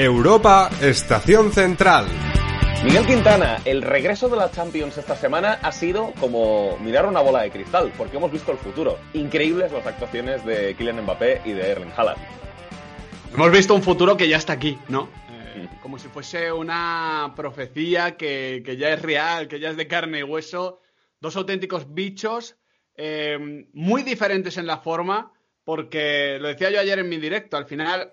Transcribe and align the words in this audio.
Europa, 0.00 0.70
Estación 0.80 1.50
Central. 1.50 2.06
Miguel 2.84 3.04
Quintana, 3.04 3.60
el 3.64 3.82
regreso 3.82 4.28
de 4.28 4.36
la 4.36 4.48
Champions 4.48 4.96
esta 4.96 5.16
semana 5.16 5.54
ha 5.60 5.72
sido 5.72 6.12
como 6.20 6.78
mirar 6.78 7.04
una 7.04 7.20
bola 7.20 7.42
de 7.42 7.50
cristal, 7.50 7.92
porque 7.98 8.16
hemos 8.16 8.30
visto 8.30 8.52
el 8.52 8.58
futuro. 8.58 8.96
Increíbles 9.14 9.72
las 9.72 9.84
actuaciones 9.84 10.46
de 10.46 10.76
Kylian 10.76 11.02
Mbappé 11.02 11.42
y 11.44 11.50
de 11.50 11.72
Erling 11.72 11.90
Haaland. 11.96 12.18
Hemos 13.34 13.50
visto 13.50 13.74
un 13.74 13.82
futuro 13.82 14.16
que 14.16 14.28
ya 14.28 14.36
está 14.36 14.52
aquí, 14.52 14.78
¿no? 14.88 15.08
Eh, 15.32 15.66
como 15.82 15.98
si 15.98 16.06
fuese 16.06 16.52
una 16.52 17.32
profecía 17.34 18.16
que, 18.16 18.62
ya 18.78 18.90
es 18.90 19.02
real, 19.02 19.48
que 19.48 19.58
ya 19.58 19.70
es 19.70 19.76
de 19.76 19.88
carne 19.88 20.20
y 20.20 20.22
hueso. 20.22 20.80
Dos 21.18 21.34
auténticos 21.34 21.92
bichos, 21.92 22.54
eh, 22.94 23.66
muy 23.72 24.04
diferentes 24.04 24.58
en 24.58 24.68
la 24.68 24.78
forma, 24.78 25.32
porque 25.64 26.38
lo 26.40 26.46
decía 26.46 26.70
yo 26.70 26.78
ayer 26.78 27.00
en 27.00 27.08
mi 27.08 27.16
directo, 27.16 27.56
al 27.56 27.66
final 27.66 28.12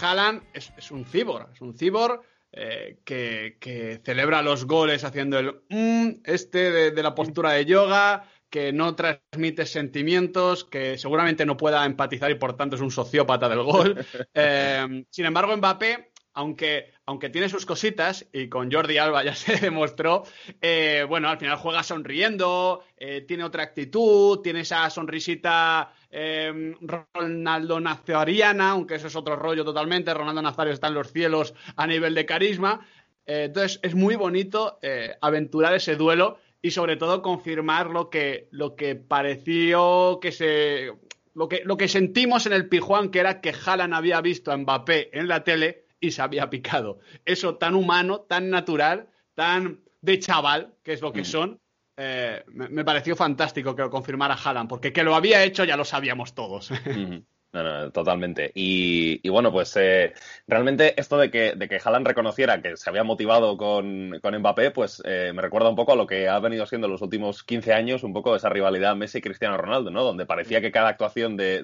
Haaland 0.00 0.42
es, 0.52 0.90
un 0.90 1.04
cibor, 1.04 1.48
es 1.52 1.60
un 1.60 1.76
cibor 1.76 2.22
eh, 2.52 2.98
que, 3.04 4.00
celebra 4.04 4.42
los 4.42 4.66
goles 4.66 5.04
haciendo 5.04 5.38
el 5.38 5.62
mm, 5.68 6.22
este 6.24 6.90
de, 6.90 7.02
la 7.02 7.14
postura 7.14 7.52
de 7.52 7.64
yoga, 7.64 8.24
que 8.50 8.72
no 8.72 8.94
transmite 8.94 9.66
sentimientos, 9.66 10.64
que 10.64 10.98
seguramente 10.98 11.44
no 11.44 11.56
pueda 11.56 11.84
empatizar 11.84 12.30
y 12.30 12.36
por 12.36 12.56
tanto 12.56 12.76
es 12.76 12.82
un 12.82 12.90
sociópata 12.90 13.48
del 13.48 13.62
gol. 13.62 14.04
Eh, 14.34 15.04
sin 15.10 15.24
embargo, 15.24 15.56
Mbappé 15.56 16.12
aunque, 16.36 16.92
aunque 17.06 17.30
tiene 17.30 17.48
sus 17.48 17.64
cositas, 17.64 18.26
y 18.30 18.48
con 18.48 18.70
Jordi 18.70 18.98
Alba 18.98 19.24
ya 19.24 19.34
se 19.34 19.56
demostró, 19.56 20.24
eh, 20.60 21.04
bueno, 21.08 21.28
al 21.28 21.38
final 21.38 21.56
juega 21.56 21.82
sonriendo, 21.82 22.84
eh, 22.96 23.22
tiene 23.22 23.42
otra 23.42 23.62
actitud, 23.62 24.40
tiene 24.42 24.60
esa 24.60 24.88
sonrisita 24.90 25.92
eh, 26.16 26.74
Ronaldo 27.14 27.78
Nazariana, 27.78 28.70
aunque 28.70 28.94
eso 28.94 29.08
es 29.08 29.16
otro 29.16 29.36
rollo 29.36 29.64
totalmente, 29.64 30.14
Ronaldo 30.14 30.40
Nazario 30.40 30.72
está 30.72 30.88
en 30.88 30.94
los 30.94 31.12
cielos 31.12 31.54
a 31.76 31.86
nivel 31.86 32.14
de 32.14 32.26
carisma. 32.26 32.86
entonces 33.26 33.78
es 33.82 33.94
muy 33.94 34.16
bonito 34.16 34.78
aventurar 35.20 35.74
ese 35.74 35.96
duelo 35.96 36.38
y 36.62 36.70
sobre 36.70 36.96
todo 36.96 37.22
confirmar 37.22 37.90
lo 37.90 38.08
que, 38.08 38.48
lo 38.50 38.76
que 38.76 38.96
pareció 38.96 40.18
que 40.20 40.32
se... 40.32 40.92
Lo 41.34 41.50
que, 41.50 41.60
lo 41.66 41.76
que 41.76 41.86
sentimos 41.86 42.46
en 42.46 42.54
el 42.54 42.66
Pijuán, 42.66 43.10
que 43.10 43.18
era 43.18 43.42
que 43.42 43.52
Haaland 43.52 43.92
había 43.92 44.22
visto 44.22 44.50
a 44.50 44.56
Mbappé 44.56 45.10
en 45.12 45.28
la 45.28 45.44
tele, 45.44 45.86
y 46.00 46.10
se 46.10 46.22
había 46.22 46.50
picado. 46.50 47.00
Eso 47.24 47.56
tan 47.56 47.74
humano, 47.74 48.20
tan 48.20 48.50
natural, 48.50 49.08
tan 49.34 49.80
de 50.00 50.18
chaval, 50.18 50.74
que 50.82 50.92
es 50.92 51.00
lo 51.00 51.12
que 51.12 51.22
mm. 51.22 51.26
son, 51.26 51.60
eh, 51.96 52.44
me, 52.48 52.84
pareció 52.84 53.16
fantástico 53.16 53.74
que 53.74 53.82
lo 53.82 53.90
confirmara 53.90 54.34
Haaland, 54.34 54.68
porque 54.68 54.92
que 54.92 55.02
lo 55.02 55.14
había 55.14 55.42
hecho 55.44 55.64
ya 55.64 55.76
lo 55.76 55.84
sabíamos 55.84 56.34
todos. 56.34 56.70
No, 57.52 57.62
no, 57.62 57.90
totalmente. 57.90 58.52
Y, 58.54 59.26
bueno, 59.30 59.50
pues 59.50 59.74
eh, 59.76 60.12
realmente 60.46 61.00
esto 61.00 61.16
de 61.16 61.30
que, 61.30 61.54
de 61.56 61.68
que 61.68 61.80
Haaland 61.82 62.06
reconociera 62.06 62.60
que 62.60 62.76
se 62.76 62.90
había 62.90 63.02
motivado 63.02 63.56
con, 63.56 64.18
con 64.20 64.36
Mbappé, 64.36 64.72
pues 64.72 65.00
eh, 65.06 65.32
me 65.34 65.40
recuerda 65.40 65.70
un 65.70 65.76
poco 65.76 65.92
a 65.92 65.96
lo 65.96 66.06
que 66.06 66.28
ha 66.28 66.38
venido 66.38 66.66
siendo 66.66 66.86
los 66.86 67.00
últimos 67.00 67.44
15 67.44 67.72
años, 67.72 68.02
un 68.02 68.12
poco 68.12 68.36
esa 68.36 68.50
rivalidad 68.50 68.94
Messi-Cristiano 68.94 69.56
Ronaldo, 69.56 69.90
¿no? 69.90 70.04
Donde 70.04 70.26
parecía 70.26 70.60
que 70.60 70.72
cada 70.72 70.88
actuación 70.90 71.38
de, 71.38 71.62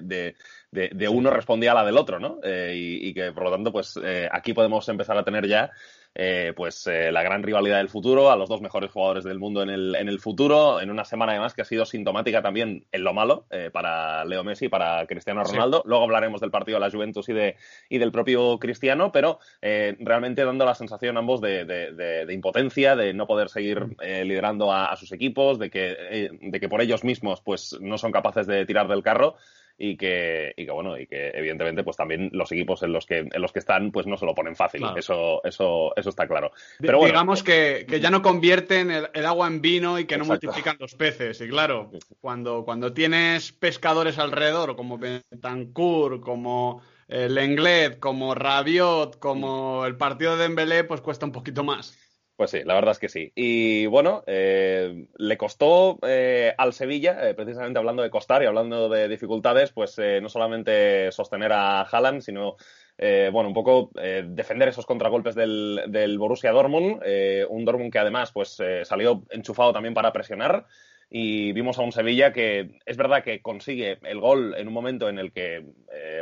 de, 0.71 1.07
uno 1.09 1.29
respondía 1.29 1.73
a 1.73 1.75
la 1.75 1.85
del 1.85 1.97
otro, 1.97 2.19
¿no? 2.19 2.39
Eh, 2.43 2.73
y, 2.75 3.13
que 3.13 3.31
por 3.31 3.43
lo 3.43 3.51
tanto, 3.51 3.71
pues 3.71 3.99
aquí 4.31 4.53
podemos 4.53 4.89
empezar 4.89 5.15
a 5.19 5.23
tener 5.23 5.47
ya 5.47 5.69
eh, 6.15 6.53
pues 6.55 6.85
eh, 6.85 7.11
la 7.11 7.23
gran 7.23 7.41
rivalidad 7.41 7.77
del 7.77 7.89
futuro, 7.89 8.29
a 8.29 8.35
los 8.35 8.47
dos 8.47 8.61
mejores 8.61 8.91
jugadores 8.91 9.23
del 9.23 9.39
mundo 9.39 9.63
en 9.63 9.69
el, 9.69 9.95
en 9.95 10.07
el 10.07 10.19
futuro, 10.19 10.79
en 10.79 10.91
una 10.91 11.05
semana 11.05 11.31
además 11.31 11.55
que 11.55 11.63
ha 11.63 11.65
sido 11.65 11.85
sintomática 11.85 12.41
también 12.43 12.85
en 12.91 13.03
lo 13.03 13.13
malo 13.13 13.47
eh, 13.49 13.71
para 13.73 14.23
Leo 14.25 14.43
Messi 14.43 14.65
y 14.65 14.69
para 14.69 15.07
Cristiano 15.07 15.43
Ronaldo. 15.43 15.81
Luego 15.85 16.03
hablaremos 16.03 16.39
del 16.39 16.51
partido 16.51 16.75
de 16.79 16.85
la 16.85 16.91
Juventus 16.91 17.27
y, 17.29 17.33
de, 17.33 17.55
y 17.89 17.97
del 17.97 18.11
propio 18.11 18.59
Cristiano, 18.59 19.11
pero 19.11 19.39
realmente 19.61 20.45
dando 20.45 20.65
la 20.65 20.75
sensación 20.75 21.17
ambos 21.17 21.41
de, 21.41 21.65
de, 21.65 22.33
impotencia, 22.33 22.95
de 22.95 23.13
no 23.13 23.25
poder 23.25 23.49
seguir 23.49 23.85
mm. 23.85 23.95
liderando 24.23 24.71
a, 24.71 24.91
a, 24.91 24.95
sus 24.95 25.11
equipos, 25.11 25.57
de 25.57 25.69
que, 25.69 26.29
de 26.41 26.59
que 26.59 26.69
por 26.69 26.81
ellos 26.81 27.03
mismos 27.03 27.41
pues 27.41 27.77
no 27.81 27.97
son 27.97 28.11
capaces 28.11 28.45
de 28.45 28.65
tirar 28.65 28.87
del 28.87 29.03
carro 29.03 29.35
y 29.77 29.97
que, 29.97 30.53
y 30.55 30.65
que 30.65 30.71
bueno, 30.71 30.97
y 30.97 31.07
que 31.07 31.29
evidentemente 31.29 31.83
pues 31.83 31.97
también 31.97 32.29
los 32.33 32.51
equipos 32.51 32.83
en 32.83 32.93
los 32.93 33.05
que, 33.05 33.19
en 33.19 33.41
los 33.41 33.51
que 33.51 33.59
están 33.59 33.91
pues 33.91 34.05
no 34.05 34.17
se 34.17 34.25
lo 34.25 34.35
ponen 34.35 34.55
fácil, 34.55 34.83
eso, 34.95 35.43
eso, 35.43 35.93
eso 35.95 36.09
está 36.09 36.27
claro. 36.27 36.51
Pero 36.79 37.03
Digamos 37.03 37.43
que, 37.43 37.85
ya 38.01 38.09
no 38.09 38.21
convierten 38.21 38.91
el, 38.91 39.25
agua 39.25 39.47
en 39.47 39.61
vino 39.61 39.99
y 39.99 40.05
que 40.05 40.17
no 40.17 40.25
multiplican 40.25 40.77
los 40.79 40.95
peces, 40.95 41.41
y 41.41 41.47
claro, 41.47 41.91
cuando, 42.21 42.63
cuando 42.63 42.93
tienes 42.93 43.51
pescadores 43.51 44.19
alrededor, 44.19 44.75
como 44.75 44.97
Betancourt, 44.97 46.21
como 46.21 46.81
el 47.07 47.35
Lenglet, 47.35 47.99
como 47.99 48.33
Rabiot, 48.33 49.19
como 49.19 49.85
el 49.85 49.97
partido 49.97 50.35
de 50.35 50.43
Dembélé, 50.43 50.83
pues 50.83 51.01
cuesta 51.01 51.25
un 51.25 51.31
poquito 51.31 51.63
más. 51.63 51.97
Pues 52.35 52.49
sí, 52.49 52.63
la 52.65 52.73
verdad 52.73 52.93
es 52.93 52.99
que 52.99 53.09
sí. 53.09 53.31
Y 53.35 53.85
bueno, 53.85 54.23
eh, 54.25 55.05
le 55.17 55.37
costó 55.37 55.99
eh, 56.01 56.53
al 56.57 56.73
Sevilla, 56.73 57.29
eh, 57.29 57.35
precisamente 57.35 57.77
hablando 57.77 58.01
de 58.01 58.09
costar 58.09 58.41
y 58.41 58.47
hablando 58.47 58.89
de 58.89 59.07
dificultades, 59.07 59.71
pues 59.71 59.99
no 60.21 60.29
solamente 60.29 61.11
sostener 61.11 61.53
a 61.53 61.81
Haaland, 61.81 62.21
sino 62.21 62.55
bueno, 62.97 63.47
un 63.47 63.53
poco 63.53 63.91
defender 64.25 64.69
esos 64.69 64.85
contragolpes 64.85 65.35
del, 65.35 65.81
del 65.87 66.17
Borussia 66.17 66.51
Dortmund, 66.51 67.01
un 67.49 67.65
Dortmund 67.65 67.91
que 67.91 67.99
además 67.99 68.31
pues 68.31 68.57
salió 68.83 69.23
enchufado 69.31 69.73
también 69.73 69.93
para 69.93 70.13
presionar 70.13 70.67
y 71.09 71.51
vimos 71.53 71.77
a 71.79 71.81
un 71.81 71.91
Sevilla 71.91 72.31
que 72.31 72.79
es 72.85 72.95
verdad 72.95 73.23
que 73.23 73.41
consigue 73.41 73.97
el 74.03 74.19
gol 74.19 74.55
en 74.57 74.67
un 74.67 74.73
momento 74.73 75.09
en 75.09 75.17
el 75.17 75.33
que 75.33 75.65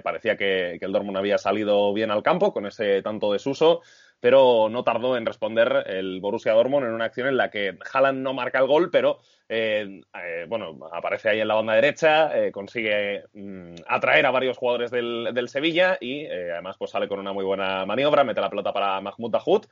parecía 0.01 0.37
que, 0.37 0.77
que, 0.79 0.85
el 0.85 0.91
Dortmund 0.91 1.17
había 1.17 1.37
salido 1.37 1.93
bien 1.93 2.09
al 2.09 2.23
campo 2.23 2.53
con 2.53 2.65
ese 2.65 3.01
tanto 3.01 3.31
desuso, 3.33 3.81
pero 4.21 4.69
no 4.69 4.83
tardó 4.83 5.17
en 5.17 5.25
responder 5.25 5.83
el 5.87 6.21
Borussia 6.21 6.53
Dortmund 6.53 6.85
en 6.85 6.93
una 6.93 7.05
acción 7.05 7.27
en 7.27 7.37
la 7.37 7.49
que 7.49 7.77
Haaland 7.91 8.21
no 8.21 8.33
marca 8.33 8.59
el 8.59 8.67
gol, 8.67 8.89
pero 8.91 9.17
eh, 9.49 10.01
eh, 10.23 10.45
bueno, 10.47 10.77
aparece 10.93 11.29
ahí 11.29 11.41
en 11.41 11.47
la 11.47 11.55
banda 11.55 11.73
derecha, 11.73 12.37
eh, 12.37 12.51
consigue 12.51 13.23
mm, 13.33 13.75
atraer 13.87 14.27
a 14.27 14.31
varios 14.31 14.57
jugadores 14.57 14.91
del, 14.91 15.49
Sevilla 15.49 15.97
y 15.99 16.27
además 16.27 16.77
pues 16.77 16.91
sale 16.91 17.07
con 17.07 17.19
una 17.19 17.33
muy 17.33 17.43
buena 17.43 17.83
maniobra, 17.85 18.23
mete 18.23 18.39
la 18.39 18.49
pelota 18.49 18.71
para 18.71 19.01
Mahmoud 19.01 19.31
Dahoud 19.31 19.65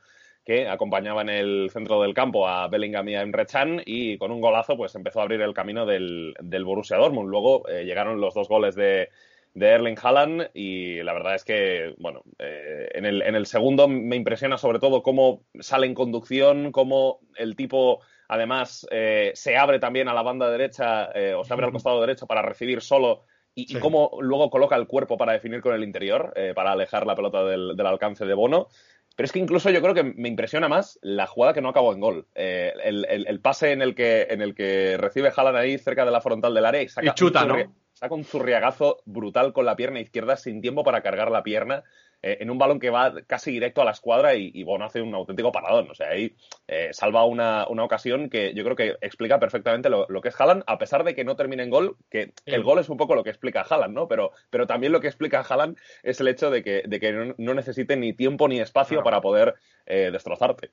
que 0.44 0.68
acompañaba 0.68 1.22
en 1.22 1.28
el 1.28 1.70
centro 1.72 2.02
del 2.02 2.12
campo 2.12 2.48
a 2.48 2.66
Bellingham 2.66 3.08
y 3.08 3.14
a 3.14 3.22
Emre 3.22 3.46
y 3.86 4.18
con 4.18 4.32
un 4.32 4.40
golazo 4.40 4.76
pues 4.76 4.94
empezó 4.96 5.20
a 5.20 5.22
abrir 5.22 5.40
el 5.42 5.54
camino 5.54 5.86
del, 5.86 6.34
del 6.40 6.64
Borussia 6.64 6.96
Dortmund. 6.96 7.28
Luego 7.30 7.64
llegaron 7.66 8.20
los 8.20 8.34
dos 8.34 8.48
goles 8.48 8.74
de, 8.74 9.10
de 9.54 9.66
Erling 9.66 9.96
Haaland 10.00 10.50
y 10.54 11.02
la 11.02 11.12
verdad 11.12 11.34
es 11.34 11.44
que, 11.44 11.94
bueno, 11.98 12.22
eh, 12.38 12.88
en, 12.94 13.04
el, 13.04 13.22
en 13.22 13.34
el 13.34 13.46
segundo 13.46 13.88
me 13.88 14.16
impresiona 14.16 14.58
sobre 14.58 14.78
todo 14.78 15.02
cómo 15.02 15.42
sale 15.58 15.86
en 15.86 15.94
conducción, 15.94 16.72
cómo 16.72 17.20
el 17.36 17.56
tipo 17.56 18.00
además 18.28 18.86
eh, 18.90 19.32
se 19.34 19.56
abre 19.56 19.80
también 19.80 20.08
a 20.08 20.14
la 20.14 20.22
banda 20.22 20.48
derecha 20.50 21.10
eh, 21.14 21.34
o 21.34 21.44
se 21.44 21.52
abre 21.52 21.66
al 21.66 21.72
costado 21.72 22.00
derecho 22.00 22.26
para 22.26 22.42
recibir 22.42 22.80
solo 22.80 23.24
y, 23.52 23.78
cómo 23.80 24.18
luego 24.20 24.48
coloca 24.48 24.76
el 24.76 24.86
cuerpo 24.86 25.18
para 25.18 25.32
definir 25.32 25.60
con 25.60 25.74
el 25.74 25.82
interior, 25.82 26.32
para 26.54 26.72
alejar 26.72 27.04
la 27.04 27.16
pelota 27.16 27.44
del, 27.44 27.78
alcance 27.84 28.24
de 28.24 28.32
Bono. 28.32 28.68
Pero 29.16 29.24
es 29.26 29.32
que 29.32 29.40
incluso 29.40 29.68
yo 29.70 29.82
creo 29.82 29.92
que 29.92 30.04
me 30.04 30.28
impresiona 30.28 30.68
más 30.68 30.98
la 31.02 31.26
jugada 31.26 31.52
que 31.52 31.60
no 31.60 31.68
acabó 31.68 31.92
en 31.92 32.00
gol. 32.00 32.26
el, 32.34 33.40
pase 33.42 33.72
en 33.72 33.82
el 33.82 33.94
que, 33.94 34.28
en 34.30 34.40
el 34.40 34.54
que 34.54 34.96
recibe 34.96 35.32
Haaland 35.36 35.58
ahí 35.58 35.76
cerca 35.78 36.06
de 36.06 36.12
la 36.12 36.22
frontal 36.22 36.54
del 36.54 36.64
área 36.64 36.80
y 36.80 36.88
saca 36.88 37.12
chuta, 37.12 37.44
¿no? 37.44 37.56
Saca 38.00 38.14
un 38.14 38.24
zurriagazo 38.24 39.02
brutal 39.04 39.52
con 39.52 39.66
la 39.66 39.76
pierna 39.76 40.00
izquierda 40.00 40.36
sin 40.36 40.62
tiempo 40.62 40.82
para 40.82 41.02
cargar 41.02 41.30
la 41.30 41.42
pierna 41.42 41.84
eh, 42.22 42.38
en 42.40 42.50
un 42.50 42.58
balón 42.58 42.80
que 42.80 42.90
va 42.90 43.14
casi 43.26 43.50
directo 43.50 43.80
a 43.80 43.84
la 43.84 43.90
escuadra 43.92 44.34
y, 44.34 44.50
y 44.54 44.62
Bono 44.62 44.84
hace 44.84 45.00
un 45.02 45.14
auténtico 45.14 45.52
paradón. 45.52 45.90
O 45.90 45.94
sea, 45.94 46.08
ahí 46.08 46.34
eh, 46.66 46.90
salva 46.92 47.24
una, 47.24 47.64
ocasión 47.64 48.28
que 48.28 48.52
yo 48.54 48.64
creo 48.64 48.76
que 48.76 48.96
explica 49.00 49.38
perfectamente 49.38 49.88
lo, 49.88 50.06
que 50.20 50.28
es 50.28 50.40
Haaland, 50.40 50.64
a 50.66 50.78
pesar 50.78 51.04
de 51.04 51.14
que 51.14 51.24
no 51.24 51.36
termine 51.36 51.62
en 51.62 51.70
gol, 51.70 51.96
que 52.10 52.32
el 52.46 52.62
gol 52.62 52.78
es 52.78 52.88
un 52.88 52.96
poco 52.96 53.14
lo 53.14 53.24
que 53.24 53.30
explica 53.30 53.66
Haaland, 53.68 53.94
¿no? 53.94 54.08
Pero, 54.08 54.32
pero 54.50 54.66
también 54.66 54.92
lo 54.92 55.00
que 55.00 55.08
explica 55.08 55.40
Haaland 55.40 55.78
es 56.02 56.20
el 56.20 56.28
hecho 56.28 56.50
de 56.50 56.62
que, 56.62 56.82
de 56.86 57.00
que 57.00 57.34
no, 57.36 57.54
necesite 57.54 57.96
ni 57.96 58.12
tiempo 58.12 58.48
ni 58.48 58.60
espacio 58.60 59.02
para 59.02 59.20
poder 59.20 59.54
eh, 59.86 60.10
destrozarte. 60.12 60.70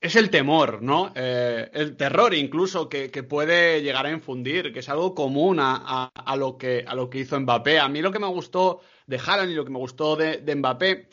Es 0.00 0.16
el 0.16 0.30
temor, 0.30 0.82
¿no? 0.82 1.12
Eh, 1.14 1.70
el 1.74 1.96
terror 1.96 2.34
incluso 2.34 2.88
que, 2.88 3.08
puede 3.22 3.82
llegar 3.82 4.06
a 4.06 4.10
infundir, 4.10 4.72
que 4.72 4.78
es 4.78 4.88
algo 4.88 5.14
común 5.14 5.58
a, 5.60 6.10
lo 6.36 6.56
que, 6.56 6.84
a 6.86 6.94
lo 6.94 7.10
que 7.10 7.18
hizo 7.18 7.38
Mbappé. 7.38 7.78
A 7.78 7.88
mí 7.88 8.00
lo 8.00 8.10
que 8.10 8.18
me 8.18 8.26
gustó 8.26 8.80
de 9.06 9.18
Haaland 9.18 9.50
y 9.50 9.54
lo 9.54 9.64
que 9.64 9.70
me 9.70 9.78
gustó 9.78 10.16
de, 10.16 10.38
de 10.38 10.54
Mbappé 10.56 11.08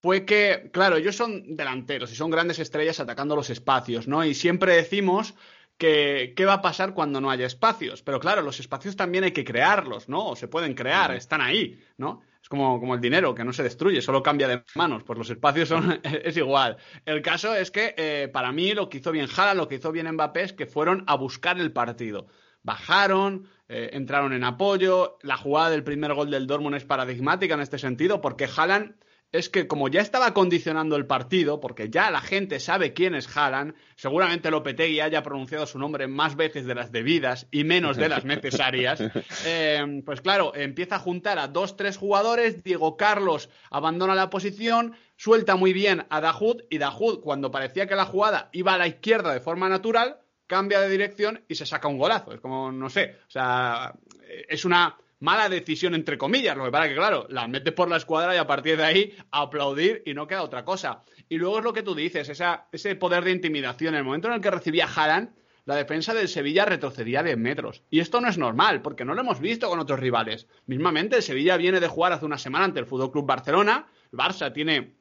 fue 0.00 0.24
que, 0.24 0.70
claro, 0.72 0.96
ellos 0.96 1.14
son 1.14 1.56
delanteros 1.56 2.10
y 2.10 2.16
son 2.16 2.30
grandes 2.30 2.58
estrellas 2.58 3.00
atacando 3.00 3.36
los 3.36 3.50
espacios, 3.50 4.08
¿no? 4.08 4.24
Y 4.24 4.34
siempre 4.34 4.76
decimos 4.76 5.34
que 5.76 6.32
qué 6.36 6.44
va 6.44 6.54
a 6.54 6.62
pasar 6.62 6.94
cuando 6.94 7.20
no 7.20 7.30
haya 7.30 7.46
espacios. 7.46 8.02
Pero 8.02 8.18
claro, 8.18 8.40
los 8.42 8.60
espacios 8.60 8.96
también 8.96 9.24
hay 9.24 9.32
que 9.32 9.44
crearlos, 9.44 10.08
¿no? 10.08 10.28
O 10.28 10.36
se 10.36 10.48
pueden 10.48 10.74
crear, 10.74 11.14
están 11.14 11.42
ahí, 11.42 11.80
¿no? 11.98 12.22
Es 12.42 12.48
como, 12.48 12.80
como 12.80 12.94
el 12.94 13.00
dinero, 13.00 13.34
que 13.34 13.44
no 13.44 13.52
se 13.52 13.62
destruye, 13.62 14.02
solo 14.02 14.22
cambia 14.22 14.48
de 14.48 14.64
manos. 14.74 15.04
Pues 15.04 15.18
los 15.18 15.30
espacios 15.30 15.68
son, 15.68 16.00
es 16.02 16.36
igual. 16.36 16.76
El 17.06 17.22
caso 17.22 17.54
es 17.54 17.70
que 17.70 17.94
eh, 17.96 18.28
para 18.32 18.50
mí 18.50 18.72
lo 18.72 18.88
que 18.88 18.98
hizo 18.98 19.12
bien 19.12 19.28
Haaland, 19.34 19.58
lo 19.58 19.68
que 19.68 19.76
hizo 19.76 19.92
bien 19.92 20.10
Mbappé 20.10 20.42
es 20.42 20.52
que 20.52 20.66
fueron 20.66 21.04
a 21.06 21.14
buscar 21.14 21.60
el 21.60 21.72
partido. 21.72 22.26
Bajaron, 22.64 23.48
eh, 23.68 23.90
entraron 23.92 24.32
en 24.32 24.44
apoyo. 24.44 25.18
La 25.22 25.36
jugada 25.36 25.70
del 25.70 25.84
primer 25.84 26.14
gol 26.14 26.30
del 26.30 26.46
Dortmund 26.46 26.76
es 26.76 26.84
paradigmática 26.84 27.54
en 27.54 27.60
este 27.60 27.78
sentido, 27.78 28.20
porque 28.20 28.48
Haaland 28.54 28.96
es 29.32 29.48
que 29.48 29.66
como 29.66 29.88
ya 29.88 30.02
estaba 30.02 30.34
condicionando 30.34 30.94
el 30.96 31.06
partido, 31.06 31.58
porque 31.58 31.88
ya 31.88 32.10
la 32.10 32.20
gente 32.20 32.60
sabe 32.60 32.92
quién 32.92 33.14
es 33.14 33.34
Haaland, 33.34 33.74
seguramente 33.96 34.50
Lopetegui 34.50 35.00
haya 35.00 35.22
pronunciado 35.22 35.66
su 35.66 35.78
nombre 35.78 36.06
más 36.06 36.36
veces 36.36 36.66
de 36.66 36.74
las 36.74 36.92
debidas 36.92 37.48
y 37.50 37.64
menos 37.64 37.96
de 37.96 38.10
las 38.10 38.26
necesarias, 38.26 39.00
eh, 39.46 40.02
pues 40.04 40.20
claro, 40.20 40.54
empieza 40.54 40.96
a 40.96 41.00
juntar 41.00 41.38
a 41.38 41.48
dos, 41.48 41.76
tres 41.76 41.96
jugadores, 41.96 42.62
Diego 42.62 42.98
Carlos 42.98 43.48
abandona 43.70 44.14
la 44.14 44.28
posición, 44.28 44.94
suelta 45.16 45.56
muy 45.56 45.72
bien 45.72 46.04
a 46.10 46.20
Dahoud 46.20 46.64
y 46.68 46.76
Dahoud, 46.76 47.20
cuando 47.20 47.50
parecía 47.50 47.86
que 47.86 47.96
la 47.96 48.04
jugada 48.04 48.50
iba 48.52 48.74
a 48.74 48.78
la 48.78 48.86
izquierda 48.86 49.32
de 49.32 49.40
forma 49.40 49.70
natural, 49.70 50.18
cambia 50.46 50.80
de 50.80 50.90
dirección 50.90 51.42
y 51.48 51.54
se 51.54 51.64
saca 51.64 51.88
un 51.88 51.96
golazo. 51.96 52.34
Es 52.34 52.40
como, 52.40 52.70
no 52.70 52.90
sé, 52.90 53.16
o 53.26 53.30
sea, 53.30 53.94
es 54.48 54.66
una 54.66 54.98
mala 55.22 55.48
decisión, 55.48 55.94
entre 55.94 56.18
comillas. 56.18 56.56
Lo 56.56 56.64
que 56.64 56.70
pasa 56.72 56.88
que, 56.88 56.96
claro, 56.96 57.26
la 57.30 57.46
metes 57.46 57.72
por 57.72 57.88
la 57.88 57.96
escuadra 57.96 58.34
y 58.34 58.38
a 58.38 58.46
partir 58.46 58.76
de 58.76 58.84
ahí 58.84 59.16
aplaudir 59.30 60.02
y 60.04 60.14
no 60.14 60.26
queda 60.26 60.42
otra 60.42 60.64
cosa. 60.64 61.04
Y 61.28 61.38
luego 61.38 61.58
es 61.58 61.64
lo 61.64 61.72
que 61.72 61.82
tú 61.82 61.94
dices, 61.94 62.28
ese 62.28 62.96
poder 62.96 63.24
de 63.24 63.30
intimidación. 63.30 63.94
En 63.94 63.98
el 63.98 64.04
momento 64.04 64.28
en 64.28 64.34
el 64.34 64.40
que 64.40 64.50
recibía 64.50 64.86
Haaland, 64.86 65.30
la 65.64 65.76
defensa 65.76 66.12
del 66.12 66.28
Sevilla 66.28 66.64
retrocedía 66.64 67.22
de 67.22 67.36
metros. 67.36 67.84
Y 67.88 68.00
esto 68.00 68.20
no 68.20 68.28
es 68.28 68.36
normal, 68.36 68.82
porque 68.82 69.04
no 69.04 69.14
lo 69.14 69.20
hemos 69.20 69.38
visto 69.38 69.68
con 69.68 69.78
otros 69.78 70.00
rivales. 70.00 70.48
Mismamente, 70.66 71.16
el 71.16 71.22
Sevilla 71.22 71.56
viene 71.56 71.78
de 71.78 71.86
jugar 71.86 72.12
hace 72.12 72.24
una 72.24 72.38
semana 72.38 72.64
ante 72.64 72.80
el 72.80 72.86
Fútbol 72.86 73.12
Club 73.12 73.26
Barcelona. 73.26 73.86
El 74.12 74.18
Barça 74.18 74.52
tiene 74.52 74.96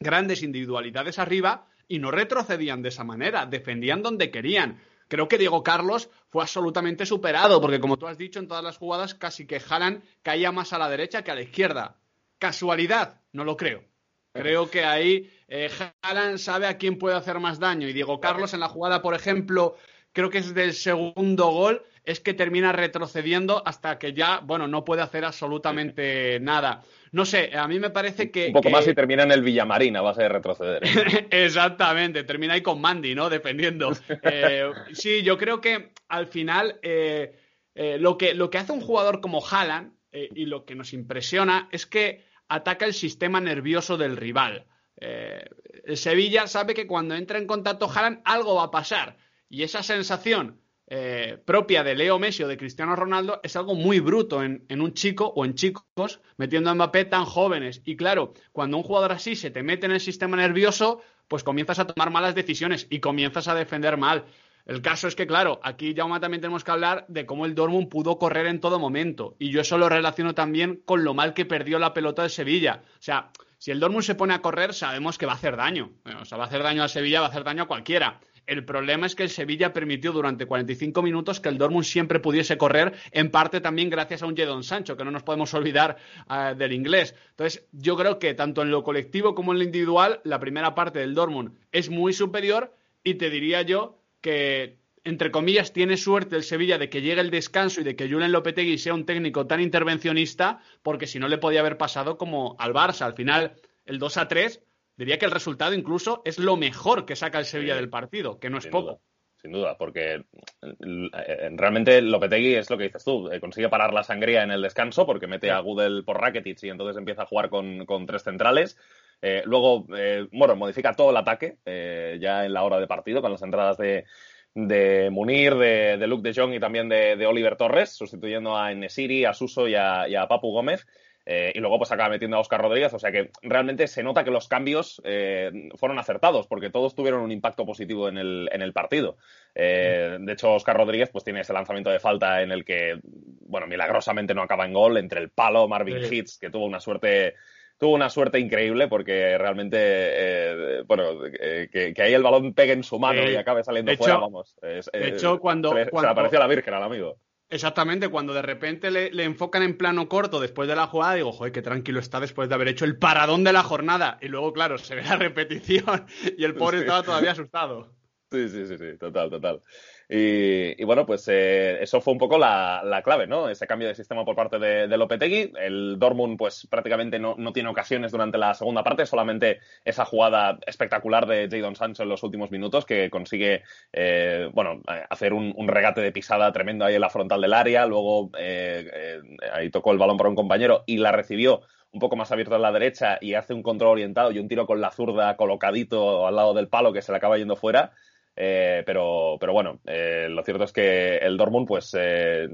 grandes 0.00 0.42
individualidades 0.42 1.20
arriba 1.20 1.68
y 1.86 2.00
no 2.00 2.10
retrocedían 2.10 2.82
de 2.82 2.88
esa 2.88 3.04
manera, 3.04 3.46
defendían 3.46 4.02
donde 4.02 4.30
querían 4.30 4.80
creo 5.10 5.26
que 5.26 5.38
Diego 5.38 5.64
Carlos 5.64 6.08
fue 6.28 6.42
absolutamente 6.42 7.04
superado, 7.04 7.60
porque 7.60 7.80
como 7.80 7.98
tú 7.98 8.06
has 8.06 8.16
dicho 8.16 8.38
en 8.38 8.46
todas 8.46 8.62
las 8.62 8.78
jugadas, 8.78 9.14
casi 9.14 9.44
que 9.44 9.60
Haaland 9.68 10.04
caía 10.22 10.52
más 10.52 10.72
a 10.72 10.78
la 10.78 10.88
derecha 10.88 11.24
que 11.24 11.32
a 11.32 11.34
la 11.34 11.42
izquierda. 11.42 11.98
¿Casualidad? 12.38 13.20
No 13.32 13.44
lo 13.44 13.56
creo. 13.56 13.84
Creo 14.32 14.70
que 14.70 14.84
ahí 14.84 15.28
eh, 15.48 15.68
Haaland 16.02 16.38
sabe 16.38 16.68
a 16.68 16.78
quién 16.78 16.96
puede 16.96 17.16
hacer 17.16 17.40
más 17.40 17.58
daño 17.58 17.88
y 17.88 17.92
Diego 17.92 18.20
Carlos 18.20 18.54
en 18.54 18.60
la 18.60 18.68
jugada, 18.68 19.02
por 19.02 19.14
ejemplo, 19.14 19.76
creo 20.12 20.30
que 20.30 20.38
es 20.38 20.54
del 20.54 20.74
segundo 20.74 21.48
gol, 21.48 21.84
es 22.04 22.20
que 22.20 22.34
termina 22.34 22.72
retrocediendo 22.72 23.62
hasta 23.66 23.98
que 23.98 24.12
ya, 24.12 24.40
bueno, 24.40 24.66
no 24.66 24.84
puede 24.84 25.02
hacer 25.02 25.24
absolutamente 25.24 26.38
nada. 26.40 26.82
No 27.12 27.24
sé, 27.24 27.50
a 27.56 27.66
mí 27.68 27.78
me 27.78 27.90
parece 27.90 28.30
que. 28.30 28.48
Un 28.48 28.52
poco 28.52 28.70
más 28.70 28.86
y 28.86 28.94
termina 28.94 29.24
en 29.24 29.32
el 29.32 29.42
Villamarín 29.42 29.96
a 29.96 30.00
base 30.00 30.22
de 30.22 30.28
retroceder. 30.28 30.82
Exactamente, 31.30 32.24
termina 32.24 32.54
ahí 32.54 32.62
con 32.62 32.80
Mandy, 32.80 33.14
¿no? 33.14 33.28
Defendiendo. 33.28 33.92
Eh, 34.22 34.70
sí, 34.92 35.22
yo 35.22 35.36
creo 35.36 35.60
que 35.60 35.92
al 36.08 36.26
final 36.26 36.78
eh, 36.82 37.36
eh, 37.74 37.98
lo, 37.98 38.16
que, 38.16 38.34
lo 38.34 38.50
que 38.50 38.58
hace 38.58 38.72
un 38.72 38.80
jugador 38.80 39.20
como 39.20 39.44
Haaland 39.44 39.92
y 40.12 40.46
lo 40.46 40.64
que 40.64 40.74
nos 40.74 40.92
impresiona 40.92 41.68
es 41.70 41.86
que 41.86 42.24
ataca 42.48 42.84
el 42.84 42.94
sistema 42.94 43.40
nervioso 43.40 43.96
del 43.96 44.16
rival. 44.16 44.66
el 44.96 45.96
Sevilla 45.96 46.48
sabe 46.48 46.74
que 46.74 46.88
cuando 46.88 47.14
entra 47.14 47.38
en 47.38 47.46
contacto 47.46 47.88
Haaland 47.88 48.20
algo 48.24 48.56
va 48.56 48.64
a 48.64 48.70
pasar. 48.72 49.16
Y 49.48 49.62
esa 49.62 49.84
sensación 49.84 50.60
eh, 50.92 51.38
propia 51.44 51.84
de 51.84 51.94
Leo 51.94 52.18
Messi 52.18 52.42
o 52.42 52.48
de 52.48 52.56
Cristiano 52.56 52.96
Ronaldo 52.96 53.38
es 53.44 53.54
algo 53.54 53.76
muy 53.76 54.00
bruto 54.00 54.42
en, 54.42 54.66
un 54.68 54.92
chico 54.92 55.32
o 55.36 55.44
en 55.44 55.54
chicos 55.54 56.20
metiendo 56.36 56.68
a 56.68 56.74
Mbappé 56.74 57.04
tan 57.04 57.24
jóvenes. 57.24 57.80
Y 57.84 57.96
claro, 57.96 58.34
cuando 58.50 58.76
un 58.76 58.82
jugador 58.82 59.12
así 59.12 59.36
se 59.36 59.52
te 59.52 59.62
mete 59.62 59.86
en 59.86 59.92
el 59.92 60.00
sistema 60.00 60.36
nervioso, 60.36 61.00
pues 61.28 61.44
comienzas 61.44 61.78
a 61.78 61.86
tomar 61.86 62.10
malas 62.10 62.34
decisiones 62.34 62.88
y 62.90 62.98
comienzas 62.98 63.46
a 63.46 63.54
defender 63.54 63.96
mal. 63.98 64.24
El 64.66 64.82
caso 64.82 65.06
es 65.06 65.14
que, 65.14 65.28
claro, 65.28 65.60
aquí 65.62 65.94
ya 65.94 66.04
también 66.18 66.40
tenemos 66.40 66.64
que 66.64 66.70
hablar 66.72 67.04
de 67.06 67.24
cómo 67.24 67.46
el 67.46 67.54
Dortmund 67.54 67.88
pudo 67.88 68.18
correr 68.18 68.46
en 68.46 68.60
todo 68.60 68.80
momento. 68.80 69.36
Y 69.38 69.50
yo 69.50 69.60
eso 69.60 69.78
lo 69.78 69.88
relaciono 69.88 70.34
también 70.34 70.82
con 70.84 71.04
lo 71.04 71.14
mal 71.14 71.34
que 71.34 71.46
perdió 71.46 71.78
la 71.78 71.94
pelota 71.94 72.24
de 72.24 72.28
Sevilla. 72.30 72.82
O 72.94 73.02
sea, 73.02 73.30
si 73.58 73.70
el 73.70 73.78
Dortmund 73.78 74.04
se 74.04 74.16
pone 74.16 74.34
a 74.34 74.42
correr, 74.42 74.74
sabemos 74.74 75.18
que 75.18 75.26
va 75.26 75.32
a 75.32 75.36
hacer 75.36 75.56
daño. 75.56 75.92
O 76.20 76.24
sea, 76.24 76.36
va 76.36 76.44
a 76.44 76.46
hacer 76.48 76.62
daño 76.62 76.82
a 76.82 76.88
Sevilla, 76.88 77.20
va 77.20 77.26
a 77.26 77.28
hacer 77.28 77.44
daño 77.44 77.64
a 77.64 77.68
cualquiera. 77.68 78.20
El 78.50 78.64
problema 78.64 79.06
es 79.06 79.14
que 79.14 79.22
el 79.22 79.30
Sevilla 79.30 79.72
permitió 79.72 80.10
durante 80.10 80.44
45 80.44 81.02
minutos 81.02 81.38
que 81.38 81.48
el 81.48 81.56
Dortmund 81.56 81.84
siempre 81.84 82.18
pudiese 82.18 82.58
correr, 82.58 82.94
en 83.12 83.30
parte 83.30 83.60
también 83.60 83.88
gracias 83.90 84.24
a 84.24 84.26
un 84.26 84.36
Jadon 84.36 84.64
Sancho, 84.64 84.96
que 84.96 85.04
no 85.04 85.12
nos 85.12 85.22
podemos 85.22 85.54
olvidar 85.54 85.98
eh, 86.28 86.56
del 86.58 86.72
inglés. 86.72 87.14
Entonces, 87.30 87.64
yo 87.70 87.96
creo 87.96 88.18
que 88.18 88.34
tanto 88.34 88.62
en 88.62 88.72
lo 88.72 88.82
colectivo 88.82 89.36
como 89.36 89.52
en 89.52 89.58
lo 89.58 89.64
individual, 89.64 90.20
la 90.24 90.40
primera 90.40 90.74
parte 90.74 90.98
del 90.98 91.14
Dortmund 91.14 91.52
es 91.70 91.90
muy 91.90 92.12
superior 92.12 92.74
y 93.04 93.14
te 93.14 93.30
diría 93.30 93.62
yo 93.62 94.00
que 94.20 94.80
entre 95.04 95.30
comillas, 95.30 95.72
tiene 95.72 95.96
suerte 95.96 96.34
el 96.34 96.42
Sevilla 96.42 96.76
de 96.76 96.90
que 96.90 97.02
llegue 97.02 97.20
el 97.20 97.30
descanso 97.30 97.80
y 97.80 97.84
de 97.84 97.94
que 97.94 98.10
Julen 98.10 98.32
Lopetegui 98.32 98.78
sea 98.78 98.94
un 98.94 99.06
técnico 99.06 99.46
tan 99.46 99.60
intervencionista, 99.60 100.60
porque 100.82 101.06
si 101.06 101.20
no 101.20 101.28
le 101.28 101.38
podía 101.38 101.60
haber 101.60 101.78
pasado 101.78 102.18
como 102.18 102.56
al 102.58 102.74
Barça. 102.74 103.02
Al 103.02 103.14
final, 103.14 103.54
el 103.86 103.98
2 103.98 104.16
a 104.18 104.28
3 104.28 104.60
diría 105.00 105.18
que 105.18 105.24
el 105.24 105.30
resultado 105.30 105.72
incluso 105.72 106.20
es 106.26 106.38
lo 106.38 106.58
mejor 106.58 107.06
que 107.06 107.16
saca 107.16 107.38
el 107.38 107.46
Sevilla 107.46 107.74
del 107.74 107.88
partido, 107.88 108.38
que 108.38 108.50
no 108.50 108.58
es 108.58 108.66
poco. 108.66 109.00
sin 109.36 109.50
duda, 109.50 109.78
porque 109.78 110.26
eh, 110.60 111.50
realmente 111.56 112.02
Lopetegui 112.02 112.56
es 112.56 112.68
lo 112.68 112.76
que 112.76 112.84
dices 112.84 113.02
tú, 113.02 113.30
eh, 113.32 113.40
consigue 113.40 113.70
parar 113.70 113.94
la 113.94 114.02
sangría 114.02 114.42
en 114.42 114.50
el 114.50 114.60
descanso 114.60 115.06
porque 115.06 115.26
mete 115.26 115.50
a 115.50 115.60
Gudel 115.60 116.04
por 116.04 116.20
Rakitic 116.20 116.64
y 116.64 116.68
entonces 116.68 116.98
empieza 116.98 117.22
a 117.22 117.26
jugar 117.26 117.48
con, 117.48 117.86
tres 118.06 118.24
centrales. 118.24 118.76
Eh, 119.22 119.40
luego, 119.46 119.86
bueno, 120.32 120.54
modifica 120.56 120.92
todo 120.92 121.10
el 121.10 121.16
ataque 121.16 121.56
ya 121.64 122.44
en 122.44 122.52
la 122.52 122.62
hora 122.62 122.78
de 122.78 122.86
partido 122.86 123.22
con 123.22 123.32
las 123.32 123.42
entradas 123.42 123.78
de, 123.78 125.08
Munir, 125.10 125.54
de, 125.54 126.06
Luke 126.06 126.28
de 126.28 126.38
Jong 126.38 126.52
y 126.52 126.60
también 126.60 126.90
de, 126.90 127.24
Oliver 127.26 127.56
Torres, 127.56 127.96
sustituyendo 127.96 128.54
a 128.54 128.70
Enesiri, 128.70 129.24
a 129.24 129.32
Suso 129.32 129.66
y 129.66 129.74
a 129.76 130.26
Papu 130.28 130.52
Gómez. 130.52 130.86
Eh, 131.32 131.52
y 131.54 131.60
luego 131.60 131.78
pues 131.78 131.92
acaba 131.92 132.08
metiendo 132.08 132.36
a 132.36 132.40
Oscar 132.40 132.60
Rodríguez, 132.60 132.92
o 132.92 132.98
sea 132.98 133.12
que 133.12 133.30
realmente 133.42 133.86
se 133.86 134.02
nota 134.02 134.24
que 134.24 134.32
los 134.32 134.48
cambios 134.48 135.00
eh, 135.04 135.68
fueron 135.76 136.00
acertados, 136.00 136.48
porque 136.48 136.70
todos 136.70 136.96
tuvieron 136.96 137.20
un 137.20 137.30
impacto 137.30 137.64
positivo 137.64 138.08
en 138.08 138.18
el, 138.18 138.48
en 138.50 138.62
el 138.62 138.72
partido. 138.72 139.16
Eh, 139.54 140.16
de 140.18 140.32
hecho, 140.32 140.54
Oscar 140.54 140.76
Rodríguez 140.76 141.08
pues 141.10 141.22
tiene 141.22 141.42
ese 141.42 141.52
lanzamiento 141.52 141.88
de 141.88 142.00
falta 142.00 142.42
en 142.42 142.50
el 142.50 142.64
que, 142.64 142.98
bueno, 143.04 143.68
milagrosamente 143.68 144.34
no 144.34 144.42
acaba 144.42 144.66
en 144.66 144.72
gol, 144.72 144.96
entre 144.96 145.20
el 145.20 145.30
palo, 145.30 145.68
Marvin 145.68 146.02
Hitz, 146.02 146.36
que 146.36 146.50
tuvo 146.50 146.64
una 146.64 146.80
suerte 146.80 147.36
tuvo 147.78 147.94
una 147.94 148.10
suerte 148.10 148.40
increíble 148.40 148.88
porque 148.88 149.38
realmente, 149.38 150.82
bueno, 150.82 151.20
que, 151.30 151.94
ahí 151.96 152.12
el 152.12 152.24
balón 152.24 152.54
pegue 152.54 152.72
en 152.72 152.82
su 152.82 152.98
mano 152.98 153.22
y 153.30 153.36
acabe 153.36 153.62
saliendo 153.62 153.96
fuera, 153.96 154.16
vamos. 154.16 154.56
de 154.60 155.08
hecho, 155.08 155.38
cuando, 155.38 155.72
se, 155.74 155.90
cuando... 155.90 156.08
le 156.08 156.12
apareció 156.12 156.40
la 156.40 156.48
Virgen 156.48 156.74
al 156.74 156.82
amigo. 156.82 157.18
Exactamente, 157.52 158.08
cuando 158.08 158.32
de 158.32 158.42
repente 158.42 158.92
le, 158.92 159.24
enfocan 159.24 159.64
en 159.64 159.76
plano 159.76 160.08
corto 160.08 160.38
después 160.38 160.68
de 160.68 160.76
la 160.76 160.86
jugada, 160.86 161.14
digo, 161.14 161.32
joder, 161.32 161.52
qué 161.52 161.62
tranquilo 161.62 161.98
está 161.98 162.20
después 162.20 162.48
de 162.48 162.54
haber 162.54 162.68
hecho 162.68 162.84
el 162.84 162.96
paradón 162.96 163.42
de 163.42 163.52
la 163.52 163.64
jornada. 163.64 164.18
Y 164.22 164.28
luego, 164.28 164.52
claro, 164.52 164.78
se 164.78 164.94
ve 164.94 165.02
la 165.02 165.16
repetición 165.16 166.06
y 166.38 166.44
el 166.44 166.54
pobre 166.54 166.78
estaba 166.78 167.02
todavía 167.02 167.32
asustado. 167.32 167.92
Sí, 168.30 168.48
sí, 168.48 168.66
sí, 168.66 168.78
sí, 168.78 168.96
total, 168.98 169.30
total. 169.30 169.62
Y, 170.12 170.82
bueno, 170.82 171.06
pues 171.06 171.28
eh, 171.28 171.80
eso 171.80 172.00
fue 172.00 172.12
un 172.12 172.18
poco 172.18 172.36
la, 172.36 173.00
clave, 173.04 173.28
¿no? 173.28 173.48
Ese 173.48 173.68
cambio 173.68 173.86
de 173.86 173.94
sistema 173.94 174.24
por 174.24 174.34
parte 174.34 174.58
de, 174.58 174.88
de 174.88 174.96
Lopetegui. 174.96 175.52
El 175.56 176.00
Dortmund, 176.00 176.36
pues 176.36 176.66
prácticamente 176.68 177.20
no, 177.20 177.36
tiene 177.52 177.68
ocasiones 177.68 178.10
durante 178.10 178.36
la 178.36 178.52
segunda 178.54 178.82
parte, 178.82 179.06
solamente 179.06 179.60
esa 179.84 180.04
jugada 180.04 180.58
espectacular 180.66 181.26
de 181.26 181.48
Jadon 181.48 181.76
Sancho 181.76 182.02
en 182.02 182.08
los 182.08 182.24
últimos 182.24 182.50
minutos 182.50 182.84
que 182.86 183.08
consigue, 183.08 183.62
eh, 183.92 184.50
bueno, 184.52 184.82
hacer 185.08 185.32
un, 185.32 185.54
regate 185.68 186.00
de 186.00 186.10
pisada 186.10 186.50
tremendo 186.50 186.84
ahí 186.84 186.96
en 186.96 187.02
la 187.02 187.10
frontal 187.10 187.40
del 187.40 187.54
área. 187.54 187.86
Luego 187.86 188.32
eh, 188.36 189.20
ahí 189.52 189.70
tocó 189.70 189.92
el 189.92 189.98
balón 189.98 190.16
para 190.16 190.28
un 190.28 190.34
compañero 190.34 190.82
y 190.86 190.96
la 190.96 191.12
recibió 191.12 191.60
un 191.92 192.00
poco 192.00 192.16
más 192.16 192.32
abierto 192.32 192.56
a 192.56 192.58
la 192.58 192.72
derecha 192.72 193.18
y 193.20 193.34
hace 193.34 193.54
un 193.54 193.62
control 193.62 193.90
orientado 193.92 194.32
y 194.32 194.40
un 194.40 194.48
tiro 194.48 194.66
con 194.66 194.80
la 194.80 194.90
zurda 194.90 195.36
colocadito 195.36 196.26
al 196.26 196.34
lado 196.34 196.54
del 196.54 196.68
palo 196.68 196.92
que 196.92 197.02
se 197.02 197.12
le 197.12 197.18
acaba 197.18 197.38
yendo 197.38 197.54
fuera. 197.54 197.92
Eh, 198.36 198.82
pero, 198.86 199.36
pero 199.38 199.52
bueno, 199.52 199.80
eh, 199.84 200.26
lo 200.30 200.42
cierto 200.42 200.64
es 200.64 200.72
que 200.72 201.16
el 201.18 201.36
Dortmund, 201.36 201.66
pues, 201.66 201.94
eh, 201.98 202.48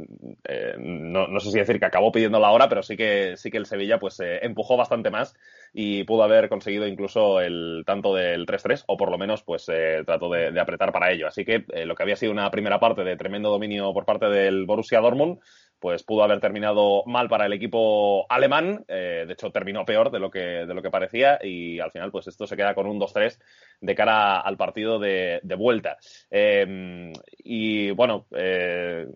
no, 0.79 1.29
no, 1.29 1.41
sé 1.41 1.51
si 1.51 1.59
decir 1.59 1.79
que 1.79 1.87
acabó 1.87 2.11
pidiendo 2.11 2.41
la 2.41 2.51
hora, 2.51 2.69
pero 2.69 2.83
sí 2.83 2.97
que, 2.97 3.37
sí 3.37 3.51
que 3.51 3.59
el 3.59 3.67
Sevilla, 3.67 3.99
pues, 3.99 4.19
empujó 4.21 4.77
bastante 4.77 5.11
más 5.11 5.35
y 5.73 6.05
pudo 6.05 6.25
haber 6.25 6.49
conseguido 6.49 6.87
incluso 6.89 7.41
el 7.41 7.85
tanto 7.87 8.15
del 8.15 8.47
3-3, 8.47 8.85
o 8.89 8.97
por 8.97 9.11
lo 9.11 9.19
menos, 9.19 9.43
pues, 9.43 9.67
trató 9.67 10.31
de, 10.31 10.51
de, 10.51 10.61
apretar 10.61 10.93
para 10.93 11.13
ello. 11.13 11.29
Así 11.29 11.45
que 11.45 11.65
lo 11.85 11.95
que 11.95 12.03
había 12.03 12.17
sido 12.17 12.33
una 12.33 12.51
primera 12.51 12.81
parte 12.81 13.05
de 13.05 13.17
tremendo 13.17 13.51
dominio 13.51 13.93
por 13.93 14.07
parte 14.07 14.27
del 14.27 14.65
Borussia 14.67 15.01
Dortmund, 15.01 15.39
pues 15.79 16.03
pudo 16.03 16.23
haber 16.23 16.41
terminado 16.41 17.03
mal 17.07 17.29
para 17.29 17.47
el 17.47 17.53
equipo 17.53 18.27
alemán. 18.31 18.85
Eh, 18.89 19.25
de 19.27 19.33
hecho, 19.33 19.51
terminó 19.51 19.85
peor 19.85 20.11
de 20.11 20.19
lo, 20.19 20.31
que, 20.31 20.41
de 20.41 20.75
lo 20.75 20.83
que 20.83 20.91
parecía 20.91 21.39
y 21.43 21.81
al 21.81 21.91
final, 21.91 22.11
pues 22.11 22.27
esto 22.29 22.47
se 22.47 22.57
queda 22.57 22.75
con 22.75 22.87
un 22.87 22.99
2-3 22.99 23.39
de 23.81 23.95
cara 23.95 24.41
al 24.41 24.57
partido 24.57 24.99
de, 24.99 25.41
vuelta. 25.57 25.97
Em, 26.31 27.13
y 27.39 27.91
bueno, 27.91 28.27
eh, 28.37 29.07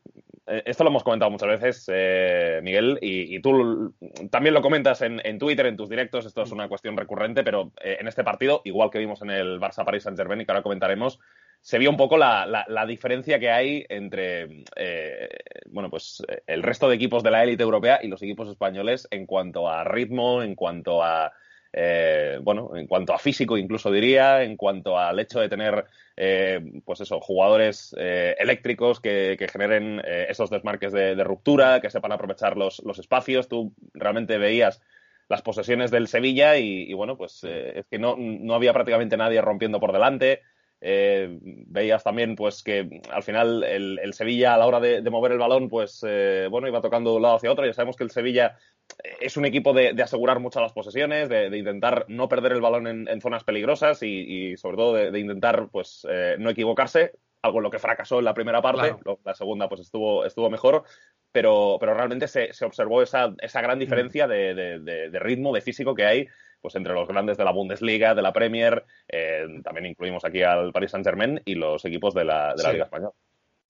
esto 0.47 0.85
lo 0.85 0.91
hemos 0.91 1.05
comentado 1.05 1.31
muchas 1.31 1.49
veces, 1.49 1.91
eh, 1.93 2.61
Miguel, 2.63 2.99
y, 3.01 3.41
tú 3.41 3.95
también 4.31 4.55
lo 4.55 4.63
comentas 4.63 5.03
en, 5.03 5.21
en, 5.25 5.39
Twitter, 5.39 5.67
en 5.67 5.77
tus 5.77 5.89
directos, 5.89 6.27
esto 6.27 6.43
es 6.43 6.51
una 6.51 6.69
cuestión 6.69 6.97
recurrente, 6.97 7.45
pero 7.45 7.73
en 7.81 8.09
este 8.09 8.25
partido, 8.25 8.61
igual 8.65 8.91
que 8.91 8.99
vimos 8.99 9.23
en 9.23 9.31
el 9.31 9.61
Barça-Paris 9.61 10.01
Saint-Germain 10.01 10.41
y 10.41 10.47
que 10.47 10.53
ahora 10.53 10.63
comentaremos, 10.63 11.21
se 11.61 11.79
vio 11.79 11.91
un 11.91 11.97
poco 11.97 12.17
la, 12.17 12.65
la, 12.67 12.87
diferencia 12.87 13.39
que 13.39 13.51
hay 13.51 13.85
entre 13.89 14.65
eh, 14.77 15.29
bueno, 15.67 15.91
pues, 15.91 16.23
el 16.47 16.63
resto 16.63 16.89
de 16.89 16.97
equipos 16.97 17.23
de 17.23 17.31
la 17.31 17.43
élite 17.45 17.63
europea 17.63 18.01
y 18.03 18.09
los 18.09 18.23
equipos 18.23 18.49
españoles 18.49 19.07
en 19.11 19.27
cuanto 19.27 19.69
a 19.69 19.85
ritmo, 19.85 20.43
en 20.43 20.55
cuanto 20.55 21.03
a 21.03 21.33
eh, 21.73 22.39
bueno, 22.43 22.73
en 22.75 22.87
cuanto 22.87 23.13
a 23.13 23.19
físico 23.19 23.59
incluso 23.59 23.93
diría, 23.93 24.43
en 24.43 24.57
cuanto 24.57 24.99
al 24.99 25.21
hecho 25.21 25.39
de 25.39 25.51
tener 25.51 25.85
eh, 26.17 26.61
pues 26.85 27.03
eso, 27.03 27.21
jugadores 27.21 27.95
eléctricos 27.97 28.99
que, 28.99 29.37
generen 29.53 30.03
esos 30.05 30.49
desmarques 30.51 30.93
de, 30.93 31.23
ruptura, 31.23 31.81
que 31.81 31.91
sepan 31.91 32.13
aprovechar 32.13 32.57
los, 32.57 32.83
los, 32.85 32.99
espacios. 32.99 33.49
Tú 33.49 33.73
realmente 33.95 34.39
veías 34.39 34.81
las 35.29 35.43
posesiones 35.43 35.91
del 35.91 36.09
Sevilla 36.09 36.57
y, 36.57 36.91
y 36.91 36.93
bueno, 36.95 37.17
pues 37.17 37.45
es 37.45 37.87
que 37.87 37.99
no, 37.99 38.17
no 38.19 38.55
había 38.55 38.73
prácticamente 38.73 39.17
nadie 39.17 39.41
rompiendo 39.41 39.79
por 39.79 39.93
delante. 39.93 40.43
Eh, 40.83 41.39
veías 41.43 42.03
también 42.03 42.37
pues 42.37 42.63
que 42.63 43.03
al 43.11 43.23
final 43.23 43.63
el, 43.65 44.15
Sevilla 44.15 44.55
a 44.55 44.59
la 44.59 44.67
hora 44.67 44.81
de, 44.81 45.03
mover 45.11 45.33
el 45.33 45.39
balón 45.39 45.69
pues 45.69 46.03
eh, 46.09 46.49
bueno 46.51 46.69
iba 46.69 46.81
tocando 46.81 47.11
de 47.11 47.17
un 47.17 47.23
lado 47.23 47.37
hacia 47.37 47.53
otro. 47.53 47.67
Ya 47.67 47.75
sabemos 47.75 47.97
que 47.97 48.05
el 48.05 48.11
Sevilla 48.11 48.57
es 49.21 49.37
un 49.37 49.45
equipo 49.45 49.73
de, 49.73 49.91
asegurar 50.03 50.41
mucho 50.41 50.61
las 50.61 50.73
posesiones 50.73 51.29
de, 51.29 51.57
intentar 51.57 52.07
no 52.09 52.29
perder 52.29 52.53
el 52.53 52.61
balón 52.61 52.87
en, 53.09 53.21
zonas 53.21 53.45
peligrosas 53.45 54.03
y, 54.03 54.57
sobre 54.57 54.77
todo 54.77 54.95
de, 54.95 55.19
intentar 55.19 55.69
pues 55.71 56.07
eh, 56.09 56.37
no 56.39 56.51
equivocarse 56.51 57.13
algo 57.43 57.59
en 57.59 57.65
lo 57.65 57.71
que 57.71 57.79
fracasó 57.79 58.19
en 58.19 58.27
la 58.27 58.35
primera 58.35 58.61
parte 58.61 58.95
la 59.25 59.35
segunda 59.35 59.69
pues 59.69 59.83
estuvo 59.83 60.25
estuvo 60.25 60.51
mejor. 60.51 60.85
Pero, 61.33 61.77
pero 61.79 61.95
realmente 61.95 62.27
se, 62.27 62.53
se 62.53 62.65
observó 62.65 63.03
esa, 63.03 63.33
esa 63.39 63.61
gran 63.61 63.79
diferencia 63.79 64.27
de, 64.27 65.11
ritmo 65.21 65.55
de 65.55 65.61
físico 65.61 65.95
que 65.95 66.05
hay 66.05 66.29
pues 66.61 66.75
entre 66.75 66.95
los 66.95 67.09
grandes 67.09 67.37
de 67.37 67.45
la 67.45 67.53
Bundesliga, 67.53 68.15
de 68.15 68.23
la 68.23 68.33
Premier, 68.33 68.85
eh, 69.09 69.47
también 69.63 69.87
incluimos 69.87 70.25
aquí 70.25 70.43
al 70.43 70.73
Paris 70.73 70.91
Saint-Germain 70.91 71.41
y 71.45 71.55
los 71.55 71.85
equipos 71.85 72.15
de 72.15 72.25
la, 72.25 72.55
de 72.55 72.63
la 72.63 72.73
Liga 72.73 72.85
Española. 72.85 73.13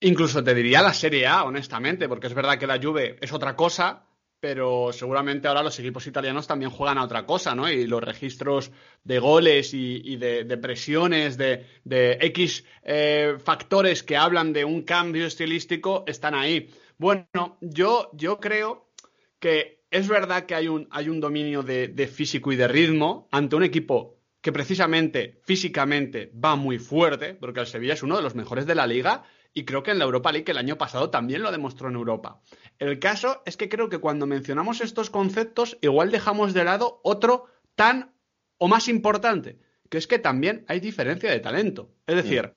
Incluso 0.01 0.43
te 0.43 0.55
diría 0.55 0.81
la 0.81 0.93
Serie 0.93 1.27
A, 1.27 1.43
honestamente, 1.43 2.09
porque 2.09 2.27
es 2.27 2.33
verdad 2.33 2.57
que 2.57 2.65
la 2.65 2.79
Juve 2.81 3.17
es 3.21 3.31
otra 3.31 3.55
cosa, 3.55 4.03
pero 4.41 4.91
seguramente 4.91 5.47
ahora 5.47 5.61
los 5.61 5.77
equipos 5.77 6.07
italianos 6.07 6.47
también 6.47 6.71
juegan 6.71 6.97
a 6.97 7.03
otra 7.03 7.27
cosa, 7.27 7.53
¿no? 7.53 7.69
Y 7.69 7.85
los 7.85 8.03
registros 8.03 8.71
de 9.03 9.19
goles 9.19 9.75
y, 9.75 10.15
de, 10.17 10.57
presiones, 10.57 11.37
de, 11.37 11.67
X 11.85 12.65
eh, 12.81 13.35
factores 13.37 14.01
que 14.01 14.17
hablan 14.17 14.51
de 14.51 14.65
un 14.65 14.81
cambio 14.81 15.27
estilístico 15.27 16.03
están 16.07 16.33
ahí. 16.33 16.71
Bueno, 16.97 17.59
yo, 17.61 18.09
yo 18.13 18.39
creo 18.39 18.89
que 19.39 19.80
es 19.91 20.07
verdad 20.07 20.45
que 20.45 20.55
hay 20.55 20.69
un, 20.69 20.87
hay 20.89 21.09
un 21.09 21.19
dominio 21.19 21.63
de, 21.63 22.07
físico 22.07 22.51
y 22.51 22.55
de 22.55 22.67
ritmo 22.67 23.27
ante 23.29 23.57
un 23.57 23.63
equipo 23.63 24.17
que 24.39 24.53
precisamente 24.53 25.39
físicamente 25.43 26.31
va 26.33 26.55
muy 26.55 26.79
fuerte, 26.79 27.35
porque 27.35 27.59
el 27.59 27.67
Sevilla 27.67 27.93
es 27.93 28.01
uno 28.01 28.15
de 28.15 28.23
los 28.23 28.33
mejores 28.33 28.65
de 28.65 28.73
la 28.73 28.87
liga 28.87 29.23
y 29.53 29.65
creo 29.65 29.83
que 29.83 29.91
en 29.91 29.99
la 29.99 30.05
Europa 30.05 30.31
League 30.31 30.49
el 30.49 30.57
año 30.57 30.77
pasado 30.77 31.09
también 31.09 31.43
lo 31.43 31.51
demostró 31.51 31.89
en 31.89 31.95
Europa. 31.95 32.41
El 32.79 32.97
caso 32.99 33.43
es 33.45 33.57
que 33.57 33.67
creo 33.69 33.89
que 33.89 33.99
cuando 33.99 34.25
mencionamos 34.25 34.79
estos 34.79 35.09
conceptos 35.09 35.77
igual 35.81 36.09
dejamos 36.09 36.53
de 36.53 36.63
lado 36.63 37.01
otro 37.03 37.47
tan 37.75 38.15
o 38.57 38.69
más 38.69 38.87
importante, 38.87 39.59
que 39.89 39.97
es 39.97 40.07
que 40.07 40.19
también 40.19 40.63
hay 40.69 40.79
diferencia 40.79 41.29
de 41.29 41.39
talento. 41.41 41.91
Es 42.07 42.15
decir, 42.15 42.53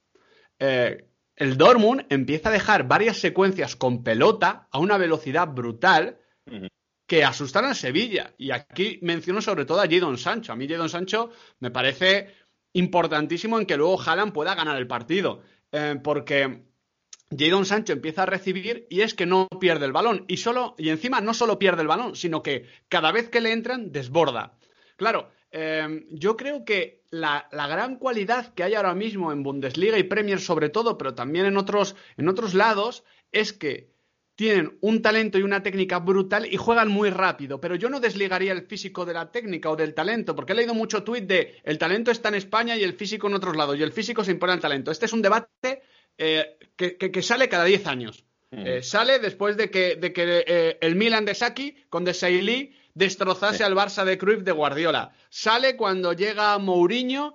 eh, 0.60 1.08
el 1.34 1.56
Dortmund 1.56 2.06
empieza 2.10 2.48
a 2.48 2.52
dejar 2.52 2.86
varias 2.86 3.18
secuencias 3.18 3.74
con 3.74 4.04
pelota 4.04 4.68
a 4.70 4.78
una 4.78 4.98
velocidad 4.98 5.48
brutal 5.48 6.20
que 7.06 7.24
asustan 7.24 7.64
a 7.66 7.74
Sevilla. 7.74 8.32
Y 8.38 8.50
aquí 8.50 8.98
menciono 9.02 9.40
sobre 9.42 9.64
todo 9.64 9.80
a 9.80 9.88
Jadon 9.88 10.18
Sancho. 10.18 10.52
A 10.52 10.56
mí 10.56 10.68
Jadon 10.68 10.88
Sancho 10.88 11.30
me 11.60 11.70
parece 11.70 12.34
importantísimo 12.72 13.58
en 13.58 13.66
que 13.66 13.76
luego 13.76 14.00
Haaland 14.00 14.32
pueda 14.32 14.54
ganar 14.54 14.76
el 14.76 14.86
partido. 14.86 15.42
Eh, 15.72 15.98
porque 16.02 16.64
Jadon 17.36 17.66
Sancho 17.66 17.92
empieza 17.92 18.22
a 18.22 18.26
recibir 18.26 18.86
y 18.90 19.00
es 19.00 19.14
que 19.14 19.26
no 19.26 19.48
pierde 19.60 19.86
el 19.86 19.92
balón. 19.92 20.24
Y, 20.28 20.38
solo, 20.38 20.74
y 20.78 20.88
encima 20.90 21.20
no 21.20 21.34
solo 21.34 21.58
pierde 21.58 21.82
el 21.82 21.88
balón, 21.88 22.16
sino 22.16 22.42
que 22.42 22.66
cada 22.88 23.12
vez 23.12 23.28
que 23.28 23.40
le 23.40 23.52
entran, 23.52 23.92
desborda. 23.92 24.56
Claro, 24.96 25.30
eh, 25.50 26.06
yo 26.10 26.36
creo 26.36 26.64
que 26.64 27.02
la, 27.10 27.48
la, 27.52 27.66
gran 27.66 27.96
cualidad 27.96 28.54
que 28.54 28.64
hay 28.64 28.74
ahora 28.74 28.94
mismo 28.94 29.32
en 29.32 29.42
Bundesliga 29.42 29.98
y 29.98 30.04
Premier 30.04 30.40
sobre 30.40 30.68
todo, 30.68 30.98
pero 30.98 31.14
también 31.14 31.46
en 31.46 31.56
otros, 31.56 31.96
en 32.16 32.28
otros 32.28 32.54
lados, 32.54 33.04
es 33.30 33.52
que 33.52 33.93
tienen 34.36 34.76
un 34.80 35.00
talento 35.00 35.38
y 35.38 35.42
una 35.42 35.62
técnica 35.62 36.00
brutal 36.00 36.46
y 36.52 36.56
juegan 36.56 36.88
muy 36.88 37.10
rápido, 37.10 37.60
pero 37.60 37.76
yo 37.76 37.88
no 37.88 38.00
desligaría 38.00 38.52
el 38.52 38.62
físico 38.62 39.04
de 39.04 39.14
la 39.14 39.30
técnica 39.30 39.70
o 39.70 39.76
del 39.76 39.94
talento, 39.94 40.34
porque 40.34 40.52
he 40.52 40.56
leído 40.56 40.74
mucho 40.74 41.04
tuit 41.04 41.24
de 41.24 41.60
el 41.62 41.78
talento 41.78 42.10
está 42.10 42.30
en 42.30 42.36
España 42.36 42.76
y 42.76 42.82
el 42.82 42.94
físico 42.94 43.28
en 43.28 43.34
otros 43.34 43.56
lados, 43.56 43.78
y 43.78 43.82
el 43.82 43.92
físico 43.92 44.24
se 44.24 44.32
impone 44.32 44.54
al 44.54 44.60
talento. 44.60 44.90
Este 44.90 45.06
es 45.06 45.12
un 45.12 45.22
debate 45.22 45.82
eh, 46.18 46.58
que, 46.76 47.22
sale 47.22 47.48
cada 47.48 47.64
10 47.64 47.86
años. 47.86 48.24
Mm. 48.50 48.66
Eh, 48.66 48.82
sale 48.82 49.20
después 49.20 49.56
de 49.56 49.70
que, 49.70 49.96
de 49.96 50.12
que 50.12 50.44
eh, 50.46 50.78
el 50.80 50.96
Milan 50.96 51.24
de 51.24 51.34
Saki 51.34 51.84
con 51.88 52.04
De 52.04 52.14
Sailly 52.14 52.74
destrozase 52.94 53.62
al 53.62 53.74
Barça 53.74 54.04
de 54.04 54.18
Cruyff 54.18 54.42
de 54.42 54.52
Guardiola. 54.52 55.12
Sale 55.28 55.76
cuando 55.76 56.12
llega 56.12 56.58
Mourinho 56.58 57.34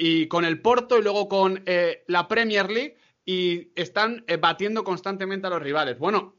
y 0.00 0.28
con 0.28 0.44
el 0.44 0.60
Porto 0.60 0.98
y 0.98 1.02
luego 1.02 1.28
con 1.28 1.64
la 2.06 2.28
Premier 2.28 2.70
League 2.70 2.96
y 3.24 3.72
están 3.74 4.24
eh, 4.26 4.36
batiendo 4.36 4.84
constantemente 4.84 5.46
a 5.46 5.50
los 5.50 5.62
rivales. 5.62 5.98
Bueno, 5.98 6.34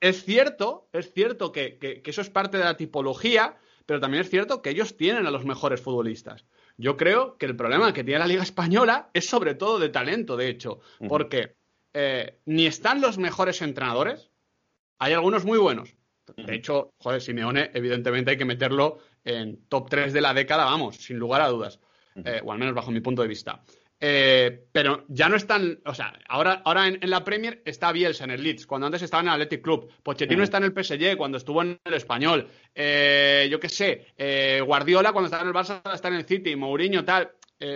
es 0.00 0.24
cierto, 0.24 0.88
es 0.92 1.12
cierto 1.12 1.50
que, 1.52 2.02
eso 2.04 2.20
es 2.20 2.30
parte 2.30 2.58
de 2.58 2.64
la 2.64 2.76
tipología, 2.76 3.56
pero 3.86 4.00
también 4.00 4.22
es 4.22 4.30
cierto 4.30 4.62
que 4.62 4.70
ellos 4.70 4.96
tienen 4.96 5.26
a 5.26 5.30
los 5.30 5.44
mejores 5.44 5.80
futbolistas. 5.80 6.44
Yo 6.76 6.96
creo 6.96 7.36
que 7.36 7.46
el 7.46 7.56
problema 7.56 7.92
que 7.92 8.04
tiene 8.04 8.20
la 8.20 8.26
Liga 8.26 8.42
Española 8.42 9.10
es 9.12 9.28
sobre 9.28 9.54
todo 9.54 9.80
de 9.80 9.88
talento, 9.88 10.36
de 10.36 10.48
hecho, 10.48 10.80
porque 11.08 11.56
eh, 11.92 12.38
ni 12.44 12.66
están 12.66 13.00
los 13.00 13.18
mejores 13.18 13.60
entrenadores, 13.62 14.30
hay 14.98 15.14
algunos 15.14 15.44
muy 15.44 15.58
buenos. 15.58 15.96
De 16.36 16.54
hecho, 16.54 16.92
joder, 16.98 17.20
Simeone, 17.22 17.70
evidentemente 17.74 18.32
hay 18.32 18.36
que 18.36 18.44
meterlo 18.44 18.98
en 19.24 19.64
top 19.68 19.88
3 19.88 20.12
de 20.12 20.20
la 20.20 20.34
década, 20.34 20.64
vamos, 20.64 20.96
sin 20.96 21.18
lugar 21.18 21.40
a 21.40 21.48
dudas, 21.48 21.80
eh, 22.16 22.40
o 22.44 22.52
al 22.52 22.58
menos 22.58 22.74
bajo 22.74 22.90
mi 22.90 23.00
punto 23.00 23.22
de 23.22 23.28
vista. 23.28 23.62
Eh, 24.00 24.66
pero 24.70 25.04
ya 25.08 25.28
no 25.28 25.36
están, 25.36 25.80
o 25.84 25.92
sea, 25.92 26.16
ahora, 26.28 26.62
ahora 26.64 26.86
en, 26.86 26.98
la 27.10 27.24
Premier 27.24 27.62
está 27.64 27.90
Bielsa 27.90 28.24
en 28.24 28.30
el 28.30 28.42
Leeds, 28.42 28.66
cuando 28.66 28.86
antes 28.86 29.02
estaba 29.02 29.22
en 29.22 29.28
el 29.28 29.34
Athletic 29.34 29.62
Club. 29.62 29.88
Pochettino 30.02 30.42
está 30.42 30.58
en 30.58 30.64
el 30.64 30.72
PSG, 30.72 31.16
cuando 31.16 31.38
estuvo 31.38 31.62
en 31.62 31.78
el 31.84 31.94
Español. 31.94 32.48
Eh, 32.74 33.48
yo 33.50 33.58
qué 33.58 33.68
sé, 33.68 34.06
eh, 34.16 34.62
Guardiola 34.64 35.12
cuando 35.12 35.26
estaba 35.26 35.42
en 35.42 35.48
el 35.48 35.54
Barça 35.54 35.82
está 35.92 36.08
en 36.08 36.14
el 36.14 36.24
City, 36.24 36.54
Mourinho 36.54 37.04
tal. 37.04 37.32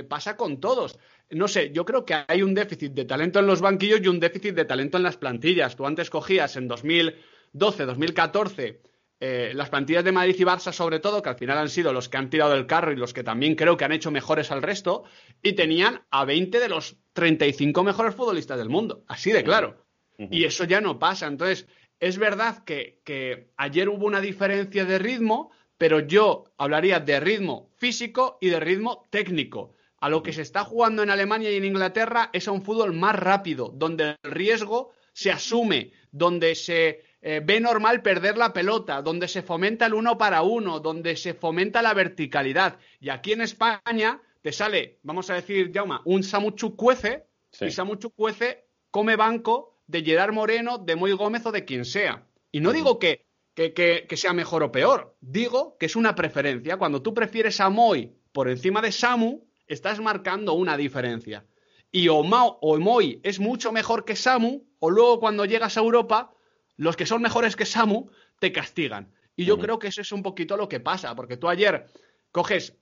pasa 0.08 0.36
con 0.36 0.60
todos. 0.60 0.98
No 1.30 1.48
sé, 1.48 1.72
yo 1.72 1.84
creo 1.84 2.04
que 2.04 2.14
hay 2.28 2.42
un 2.42 2.54
déficit 2.54 2.92
de 2.92 3.04
talento 3.04 3.40
en 3.40 3.46
los 3.46 3.60
banquillos 3.60 4.00
y 4.02 4.06
un 4.06 4.20
déficit 4.20 4.54
de 4.54 4.64
talento 4.64 4.98
en 4.98 5.02
las 5.02 5.16
plantillas. 5.16 5.74
Tú 5.74 5.86
antes 5.86 6.08
cogías 6.08 6.56
en 6.56 6.68
2012, 6.68 7.86
2014 7.86 8.91
eh, 9.24 9.52
las 9.54 9.70
plantillas 9.70 10.02
de 10.02 10.10
Madrid 10.10 10.34
y 10.36 10.42
Barça, 10.42 10.72
sobre 10.72 10.98
todo, 10.98 11.22
que 11.22 11.28
al 11.28 11.36
final 11.36 11.56
han 11.56 11.68
sido 11.68 11.92
los 11.92 12.08
que 12.08 12.16
han 12.16 12.28
tirado 12.28 12.54
el 12.54 12.66
carro 12.66 12.90
y 12.90 12.96
los 12.96 13.14
que 13.14 13.22
también 13.22 13.54
creo 13.54 13.76
que 13.76 13.84
han 13.84 13.92
hecho 13.92 14.10
mejores 14.10 14.50
al 14.50 14.62
resto, 14.62 15.04
y 15.40 15.52
tenían 15.52 16.02
a 16.10 16.24
20 16.24 16.58
de 16.58 16.68
los 16.68 16.96
35 17.12 17.84
mejores 17.84 18.16
futbolistas 18.16 18.58
del 18.58 18.68
mundo, 18.68 19.04
así 19.06 19.30
de 19.30 19.44
claro. 19.44 19.86
Y 20.18 20.42
eso 20.42 20.64
ya 20.64 20.80
no 20.80 20.98
pasa. 20.98 21.28
Entonces, 21.28 21.68
es 22.00 22.18
verdad 22.18 22.64
que, 22.64 23.00
que 23.04 23.52
ayer 23.56 23.88
hubo 23.88 24.06
una 24.06 24.20
diferencia 24.20 24.84
de 24.84 24.98
ritmo, 24.98 25.52
pero 25.78 26.00
yo 26.00 26.52
hablaría 26.58 26.98
de 26.98 27.20
ritmo 27.20 27.70
físico 27.76 28.38
y 28.40 28.48
de 28.48 28.58
ritmo 28.58 29.06
técnico. 29.10 29.76
A 30.00 30.08
lo 30.08 30.24
que 30.24 30.32
se 30.32 30.42
está 30.42 30.64
jugando 30.64 31.04
en 31.04 31.10
Alemania 31.10 31.48
y 31.52 31.58
en 31.58 31.64
Inglaterra 31.64 32.30
es 32.32 32.48
a 32.48 32.50
un 32.50 32.62
fútbol 32.62 32.92
más 32.92 33.14
rápido, 33.14 33.72
donde 33.72 34.16
el 34.20 34.30
riesgo 34.32 34.90
se 35.12 35.30
asume, 35.30 35.92
donde 36.10 36.56
se 36.56 37.12
eh, 37.22 37.40
ve 37.42 37.60
normal 37.60 38.02
perder 38.02 38.36
la 38.36 38.52
pelota, 38.52 39.00
donde 39.00 39.28
se 39.28 39.42
fomenta 39.42 39.86
el 39.86 39.94
uno 39.94 40.18
para 40.18 40.42
uno, 40.42 40.80
donde 40.80 41.16
se 41.16 41.34
fomenta 41.34 41.80
la 41.80 41.94
verticalidad. 41.94 42.78
Y 43.00 43.08
aquí 43.08 43.32
en 43.32 43.40
España 43.40 44.20
te 44.42 44.52
sale, 44.52 44.98
vamos 45.04 45.30
a 45.30 45.34
decir, 45.34 45.70
Jauma, 45.72 46.02
un 46.04 46.24
Samuchu 46.24 46.76
Cuece, 46.76 47.26
y 47.60 47.70
Samu 47.70 47.96
Chukwueze 47.96 48.64
come 48.90 49.16
banco 49.16 49.80
de 49.86 50.02
Gerard 50.02 50.32
Moreno, 50.32 50.78
de 50.78 50.96
Moy 50.96 51.12
Gómez 51.12 51.44
o 51.46 51.52
de 51.52 51.64
quien 51.64 51.84
sea. 51.84 52.26
Y 52.50 52.60
no 52.60 52.72
digo 52.72 52.98
que, 52.98 53.24
que, 53.54 54.16
sea 54.16 54.32
mejor 54.32 54.62
o 54.62 54.72
peor, 54.72 55.16
digo 55.20 55.76
que 55.78 55.86
es 55.86 55.96
una 55.96 56.14
preferencia. 56.14 56.76
Cuando 56.76 57.02
tú 57.02 57.14
prefieres 57.14 57.60
a 57.60 57.68
Moy 57.68 58.14
por 58.32 58.48
encima 58.48 58.80
de 58.80 58.92
Samu, 58.92 59.44
estás 59.66 60.00
marcando 60.00 60.54
una 60.54 60.76
diferencia. 60.76 61.44
Y 61.90 62.08
o, 62.08 62.18
o 62.18 62.78
Moy 62.78 63.20
es 63.22 63.38
mucho 63.38 63.70
mejor 63.72 64.04
que 64.04 64.16
Samu, 64.16 64.64
o 64.78 64.90
luego 64.90 65.20
cuando 65.20 65.44
llegas 65.44 65.76
a 65.76 65.80
Europa, 65.80 66.31
los 66.76 66.96
que 66.96 67.06
son 67.06 67.22
mejores 67.22 67.56
que 67.56 67.66
Samu 67.66 68.10
te 68.38 68.52
castigan. 68.52 69.12
Y 69.36 69.44
yo 69.44 69.58
creo 69.58 69.78
que 69.78 69.88
eso 69.88 70.02
es 70.02 70.12
un 70.12 70.22
poquito 70.22 70.56
lo 70.56 70.68
que 70.68 70.80
pasa, 70.80 71.14
porque 71.14 71.36
tú 71.36 71.48
ayer 71.48 71.86
coges 72.30 72.76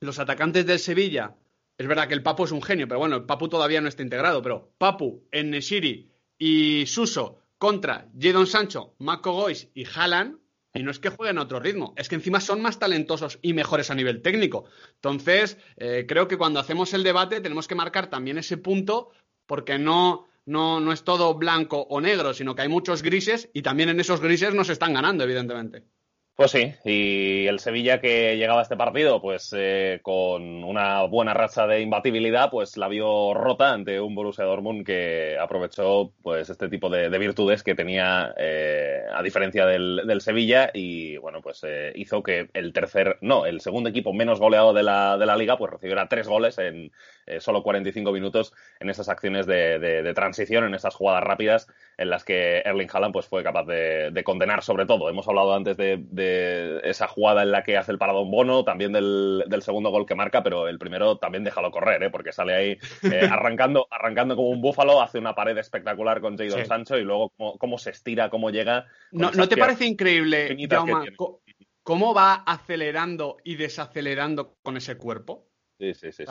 los 0.00 0.18
atacantes 0.18 0.66
del 0.66 0.78
Sevilla, 0.78 1.36
es 1.76 1.86
verdad 1.86 2.08
que 2.08 2.14
el 2.14 2.22
Papu 2.22 2.44
es 2.44 2.52
un 2.52 2.62
genio, 2.62 2.88
pero 2.88 3.00
bueno, 3.00 3.16
el 3.16 3.24
Papu 3.24 3.48
todavía 3.48 3.80
no 3.80 3.88
está 3.88 4.02
integrado, 4.02 4.42
pero 4.42 4.72
Papu, 4.78 5.26
Nesiri 5.32 6.10
y 6.36 6.86
Suso 6.86 7.40
contra 7.56 8.08
Jadon 8.18 8.46
Sancho, 8.46 8.94
Marco 8.98 9.32
Gois 9.32 9.68
y 9.74 9.84
Haaland, 9.84 10.38
y 10.74 10.82
no 10.82 10.90
es 10.90 10.98
que 10.98 11.08
jueguen 11.08 11.38
a 11.38 11.42
otro 11.42 11.58
ritmo, 11.58 11.94
es 11.96 12.08
que 12.08 12.14
encima 12.14 12.40
son 12.40 12.60
más 12.60 12.78
talentosos 12.78 13.38
y 13.42 13.52
mejores 13.52 13.90
a 13.90 13.94
nivel 13.94 14.22
técnico. 14.22 14.66
Entonces, 14.96 15.56
eh, 15.76 16.04
creo 16.06 16.28
que 16.28 16.36
cuando 16.36 16.60
hacemos 16.60 16.92
el 16.94 17.02
debate 17.02 17.40
tenemos 17.40 17.66
que 17.66 17.74
marcar 17.74 18.10
también 18.10 18.38
ese 18.38 18.58
punto, 18.58 19.10
porque 19.46 19.78
no, 19.78 20.27
no, 20.48 20.80
no 20.80 20.92
es 20.92 21.04
todo 21.04 21.34
blanco 21.34 21.86
o 21.90 22.00
negro, 22.00 22.34
sino 22.34 22.54
que 22.54 22.62
hay 22.62 22.68
muchos 22.68 23.02
grises 23.02 23.50
y 23.52 23.62
también 23.62 23.90
en 23.90 24.00
esos 24.00 24.20
grises 24.20 24.54
nos 24.54 24.70
están 24.70 24.94
ganando, 24.94 25.24
evidentemente. 25.24 25.84
Pues 26.38 26.52
sí, 26.52 26.72
y 26.84 27.48
el 27.48 27.58
Sevilla 27.58 28.00
que 28.00 28.36
llegaba 28.36 28.60
a 28.60 28.62
este 28.62 28.76
partido, 28.76 29.20
pues 29.20 29.52
eh, 29.58 29.98
con 30.02 30.62
una 30.62 31.02
buena 31.02 31.34
racha 31.34 31.66
de 31.66 31.80
imbatibilidad, 31.80 32.48
pues 32.48 32.76
la 32.76 32.86
vio 32.86 33.34
rota 33.34 33.72
ante 33.72 34.00
un 34.00 34.14
Borussia 34.14 34.44
Dortmund 34.44 34.86
que 34.86 35.36
aprovechó 35.36 36.12
pues 36.22 36.48
este 36.48 36.68
tipo 36.68 36.90
de, 36.90 37.08
virtudes 37.18 37.64
que 37.64 37.74
tenía 37.74 38.32
eh, 38.38 39.02
a 39.12 39.20
diferencia 39.24 39.66
del, 39.66 40.20
Sevilla 40.20 40.70
y 40.72 41.16
bueno, 41.16 41.42
pues 41.42 41.64
eh, 41.64 41.92
hizo 41.96 42.22
que 42.22 42.48
el 42.54 42.72
tercer, 42.72 43.18
no, 43.20 43.44
el 43.44 43.60
segundo 43.60 43.90
equipo 43.90 44.12
menos 44.12 44.38
goleado 44.38 44.72
de 44.72 44.84
la, 44.84 45.18
de 45.18 45.26
la 45.26 45.36
liga, 45.36 45.58
pues 45.58 45.72
recibiera 45.72 46.08
tres 46.08 46.28
goles 46.28 46.56
en 46.58 46.92
solo 47.40 47.62
45 47.62 48.12
minutos 48.12 48.52
en 48.80 48.90
esas 48.90 49.08
acciones 49.08 49.46
de, 49.46 50.12
transición, 50.14 50.64
en 50.64 50.74
esas 50.74 50.94
jugadas 50.94 51.22
rápidas 51.22 51.68
en 51.96 52.10
las 52.10 52.24
que 52.24 52.58
Erling 52.64 52.88
Haaland 52.92 53.12
pues 53.12 53.26
fue 53.26 53.42
capaz 53.42 53.64
de, 53.64 54.22
condenar 54.24 54.62
sobre 54.62 54.86
todo. 54.86 55.08
Hemos 55.08 55.28
hablado 55.28 55.54
antes 55.54 55.76
de 55.76 56.80
esa 56.84 57.08
jugada 57.08 57.42
en 57.42 57.50
la 57.50 57.62
que 57.62 57.76
hace 57.76 57.92
el 57.92 57.98
paradón 57.98 58.30
Bono, 58.30 58.64
también 58.64 58.92
del, 58.92 59.44
segundo 59.60 59.90
gol 59.90 60.06
que 60.06 60.14
marca, 60.14 60.42
pero 60.42 60.68
el 60.68 60.78
primero 60.78 61.18
también 61.18 61.44
déjalo 61.44 61.70
correr, 61.70 62.02
¿eh? 62.02 62.10
porque 62.10 62.32
sale 62.32 62.54
ahí 62.54 62.78
eh, 63.02 63.28
arrancando, 63.30 63.86
arrancando 63.90 64.36
como 64.36 64.50
un 64.50 64.60
búfalo, 64.60 65.02
hace 65.02 65.18
una 65.18 65.34
pared 65.34 65.56
espectacular 65.58 66.20
con 66.20 66.36
Jadon 66.36 66.66
Sancho 66.66 66.96
y 66.98 67.04
luego 67.04 67.32
cómo, 67.58 67.78
se 67.78 67.90
estira, 67.90 68.30
cómo 68.30 68.50
llega. 68.50 68.86
¿No, 69.10 69.30
te 69.48 69.56
parece 69.56 69.86
increíble, 69.86 70.56
cómo 71.82 72.14
va 72.14 72.34
acelerando 72.34 73.38
y 73.44 73.56
desacelerando 73.56 74.56
con 74.62 74.76
ese 74.76 74.96
cuerpo? 74.96 75.48
Sí, 75.78 75.94
sí, 75.94 76.12
sí. 76.12 76.24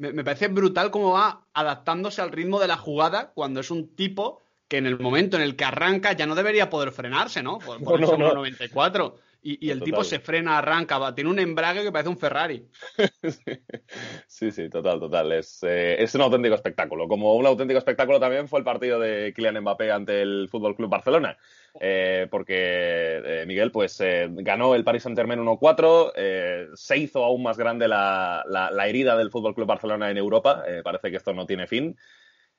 Me, 0.00 0.24
parece 0.24 0.48
brutal 0.48 0.90
cómo 0.90 1.12
va 1.12 1.46
adaptándose 1.52 2.22
al 2.22 2.32
ritmo 2.32 2.58
de 2.58 2.68
la 2.68 2.78
jugada 2.78 3.32
cuando 3.34 3.60
es 3.60 3.70
un 3.70 3.94
tipo 3.94 4.40
que 4.66 4.78
en 4.78 4.86
el 4.86 4.98
momento 4.98 5.36
en 5.36 5.42
el 5.42 5.56
que 5.56 5.64
arranca 5.64 6.12
ya 6.12 6.26
no 6.26 6.34
debería 6.34 6.70
poder 6.70 6.90
frenarse, 6.92 7.42
¿no? 7.42 7.58
Por, 7.58 7.82
por 7.82 8.00
no, 8.00 8.16
94. 8.16 9.18
Y, 9.42 9.70
el 9.70 9.80
tipo 9.82 10.04
se 10.04 10.18
frena, 10.18 10.58
arranca, 10.58 11.14
tiene 11.14 11.30
un 11.30 11.38
embrague 11.38 11.82
que 11.82 11.90
parece 11.90 12.10
un 12.10 12.18
Ferrari. 12.18 12.68
sí, 14.26 14.50
sí, 14.50 14.68
total, 14.68 15.00
total. 15.00 15.32
Es, 15.32 15.62
eh, 15.62 15.96
es, 15.98 16.14
un 16.14 16.20
auténtico 16.20 16.54
espectáculo. 16.54 17.08
Como 17.08 17.34
un 17.34 17.46
auténtico 17.46 17.78
espectáculo 17.78 18.20
también 18.20 18.48
fue 18.48 18.58
el 18.58 18.66
partido 18.66 19.00
de 19.00 19.32
Kylian 19.34 19.60
Mbappé 19.60 19.92
ante 19.92 20.20
el 20.20 20.48
Fútbol 20.50 20.76
Club 20.76 20.90
Barcelona. 20.90 21.38
Eh, 21.80 22.26
porque 22.30 23.22
eh, 23.24 23.44
Miguel 23.46 23.70
pues 23.70 24.02
ganó 24.30 24.74
el 24.74 24.84
Paris 24.84 25.04
Saint 25.04 25.16
Germain 25.16 25.40
1-4, 25.40 26.74
se 26.74 26.98
hizo 26.98 27.24
aún 27.24 27.42
más 27.42 27.56
grande 27.56 27.88
la, 27.88 28.44
la, 28.46 28.70
la 28.70 28.88
herida 28.88 29.16
del 29.16 29.30
Fútbol 29.30 29.54
Club 29.54 29.68
Barcelona 29.68 30.10
en 30.10 30.18
Europa. 30.18 30.62
parece 30.84 31.10
que 31.10 31.16
esto 31.16 31.32
no 31.32 31.46
tiene 31.46 31.66
fin. 31.66 31.96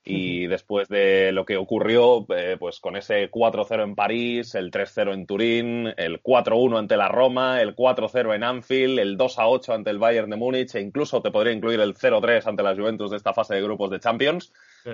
Y 0.04 0.48
después 0.48 0.88
de 0.88 1.32
lo 1.32 1.46
que 1.46 1.58
ocurrió, 1.58 2.26
eh, 2.36 2.58
pues 2.60 2.80
con 2.80 2.96
ese 2.96 3.30
4-0 3.30 3.84
en 3.84 3.96
París, 3.96 4.56
el 4.56 4.72
3-0 4.72 5.14
en 5.14 5.28
Turín, 5.28 5.94
el 5.96 6.24
4-1 6.24 6.80
ante 6.80 6.98
la 6.98 7.08
Roma, 7.08 7.62
el 7.62 7.76
4-0 7.76 8.34
en 8.34 8.44
Anfield, 8.44 8.98
el 8.98 9.16
2-8 9.16 9.76
ante 9.76 9.92
el 9.92 10.00
Bayern 10.00 10.32
de 10.32 10.38
Múnich 10.38 10.74
e 10.74 10.82
incluso 10.82 11.22
te 11.22 11.30
podría 11.30 11.54
incluir 11.54 11.80
el 11.82 11.94
0-3 11.94 12.48
ante 12.48 12.64
la 12.64 12.76
Juventus 12.76 13.12
de 13.12 13.18
esta 13.18 13.34
fase 13.34 13.54
de 13.54 13.62
grupos 13.62 13.92
de 13.92 14.00
Champions, 14.00 14.52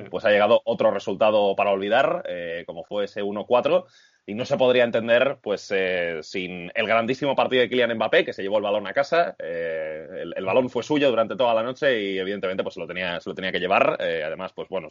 pues 0.10 0.26
ha 0.26 0.30
llegado 0.30 0.62
otro 0.66 0.92
resultado 0.92 1.56
para 1.56 1.72
olvidar, 1.72 2.24
eh, 2.28 2.66
como 2.68 2.84
fue 2.84 3.06
ese 3.06 3.24
1-4 3.24 3.86
y 4.30 4.34
no 4.34 4.44
se 4.44 4.58
podría 4.58 4.84
entender 4.84 5.38
pues 5.42 5.72
eh, 5.74 6.20
sin 6.22 6.70
el 6.76 6.86
grandísimo 6.86 7.34
partido 7.34 7.62
de 7.62 7.70
Kylian 7.70 7.96
Mbappé 7.96 8.26
que 8.26 8.34
se 8.34 8.44
llevó 8.44 8.58
el 8.58 8.64
balón 8.64 8.86
a 8.86 8.94
casa 8.94 9.38
eh, 9.40 10.26
el, 10.36 10.46
balón 10.46 10.70
fue 10.70 10.84
suyo 10.84 11.10
durante 11.10 11.38
toda 11.38 11.54
la 11.54 11.64
noche 11.64 12.02
y 12.02 12.20
evidentemente 12.20 12.62
pues 12.62 12.74
se 12.74 12.82
lo 12.82 12.88
tenía 12.88 13.22
se 13.22 13.30
lo 13.30 13.34
tenía 13.34 13.54
que 13.54 13.60
llevar 13.62 13.96
eh, 14.02 14.24
además 14.26 14.52
pues 14.52 14.68
bueno 14.68 14.90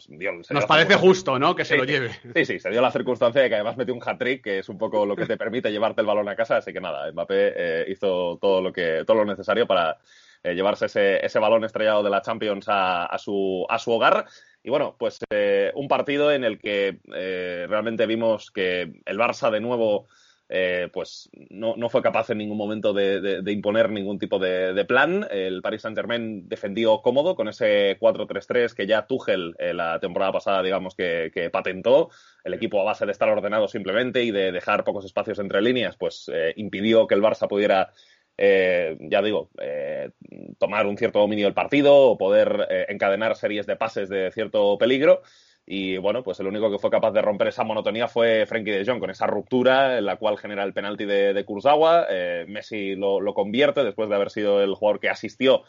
nos 0.49 0.65
parece 0.65 0.95
justo 0.95 1.37
no 1.37 1.55
que 1.55 1.65
se 1.65 1.77
lo 1.77 1.83
lleve. 1.83 2.09
sí 2.33 2.45
sí 2.45 2.59
se 2.59 2.71
dio 2.71 2.81
la 2.81 2.91
circunstancia 2.91 3.43
de 3.43 3.47
que 3.47 3.55
además 3.55 3.77
metió 3.77 3.93
un 3.93 4.01
hat-trick 4.03 4.43
que 4.43 4.59
es 4.59 4.69
un 4.69 4.79
poco 4.79 5.05
lo 5.05 5.15
que 5.15 5.27
te 5.27 5.37
permite 5.37 5.71
llevarte 5.71 6.01
el 6.01 6.07
balón 6.07 6.27
a 6.29 6.35
casa 6.35 6.57
así 6.57 6.73
que 6.73 6.81
nada 6.81 7.11
Mbappé 7.11 7.85
hizo 7.89 8.39
todo 8.41 8.63
lo 8.63 8.73
que 8.73 9.03
todo 9.05 9.17
lo 9.17 9.25
necesario 9.25 9.67
para 9.67 9.99
llevarse 10.43 10.87
ese, 10.87 11.23
ese, 11.23 11.39
balón 11.39 11.63
estrellado 11.63 12.01
de 12.01 12.09
la 12.09 12.21
Champions 12.21 12.69
a, 12.69 13.05
a, 13.05 13.17
su, 13.17 13.65
a 13.69 13.77
su 13.77 13.91
hogar 13.91 14.25
y 14.67 14.69
bueno, 14.69 14.97
pues 14.99 15.17
eh, 15.29 15.71
un 15.75 15.87
partido 15.87 16.29
en 16.29 16.43
el 16.43 16.59
que 16.59 16.99
eh, 17.15 17.65
realmente 17.69 18.05
vimos 18.05 18.51
que 18.51 19.01
el 19.05 19.17
Barça 19.17 19.49
de 19.49 19.61
nuevo 19.61 20.09
eh, 20.49 20.89
pues 20.91 21.29
no, 21.49 21.77
fue 21.87 22.01
capaz 22.01 22.31
en 22.31 22.39
ningún 22.39 22.57
momento 22.57 22.91
de, 22.91 23.41
imponer 23.47 23.89
ningún 23.89 24.19
tipo 24.19 24.39
de, 24.39 24.83
plan. 24.83 25.25
El 25.31 25.61
Paris 25.61 25.83
Saint-Germain 25.83 26.49
defendió 26.49 27.01
cómodo 27.01 27.33
con 27.37 27.47
ese 27.47 27.97
4-3-3 27.97 28.73
que 28.73 28.87
ya 28.87 29.07
Tuchel 29.07 29.55
la 29.57 30.01
temporada 30.01 30.33
pasada, 30.33 30.61
digamos, 30.61 30.95
que, 30.95 31.31
que, 31.33 31.49
patentó. 31.49 32.09
El 32.43 32.53
equipo 32.53 32.81
a 32.81 32.83
base 32.83 33.05
de 33.05 33.13
estar 33.13 33.29
ordenado 33.29 33.69
simplemente 33.69 34.21
y 34.25 34.31
de 34.31 34.51
dejar 34.51 34.83
pocos 34.83 35.05
espacios 35.05 35.39
entre 35.39 35.61
líneas, 35.61 35.95
pues 35.95 36.29
impidió 36.57 37.07
que 37.07 37.15
el 37.15 37.21
Barça 37.21 37.47
pudiera 37.47 37.93
eh, 38.37 38.95
ya 38.99 39.21
digo, 39.23 39.49
eh, 39.59 40.11
tomar 40.59 40.85
un 40.85 40.97
cierto 40.97 41.19
dominio 41.19 41.45
del 41.45 41.55
partido 41.55 41.95
o 41.95 42.17
poder 42.17 42.67
eh, 42.69 42.85
encadenar 42.89 43.35
series 43.35 43.65
de 43.65 43.75
pases 43.75 44.09
de 44.09 44.31
cierto 44.31 44.77
peligro. 44.77 45.23
Y 45.65 45.97
bueno, 45.97 46.23
pues 46.23 46.39
el 46.39 46.47
único 46.47 46.71
que 46.71 46.79
fue 46.79 46.91
capaz 46.91 47.11
de 47.11 47.21
romper 47.21 47.47
esa 47.49 47.63
monotonía 47.63 48.07
fue 48.07 48.45
Frankie 48.45 48.71
de 48.71 48.85
Jong, 48.85 48.99
con 48.99 49.09
esa 49.09 49.27
ruptura 49.27 49.97
en 49.97 50.05
la 50.05 50.15
cual 50.15 50.37
genera 50.37 50.63
el 50.63 50.73
penalti 50.73 51.03
de, 51.05 51.33
de 51.33 51.43
Kurzawa. 51.43 52.07
Messi 52.47 52.95
lo, 52.95 53.19
lo, 53.19 53.33
convierte 53.33 53.83
después 53.83 54.07
de 54.07 54.15
haber 54.15 54.29
sido 54.29 54.63
el 54.63 54.75
jugador 54.75 55.01
que 55.01 55.09
asistió 55.09 55.63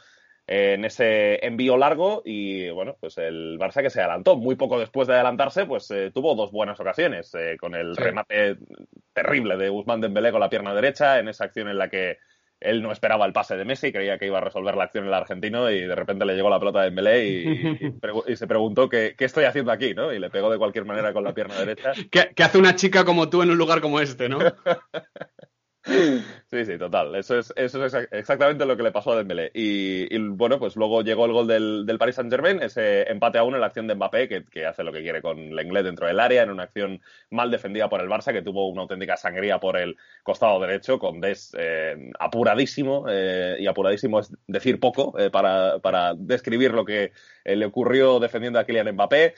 en 0.46 0.84
ese 0.84 1.44
envío 1.44 1.76
largo. 1.76 2.22
Y 2.24 2.70
bueno, 2.70 2.96
pues 3.00 3.18
el 3.18 3.58
Barça 3.58 3.82
que 3.82 3.90
se 3.90 4.00
adelantó 4.00 4.36
muy 4.36 4.54
poco 4.54 4.78
después 4.78 5.08
de 5.08 5.14
adelantarse, 5.14 5.66
pues 5.66 5.88
tuvo 6.14 6.36
dos 6.36 6.52
buenas 6.52 6.78
ocasiones. 6.78 7.32
con 7.58 7.74
el 7.74 7.96
remate 7.96 8.56
terrible 9.12 9.56
de 9.56 9.68
Guzmán 9.68 10.00
Dembélé 10.00 10.30
con 10.30 10.40
la 10.40 10.50
pierna 10.50 10.74
derecha, 10.74 11.18
en 11.18 11.26
esa 11.26 11.46
acción 11.46 11.68
en 11.68 11.78
la 11.78 11.88
que 11.88 12.18
él 12.60 12.82
no 12.82 12.92
esperaba 12.92 13.24
el 13.26 13.32
pase 13.32 13.56
de 13.56 13.64
Messi, 13.64 13.92
creía 13.92 14.18
que 14.18 14.26
iba 14.26 14.38
a 14.38 14.42
resolver 14.42 14.76
la 14.76 14.84
acción 14.84 15.06
el 15.06 15.14
argentino 15.14 15.70
y 15.70 15.80
de 15.80 15.94
repente 15.94 16.24
le 16.24 16.34
llegó 16.34 16.50
la 16.50 16.58
pelota 16.58 16.82
de 16.82 16.90
Mbele 16.90 17.24
y, 18.28 18.36
se 18.36 18.46
preguntó 18.46 18.88
¿qué, 18.88 19.14
estoy 19.18 19.44
haciendo 19.44 19.72
aquí, 19.72 19.94
¿no? 19.94 20.12
Y 20.12 20.18
le 20.18 20.30
pegó 20.30 20.50
de 20.50 20.58
cualquier 20.58 20.84
manera 20.84 21.12
con 21.12 21.24
la 21.24 21.34
pierna 21.34 21.54
derecha. 21.56 21.92
qué 22.10 22.42
hace 22.42 22.58
una 22.58 22.74
chica 22.74 23.04
como 23.04 23.28
tú 23.28 23.42
en 23.42 23.50
un 23.50 23.58
lugar 23.58 23.80
como 23.80 24.00
este, 24.00 24.28
no? 24.28 24.38
Sí, 26.50 26.64
sí, 26.64 26.78
total. 26.78 27.14
Eso 27.14 27.38
es, 27.38 27.52
eso 27.56 27.84
es 27.84 27.94
exactamente 28.10 28.64
lo 28.64 28.74
que 28.74 28.82
le 28.82 28.90
pasó 28.90 29.12
a 29.12 29.16
Dembélé. 29.16 29.50
Y, 29.52 30.16
bueno, 30.28 30.58
pues 30.58 30.76
luego 30.76 31.02
llegó 31.02 31.26
el 31.26 31.32
gol 31.32 31.46
del, 31.46 31.84
del 31.84 31.98
Paris 31.98 32.14
Saint-Germain, 32.14 32.62
ese 32.62 33.02
empate 33.02 33.36
a 33.36 33.44
uno 33.44 33.58
en 33.58 33.60
la 33.60 33.66
acción 33.66 33.86
de 33.86 33.94
Mbappé, 33.94 34.46
que, 34.50 34.64
hace 34.64 34.82
lo 34.82 34.90
que 34.90 35.02
quiere 35.02 35.20
con 35.20 35.54
Lenglet 35.54 35.84
dentro 35.84 36.06
del 36.06 36.18
área, 36.18 36.42
en 36.42 36.50
una 36.50 36.62
acción 36.62 37.02
mal 37.28 37.50
defendida 37.50 37.90
por 37.90 38.00
el 38.00 38.08
Barça, 38.08 38.32
que 38.32 38.40
tuvo 38.40 38.66
una 38.68 38.80
auténtica 38.80 39.18
sangría 39.18 39.58
por 39.60 39.76
el 39.76 39.98
costado 40.22 40.58
derecho, 40.58 40.98
con 40.98 41.20
Des 41.20 41.54
eh, 41.58 42.12
apuradísimo, 42.18 43.04
eh, 43.10 43.56
y 43.60 43.66
apuradísimo 43.66 44.20
es 44.20 44.34
decir 44.46 44.80
poco, 44.80 45.18
eh, 45.18 45.28
para, 45.28 45.80
para 45.80 46.14
describir 46.14 46.72
lo 46.72 46.86
que 46.86 47.12
eh, 47.44 47.56
le 47.56 47.66
ocurrió 47.66 48.20
defendiendo 48.20 48.58
a 48.58 48.64
Kylian 48.64 48.94
Mbappé, 48.94 49.34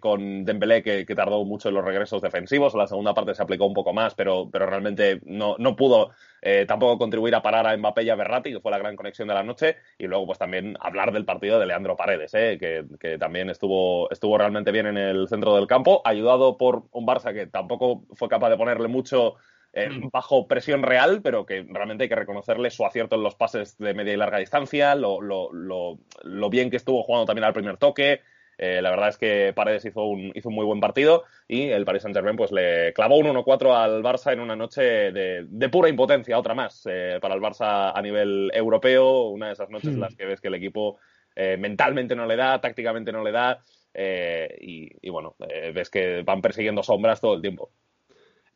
con 0.00 0.44
Dembélé 0.44 0.82
que, 0.82 1.06
tardó 1.16 1.42
mucho 1.46 1.70
en 1.70 1.76
los 1.76 1.84
regresos 1.84 2.20
defensivos, 2.20 2.74
en 2.74 2.80
la 2.80 2.86
segunda 2.86 3.14
parte 3.14 3.34
se 3.34 3.42
aplicó 3.42 3.64
un 3.64 3.72
poco 3.72 3.94
más, 3.94 4.14
pero, 4.14 4.50
pero 4.52 4.66
realmente 4.66 5.20
no 5.24 5.56
pudo 5.74 6.10
eh, 6.42 6.64
tampoco 6.68 6.98
contribuir 6.98 7.34
a 7.34 7.42
parar 7.42 7.66
a 7.66 7.76
Mbappé 7.76 8.04
y 8.04 8.10
a 8.10 8.14
Berratti, 8.14 8.52
que 8.52 8.60
fue 8.60 8.70
la 8.70 8.78
gran 8.78 8.94
conexión 8.94 9.26
de 9.26 9.34
la 9.34 9.42
noche, 9.42 9.78
y 9.98 10.06
luego 10.06 10.26
pues 10.26 10.38
también 10.38 10.76
hablar 10.78 11.12
del 11.12 11.24
partido 11.24 11.58
de 11.58 11.66
Leandro 11.66 11.96
Paredes, 11.96 12.30
que, 12.30 12.84
que, 13.00 13.18
también 13.18 13.50
estuvo, 13.50 14.08
estuvo 14.10 14.38
realmente 14.38 14.70
bien 14.70 14.86
en 14.86 14.98
el 14.98 15.26
centro 15.28 15.56
del 15.56 15.66
campo, 15.66 16.02
ayudado 16.04 16.56
por 16.56 16.84
un 16.92 17.06
Barça 17.06 17.32
que 17.32 17.46
tampoco 17.46 18.04
fue 18.12 18.28
capaz 18.28 18.50
de 18.50 18.56
ponerle 18.56 18.86
mucho 18.86 19.36
eh, 19.76 19.90
mm. 19.90 20.08
bajo 20.10 20.48
presión 20.48 20.82
real, 20.82 21.20
pero 21.22 21.44
que 21.44 21.66
realmente 21.68 22.04
hay 22.04 22.08
que 22.08 22.16
reconocerle 22.16 22.70
su 22.70 22.86
acierto 22.86 23.16
en 23.16 23.22
los 23.22 23.34
pases 23.34 23.76
de 23.76 23.92
media 23.92 24.14
y 24.14 24.16
larga 24.16 24.38
distancia, 24.38 24.94
lo, 24.94 25.20
lo, 25.20 25.50
lo, 25.52 26.50
bien 26.50 26.70
que 26.70 26.78
estuvo 26.78 27.02
jugando 27.02 27.26
también 27.26 27.44
al 27.44 27.52
primer 27.52 27.76
toque, 27.76 28.22
Eh, 28.58 28.80
la 28.80 28.90
verdad 28.90 29.08
es 29.08 29.18
que 29.18 29.52
Paredes 29.54 29.84
hizo 29.84 30.04
un, 30.04 30.32
hizo 30.34 30.48
un 30.48 30.54
muy 30.54 30.64
buen 30.64 30.80
partido 30.80 31.24
y 31.46 31.68
el 31.68 31.84
Paris 31.84 32.02
Saint-Germain 32.02 32.36
pues 32.36 32.52
le 32.52 32.92
clavó 32.94 33.18
un 33.18 33.26
1-4 33.26 33.74
al 33.74 34.02
Barça 34.02 34.32
en 34.32 34.40
una 34.40 34.56
noche 34.56 34.82
de, 35.12 35.68
pura 35.70 35.88
impotencia, 35.88 36.38
otra 36.38 36.54
más, 36.54 36.86
eh, 36.86 37.18
para 37.20 37.34
el 37.34 37.40
Barça 37.40 37.92
a 37.94 38.02
nivel 38.02 38.50
europeo, 38.54 39.28
una 39.28 39.48
de 39.48 39.52
esas 39.52 39.68
noches 39.68 39.90
en 39.90 40.00
las 40.00 40.14
que 40.14 40.24
ves 40.24 40.40
que 40.40 40.48
el 40.48 40.54
equipo 40.54 40.98
eh, 41.34 41.56
mentalmente 41.58 42.16
no 42.16 42.26
le 42.26 42.36
da, 42.36 42.60
tácticamente 42.60 43.12
no 43.12 43.22
le 43.22 43.32
da 43.32 43.62
y, 43.98 45.08
bueno, 45.08 45.36
ves 45.38 45.88
que 45.88 46.22
van 46.22 46.42
persiguiendo 46.42 46.82
sombras 46.82 47.18
todo 47.18 47.34
el 47.34 47.40
tiempo. 47.40 47.70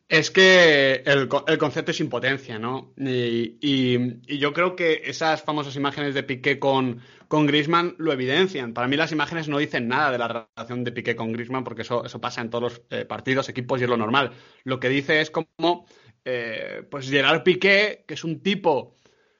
Es 0.07 0.29
que 0.29 1.03
el, 1.05 1.27
concepto 1.29 1.91
es 1.91 1.99
impotencia, 2.01 2.59
¿no? 2.59 2.93
Y, 2.97 4.37
yo 4.37 4.51
creo 4.51 4.75
que 4.75 5.03
esas 5.05 5.41
famosas 5.41 5.75
imágenes 5.75 6.13
de 6.13 6.23
Piqué 6.23 6.59
con, 6.59 7.01
con 7.29 7.45
Grisman 7.47 7.95
lo 7.97 8.11
evidencian. 8.11 8.73
Para 8.73 8.89
mí 8.89 8.97
las 8.97 9.13
imágenes 9.13 9.47
no 9.47 9.57
dicen 9.57 9.87
nada 9.87 10.11
de 10.11 10.17
la 10.17 10.27
relación 10.27 10.83
de 10.83 10.91
Piqué 10.91 11.15
con 11.15 11.31
Grisman 11.31 11.63
porque 11.63 11.83
eso, 11.83 12.03
eso 12.03 12.19
pasa 12.19 12.41
en 12.41 12.49
todos 12.49 12.63
los 12.63 12.81
eh, 12.89 13.05
partidos, 13.05 13.47
equipos 13.47 13.79
y 13.79 13.85
es 13.85 13.89
lo 13.89 13.95
normal. 13.95 14.33
Lo 14.65 14.81
que 14.81 14.89
dice 14.89 15.21
es 15.21 15.31
como, 15.31 15.85
eh, 16.25 16.83
pues 16.91 17.09
Gerard 17.09 17.43
Piqué, 17.43 18.03
que 18.05 18.15
es 18.15 18.23
un 18.25 18.41
tipo 18.41 18.97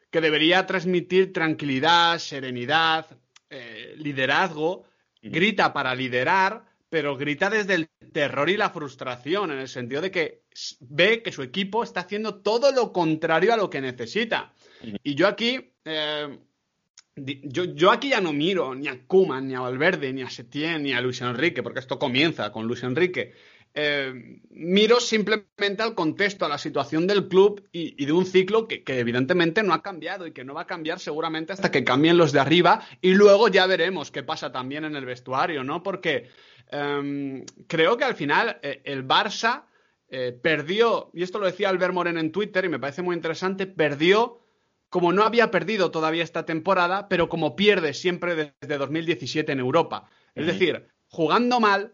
que 0.10 0.22
debería 0.22 0.66
transmitir 0.66 1.34
tranquilidad, 1.34 2.20
serenidad, 2.20 3.08
eh, 3.50 3.96
liderazgo, 3.98 4.86
grita 5.22 5.74
para 5.74 5.96
liderar, 5.96 6.64
pero 6.90 7.18
grita 7.18 7.50
desde 7.50 7.76
el 7.76 7.90
terror 8.12 8.50
y 8.50 8.58
la 8.58 8.70
frustración, 8.70 9.52
en 9.52 9.60
el 9.60 9.68
sentido 9.68 10.02
de 10.02 10.12
que 10.12 10.41
ve 10.80 11.22
que 11.24 11.32
su 11.32 11.42
equipo 11.42 11.84
está 11.84 12.02
haciendo 12.02 12.36
todo 12.36 12.72
lo 12.72 12.92
contrario 12.92 13.54
a 13.54 13.58
lo 13.58 13.70
que 13.70 13.82
necesita. 13.82 14.54
Y 15.04 15.16
yo 15.16 15.28
aquí, 15.28 15.74
eh, 15.86 16.40
yo, 17.16 17.92
aquí 17.92 18.10
ya 18.10 18.22
no 18.22 18.34
miro 18.34 18.76
ni 18.76 18.88
a 18.88 19.06
Kuman, 19.06 19.48
ni 19.48 19.56
a 19.56 19.62
Valverde, 19.62 20.12
ni 20.14 20.22
a 20.22 20.30
Setién, 20.30 20.84
ni 20.84 20.94
a 20.94 21.02
Luis 21.02 21.22
Enrique, 21.22 21.64
porque 21.64 21.80
esto 21.80 22.00
comienza 22.00 22.52
con 22.52 22.68
Luis 22.68 22.84
Enrique. 22.84 23.34
Eh, 23.74 24.40
miro 24.50 25.00
simplemente 25.00 25.82
al 25.82 25.96
contexto, 25.96 26.46
a 26.46 26.50
la 26.50 26.58
situación 26.58 27.08
del 27.08 27.30
club 27.30 27.70
y, 27.72 28.06
de 28.06 28.12
un 28.12 28.26
ciclo 28.26 28.68
que, 28.68 28.84
evidentemente 28.86 29.64
no 29.64 29.74
ha 29.74 29.82
cambiado 29.82 30.28
y 30.28 30.34
que 30.34 30.44
no 30.44 30.54
va 30.54 30.64
a 30.64 30.68
cambiar 30.68 31.00
seguramente 31.00 31.54
hasta 31.54 31.72
que 31.72 31.86
cambien 31.86 32.18
los 32.18 32.34
de 32.34 32.42
arriba 32.42 32.86
y 33.00 33.14
luego 33.14 33.48
ya 33.48 33.66
veremos 33.68 34.12
qué 34.12 34.24
pasa 34.24 34.52
también 34.52 34.84
en 34.84 34.98
el 34.98 35.06
vestuario, 35.06 35.64
¿no? 35.64 35.84
Porque 35.84 36.30
em, 36.70 37.46
creo 37.68 37.96
que 37.96 38.04
al 38.04 38.16
final 38.16 38.60
eh, 38.62 38.82
el 38.84 39.08
Barça 39.08 39.64
eh, 40.14 40.38
perdió, 40.40 41.10
y 41.14 41.24
esto 41.24 41.40
lo 41.40 41.46
decía 41.46 41.70
Albert 41.70 41.94
Moren 41.94 42.18
en 42.18 42.34
Twitter 42.34 42.66
y 42.66 42.70
me 42.70 42.80
parece 42.80 43.02
muy 43.02 43.16
interesante, 43.16 43.66
perdió 43.66 44.42
como 44.90 45.14
no 45.14 45.24
había 45.24 45.52
perdido 45.52 45.90
todavía 45.90 46.22
esta 46.22 46.46
temporada, 46.46 47.08
pero 47.08 47.30
como 47.30 47.56
pierde 47.56 47.94
siempre 47.94 48.36
desde 48.36 48.78
2017 48.78 49.54
en 49.54 49.60
Europa. 49.60 50.10
Es 50.36 50.46
decir, 50.46 50.90
jugando 51.08 51.62
mal, 51.62 51.94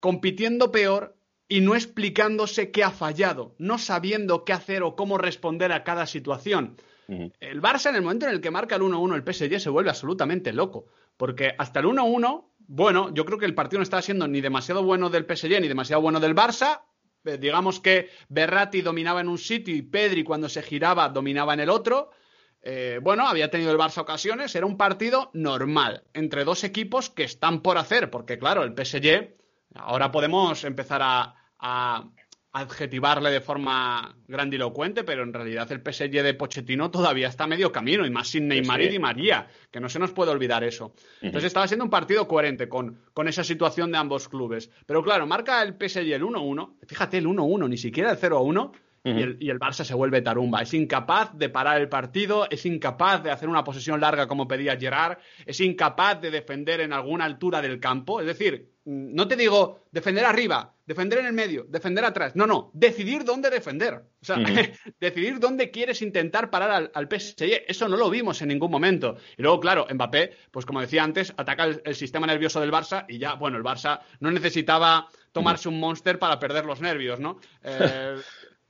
compitiendo 0.00 0.70
peor 0.70 1.16
y 1.48 1.62
no 1.62 1.74
explicándose 1.74 2.70
qué 2.70 2.84
ha 2.84 2.90
fallado, 2.90 3.54
no 3.56 3.78
sabiendo 3.78 4.44
qué 4.44 4.52
hacer 4.52 4.82
o 4.82 4.96
cómo 4.96 5.16
responder 5.16 5.72
a 5.72 5.82
cada 5.82 6.06
situación. 6.06 6.76
El 7.08 7.62
Barça, 7.62 7.88
en 7.88 7.96
el 7.96 8.02
momento 8.02 8.26
en 8.26 8.32
el 8.32 8.42
que 8.42 8.50
marca 8.50 8.76
el 8.76 8.82
1-1, 8.82 9.14
el 9.14 9.34
PSG 9.34 9.58
se 9.58 9.70
vuelve 9.70 9.88
absolutamente 9.88 10.52
loco, 10.52 10.88
porque 11.16 11.54
hasta 11.56 11.80
el 11.80 11.86
1-1, 11.86 12.44
bueno, 12.66 13.14
yo 13.14 13.24
creo 13.24 13.38
que 13.38 13.46
el 13.46 13.54
partido 13.54 13.78
no 13.78 13.84
estaba 13.84 14.02
siendo 14.02 14.28
ni 14.28 14.42
demasiado 14.42 14.82
bueno 14.82 15.08
del 15.08 15.24
PSG 15.24 15.58
ni 15.62 15.68
demasiado 15.68 16.02
bueno 16.02 16.20
del 16.20 16.34
Barça, 16.34 16.82
digamos 17.38 17.80
que 17.80 18.10
Berratti 18.28 18.82
dominaba 18.82 19.20
en 19.20 19.28
un 19.28 19.38
sitio 19.38 19.74
y 19.74 19.82
Pedri 19.82 20.24
cuando 20.24 20.48
se 20.48 20.62
giraba 20.62 21.08
dominaba 21.08 21.54
en 21.54 21.60
el 21.60 21.70
otro. 21.70 22.10
Eh, 22.62 22.98
bueno, 23.02 23.28
había 23.28 23.50
tenido 23.50 23.70
el 23.70 23.78
Barça 23.78 23.98
ocasiones, 23.98 24.54
era 24.56 24.66
un 24.66 24.76
partido 24.76 25.30
normal 25.34 26.02
entre 26.14 26.44
dos 26.44 26.64
equipos 26.64 27.10
que 27.10 27.22
están 27.22 27.60
por 27.60 27.78
hacer, 27.78 28.10
porque 28.10 28.38
claro, 28.38 28.64
el 28.64 28.74
PSG, 28.74 29.36
ahora 29.74 30.10
podemos 30.10 30.64
empezar 30.64 31.00
a, 31.02 32.04
adjetivarle 32.56 33.30
de 33.30 33.40
forma 33.42 34.16
grandilocuente, 34.26 35.04
pero 35.04 35.22
en 35.22 35.32
realidad 35.32 35.70
el 35.70 35.80
PSG 35.80 36.22
de 36.22 36.32
Pochettino 36.32 36.90
todavía 36.90 37.28
está 37.28 37.46
medio 37.46 37.70
camino, 37.70 38.06
y 38.06 38.10
más 38.10 38.28
sin 38.28 38.48
Neymar 38.48 38.80
y 38.80 38.88
Di 38.88 38.98
María, 38.98 39.46
que 39.70 39.78
no 39.78 39.90
se 39.90 39.98
nos 39.98 40.12
puede 40.12 40.30
olvidar 40.30 40.64
eso. 40.64 40.94
Entonces 41.20 41.48
estaba 41.48 41.68
siendo 41.68 41.84
un 41.84 41.90
partido 41.90 42.26
coherente 42.26 42.66
con, 42.68 42.98
con, 43.12 43.28
esa 43.28 43.44
situación 43.44 43.92
de 43.92 43.98
ambos 43.98 44.28
clubes. 44.28 44.70
Pero 44.86 45.02
claro, 45.02 45.26
marca 45.26 45.62
el 45.62 45.74
PSG 45.74 46.12
el 46.14 46.22
1-1, 46.22 46.76
fíjate 46.86 47.18
el 47.18 47.26
1-1, 47.26 47.68
ni 47.68 47.76
siquiera 47.76 48.10
el 48.10 48.18
0-1, 48.18 48.72
y, 49.06 49.22
el, 49.22 49.36
y, 49.40 49.50
el, 49.50 49.58
Barça 49.58 49.84
se 49.84 49.94
vuelve 49.94 50.20
tarumba. 50.20 50.62
Es 50.62 50.74
incapaz 50.74 51.32
de 51.34 51.48
parar 51.48 51.80
el 51.80 51.88
partido, 51.88 52.46
es 52.50 52.66
incapaz 52.66 53.22
de 53.22 53.30
hacer 53.30 53.48
una 53.48 53.64
posesión 53.64 54.00
larga 54.00 54.26
como 54.26 54.48
pedía 54.48 54.76
Gerard, 54.76 55.18
es 55.44 55.60
incapaz 55.60 56.20
de 56.20 56.30
defender 56.30 56.80
en 56.80 56.92
alguna 56.92 57.24
altura 57.24 57.62
del 57.62 57.78
campo. 57.78 58.20
Es 58.20 58.26
decir, 58.26 58.70
no 58.86 59.26
te 59.26 59.34
digo 59.34 59.86
defender 59.90 60.24
arriba, 60.24 60.72
defender 60.86 61.18
en 61.18 61.26
el 61.26 61.32
medio, 61.32 61.66
defender 61.68 62.04
atrás. 62.04 62.36
No, 62.36 62.46
no, 62.46 62.70
decidir 62.72 63.24
dónde 63.24 63.50
defender. 63.50 63.94
O 63.94 64.24
sea, 64.24 64.36
decidir 65.00 65.40
dónde 65.40 65.70
quieres 65.72 66.02
intentar 66.02 66.50
parar 66.50 66.70
al, 66.70 66.90
al, 66.94 67.08
PSG. 67.08 67.64
Eso 67.66 67.88
no 67.88 67.96
lo 67.96 68.08
vimos 68.10 68.40
en 68.42 68.48
ningún 68.48 68.70
momento. 68.70 69.16
Y 69.36 69.42
luego, 69.42 69.58
claro, 69.58 69.86
Mbappé, 69.92 70.36
pues 70.52 70.64
como 70.64 70.80
decía 70.80 71.02
antes, 71.02 71.34
ataca 71.36 71.64
el, 71.64 71.94
sistema 71.96 72.26
nervioso 72.26 72.60
del 72.60 72.70
Barça 72.70 73.04
y 73.08 73.18
ya, 73.18 73.34
bueno, 73.34 73.56
el 73.56 73.64
Barça 73.64 74.00
no 74.20 74.30
necesitaba 74.30 75.08
tomarse 75.32 75.68
un 75.68 75.80
monster 75.80 76.18
para 76.18 76.38
perder 76.38 76.64
los 76.64 76.80
nervios, 76.80 77.18
¿no? 77.18 77.40
Eh, 77.64 78.16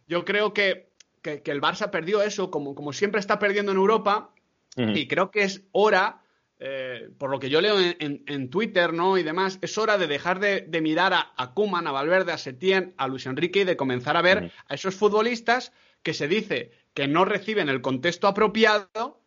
yo 0.06 0.24
creo 0.24 0.52
que, 0.52 0.86
el 1.22 1.60
Barça 1.60 1.90
perdió 1.90 2.22
eso, 2.22 2.52
como, 2.52 2.76
como 2.76 2.92
siempre 2.92 3.18
está 3.18 3.40
perdiendo 3.40 3.72
en 3.72 3.78
Europa, 3.78 4.32
y 4.76 5.08
creo 5.08 5.30
que 5.30 5.42
es 5.42 5.62
hora, 5.72 6.22
eh, 6.58 7.08
por 7.18 7.30
lo 7.30 7.40
que 7.40 7.48
yo 7.48 7.60
leo 7.60 7.76
en, 7.78 8.50
Twitter 8.50 8.92
¿no? 8.92 9.18
y 9.18 9.22
demás, 9.22 9.58
es 9.62 9.76
hora 9.78 9.98
de 9.98 10.06
dejar 10.06 10.38
de, 10.38 10.80
mirar 10.80 11.14
a, 11.14 11.32
a 11.36 11.54
Kuman, 11.54 11.86
a 11.86 11.92
Valverde, 11.92 12.32
a 12.32 12.38
Setién, 12.38 12.94
a 12.96 13.08
Luis 13.08 13.26
Enrique 13.26 13.60
y 13.60 13.64
de 13.64 13.76
comenzar 13.76 14.16
a 14.16 14.22
ver 14.22 14.52
a 14.68 14.74
esos 14.74 14.94
futbolistas 14.94 15.72
que 16.02 16.14
se 16.14 16.28
dice 16.28 16.70
que 16.94 17.08
no 17.08 17.24
reciben 17.24 17.68
el 17.68 17.80
contexto 17.80 18.28
apropiado, 18.28 19.20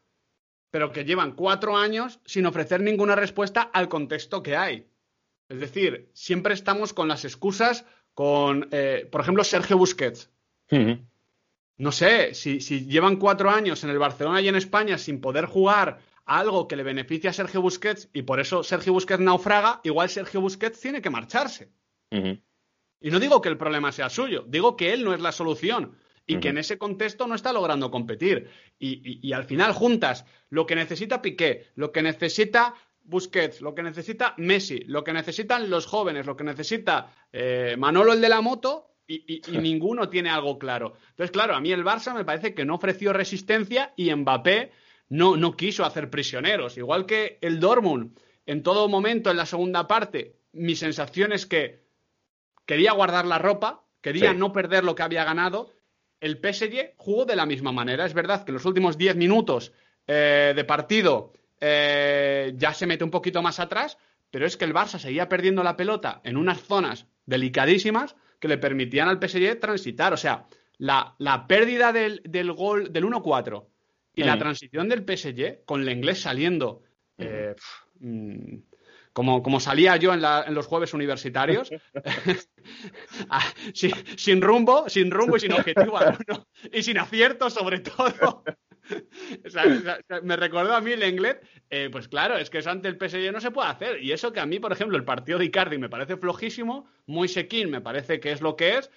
pero 0.72 0.92
que 0.92 1.04
llevan 1.04 1.36
cuatro 1.36 1.76
años 1.76 2.20
sin 2.26 2.46
ofrecer 2.46 2.82
ninguna 2.82 3.16
respuesta 3.16 3.62
al 3.62 3.90
contexto 3.90 4.42
que 4.44 4.56
hay. 4.56 4.88
Es 5.50 5.60
decir, 5.60 6.10
siempre 6.14 6.54
estamos 6.54 6.94
con 6.94 7.08
las 7.08 7.26
excusas 7.26 7.86
con, 8.14 8.70
eh, 8.72 9.08
por 9.12 9.22
ejemplo, 9.22 9.44
Sergio 9.44 9.78
Busquets. 9.78 10.30
No 11.80 11.92
sé, 11.94 12.34
si, 12.34 12.60
llevan 12.60 13.16
cuatro 13.16 13.50
años 13.50 13.84
en 13.84 13.90
el 13.90 13.98
Barcelona 13.98 14.42
y 14.42 14.50
en 14.50 14.56
España 14.56 14.98
sin 14.98 15.22
poder 15.22 15.46
jugar 15.46 16.00
algo 16.26 16.68
que 16.68 16.76
le 16.76 16.84
beneficie 16.84 17.30
a 17.30 17.34
Sergio 17.34 17.62
Busquets 17.62 18.10
y 18.14 18.24
por 18.24 18.40
eso 18.40 18.64
Sergio 18.64 18.94
Busquets 18.94 19.22
naufraga, 19.22 19.80
igual 19.84 20.10
Sergio 20.10 20.42
Busquets 20.42 20.80
tiene 20.80 21.02
que 21.02 21.10
marcharse. 21.10 21.72
Y 22.12 23.12
no 23.12 23.20
digo 23.20 23.42
que 23.42 23.50
el 23.50 23.58
problema 23.58 23.92
sea 23.92 24.10
suyo, 24.10 24.44
digo 24.48 24.76
que 24.76 24.92
él 24.92 25.06
no 25.06 25.14
es 25.14 25.22
la 25.22 25.32
solución 25.32 25.96
y 26.28 26.40
que 26.40 26.50
en 26.50 26.58
ese 26.60 26.78
contexto 26.78 27.28
no 27.28 27.34
está 27.34 27.54
logrando 27.54 27.90
competir. 27.90 28.50
Y, 28.78 29.32
al 29.34 29.46
final 29.46 29.72
juntas 29.72 30.26
lo 30.50 30.66
que 30.66 30.76
necesita 30.76 31.22
Piqué, 31.22 31.68
lo 31.76 31.92
que 31.92 32.02
necesita 32.02 32.76
Busquets, 33.04 33.62
lo 33.62 33.74
que 33.74 33.84
necesita 33.84 34.36
Messi, 34.38 34.82
lo 34.82 35.04
que 35.04 35.14
necesitan 35.14 35.70
los 35.70 35.88
jóvenes, 35.88 36.28
lo 36.28 36.36
que 36.36 36.44
necesita 36.44 37.12
eh, 37.32 37.76
Manolo 37.78 38.14
el 38.14 38.22
de 38.22 38.30
la 38.30 38.42
moto 38.42 38.89
y, 39.10 39.42
ninguno 39.60 40.08
tiene 40.08 40.30
algo 40.30 40.60
claro. 40.60 40.94
Entonces, 41.10 41.32
claro, 41.32 41.56
a 41.56 41.62
mí 41.62 41.72
el 41.72 41.84
Barça 41.84 42.14
me 42.14 42.26
parece 42.26 42.54
que 42.54 42.64
no 42.64 42.76
ofreció 42.76 43.12
resistencia 43.12 43.94
y 43.96 44.14
Mbappé 44.14 44.72
no, 45.10 45.36
no 45.36 45.56
quiso 45.56 45.84
hacer 45.84 46.10
prisioneros. 46.12 46.78
Igual 46.78 47.08
que 47.08 47.40
el 47.42 47.60
Dortmund, 47.60 48.18
en 48.46 48.62
todo 48.62 48.88
momento 48.88 49.32
en 49.32 49.38
la 49.38 49.48
segunda 49.48 49.88
parte, 49.88 50.36
mi 50.54 50.76
sensación 50.76 51.34
es 51.34 51.48
que 51.48 51.82
quería 52.68 52.92
guardar 52.92 53.26
la 53.26 53.40
ropa, 53.40 53.84
quería 54.02 54.34
no 54.34 54.54
perder 54.54 54.84
lo 54.84 54.94
que 54.94 55.04
había 55.04 55.24
ganado. 55.24 55.72
El 56.22 56.38
PSG 56.38 56.94
jugó 56.98 57.26
de 57.26 57.36
la 57.36 57.48
misma 57.48 57.72
manera. 57.72 58.06
Es 58.06 58.14
verdad 58.14 58.44
que 58.44 58.52
en 58.52 58.56
los 58.56 58.66
últimos 58.66 58.98
10 58.98 59.16
minutos 59.16 59.74
eh, 60.06 60.54
de 60.56 60.64
partido 60.66 61.34
eh, 61.60 62.54
ya 62.56 62.74
se 62.76 62.86
mete 62.86 63.04
un 63.04 63.10
poquito 63.10 63.42
más 63.42 63.60
atrás, 63.60 63.98
pero 64.30 64.46
es 64.46 64.56
que 64.56 64.66
el 64.66 64.74
Barça 64.74 65.00
seguía 65.00 65.28
perdiendo 65.28 65.64
la 65.64 65.76
pelota 65.76 66.22
en 66.24 66.38
unas 66.38 66.62
zonas 66.62 67.08
delicadísimas 67.26 68.16
que 68.40 68.48
le 68.48 68.58
permitían 68.58 69.10
al 69.10 69.20
PSG 69.20 69.60
transitar. 69.60 70.14
O 70.14 70.18
sea, 70.18 70.46
la, 70.78 71.46
pérdida 71.48 71.92
del, 71.92 72.22
gol 72.54 72.92
del 72.92 73.06
1-4 73.06 73.66
y 74.16 74.24
la 74.24 74.38
transición 74.38 74.90
del 74.90 75.04
PSG 75.04 75.66
con 75.66 75.82
el 75.82 75.90
inglés 75.90 76.22
saliendo. 76.22 76.84
Eh, 77.18 77.56
mm, 78.00 78.56
como, 79.14 79.44
como, 79.44 79.60
salía 79.60 79.96
yo 79.98 80.14
en, 80.14 80.22
los 80.54 80.68
jueves 80.68 80.94
universitarios, 80.94 81.70
ah, 83.30 83.46
sin, 83.74 84.42
rumbo, 84.42 84.88
sin 84.90 85.12
rumbo 85.12 85.38
y 85.38 85.40
sin 85.40 85.54
objetivo 85.54 86.00
y 86.72 86.84
sin 86.84 86.98
acierto 86.98 87.50
sobre 87.50 87.80
todo. 87.80 88.44
me 90.24 90.36
recordó 90.36 90.76
a 90.76 90.82
mí 90.82 90.92
el 90.92 91.04
inglés, 91.04 91.38
eh, 91.70 91.90
pues 91.92 92.08
claro, 92.08 92.38
es 92.38 92.50
que 92.50 92.60
eso 92.60 92.72
ante 92.72 92.88
el 92.88 92.98
PSG 92.98 93.32
no 93.32 93.40
se 93.40 93.52
puede 93.52 93.70
hacer. 93.70 94.04
Y 94.04 94.12
eso 94.12 94.34
que 94.34 94.40
a 94.40 94.46
mí, 94.46 94.60
por 94.60 94.72
ejemplo, 94.72 94.98
el 94.98 95.04
partido 95.06 95.38
de 95.38 95.46
Icardi 95.46 95.78
me 95.78 95.90
parece 95.90 96.18
flojísimo, 96.18 96.90
muy 97.06 97.28
sequín 97.28 97.70
me 97.70 97.82
parece 97.82 98.20
que 98.20 98.32
es 98.32 98.42
lo 98.42 98.56
que 98.56 98.78
es, 98.78 98.90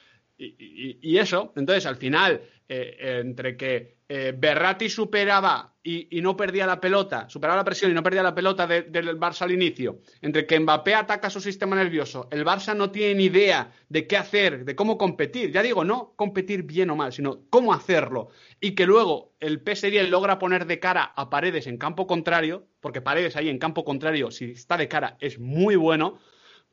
y, 0.42 1.18
eso, 1.18 1.52
entonces 1.56 1.86
al 1.86 1.96
final, 1.96 2.42
eh, 2.68 3.20
entre 3.20 3.56
que 3.56 3.96
eh, 4.08 4.34
Berratti 4.36 4.90
superaba 4.90 5.72
y, 5.82 6.20
no 6.20 6.36
perdía 6.36 6.66
la 6.66 6.80
pelota, 6.80 7.28
superaba 7.28 7.56
la 7.56 7.64
presión 7.64 7.90
y 7.90 7.94
no 7.94 8.02
perdía 8.02 8.22
la 8.22 8.34
pelota 8.34 8.66
del 8.66 9.18
Barça 9.18 9.42
al 9.42 9.52
inicio, 9.52 10.00
entre 10.20 10.46
que 10.46 10.60
Mbappé 10.60 10.94
ataca 10.94 11.30
su 11.30 11.40
sistema 11.40 11.76
nervioso, 11.76 12.28
el 12.30 12.44
Barça 12.44 12.76
no 12.76 12.90
tiene 12.90 13.14
ni 13.14 13.24
idea 13.24 13.72
de 13.88 14.06
qué 14.06 14.16
hacer, 14.16 14.64
de 14.64 14.76
cómo 14.76 14.98
competir, 14.98 15.50
ya 15.50 15.62
digo, 15.62 15.84
no 15.84 16.12
competir 16.14 16.62
bien 16.64 16.90
o 16.90 16.96
mal, 16.96 17.12
sino 17.12 17.40
cómo 17.50 17.72
hacerlo, 17.72 18.28
y 18.60 18.72
que 18.72 18.86
luego 18.86 19.32
el 19.40 19.60
PSG 19.60 20.08
logra 20.08 20.38
poner 20.38 20.66
de 20.66 20.78
cara 20.78 21.04
a 21.16 21.30
Paredes 21.30 21.66
en 21.66 21.78
campo 21.78 22.06
contrario, 22.06 22.66
porque 22.80 23.00
Paredes 23.00 23.36
ahí 23.36 23.48
en 23.48 23.58
campo 23.58 23.84
contrario, 23.84 24.30
si 24.30 24.52
está 24.52 24.76
de 24.76 24.88
cara, 24.88 25.16
es 25.20 25.38
muy 25.38 25.74
bueno, 25.74 26.18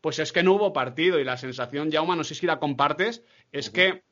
pues 0.01 0.19
es 0.19 0.31
que 0.31 0.43
no 0.43 0.53
hubo 0.53 0.73
partido 0.73 1.19
y 1.19 1.23
la 1.23 1.37
sensación, 1.37 1.91
Jauma, 1.91 2.15
no 2.15 2.23
sé 2.23 2.35
si 2.35 2.45
la 2.45 2.59
compartes, 2.59 3.23
es 3.51 3.69
que 3.69 4.03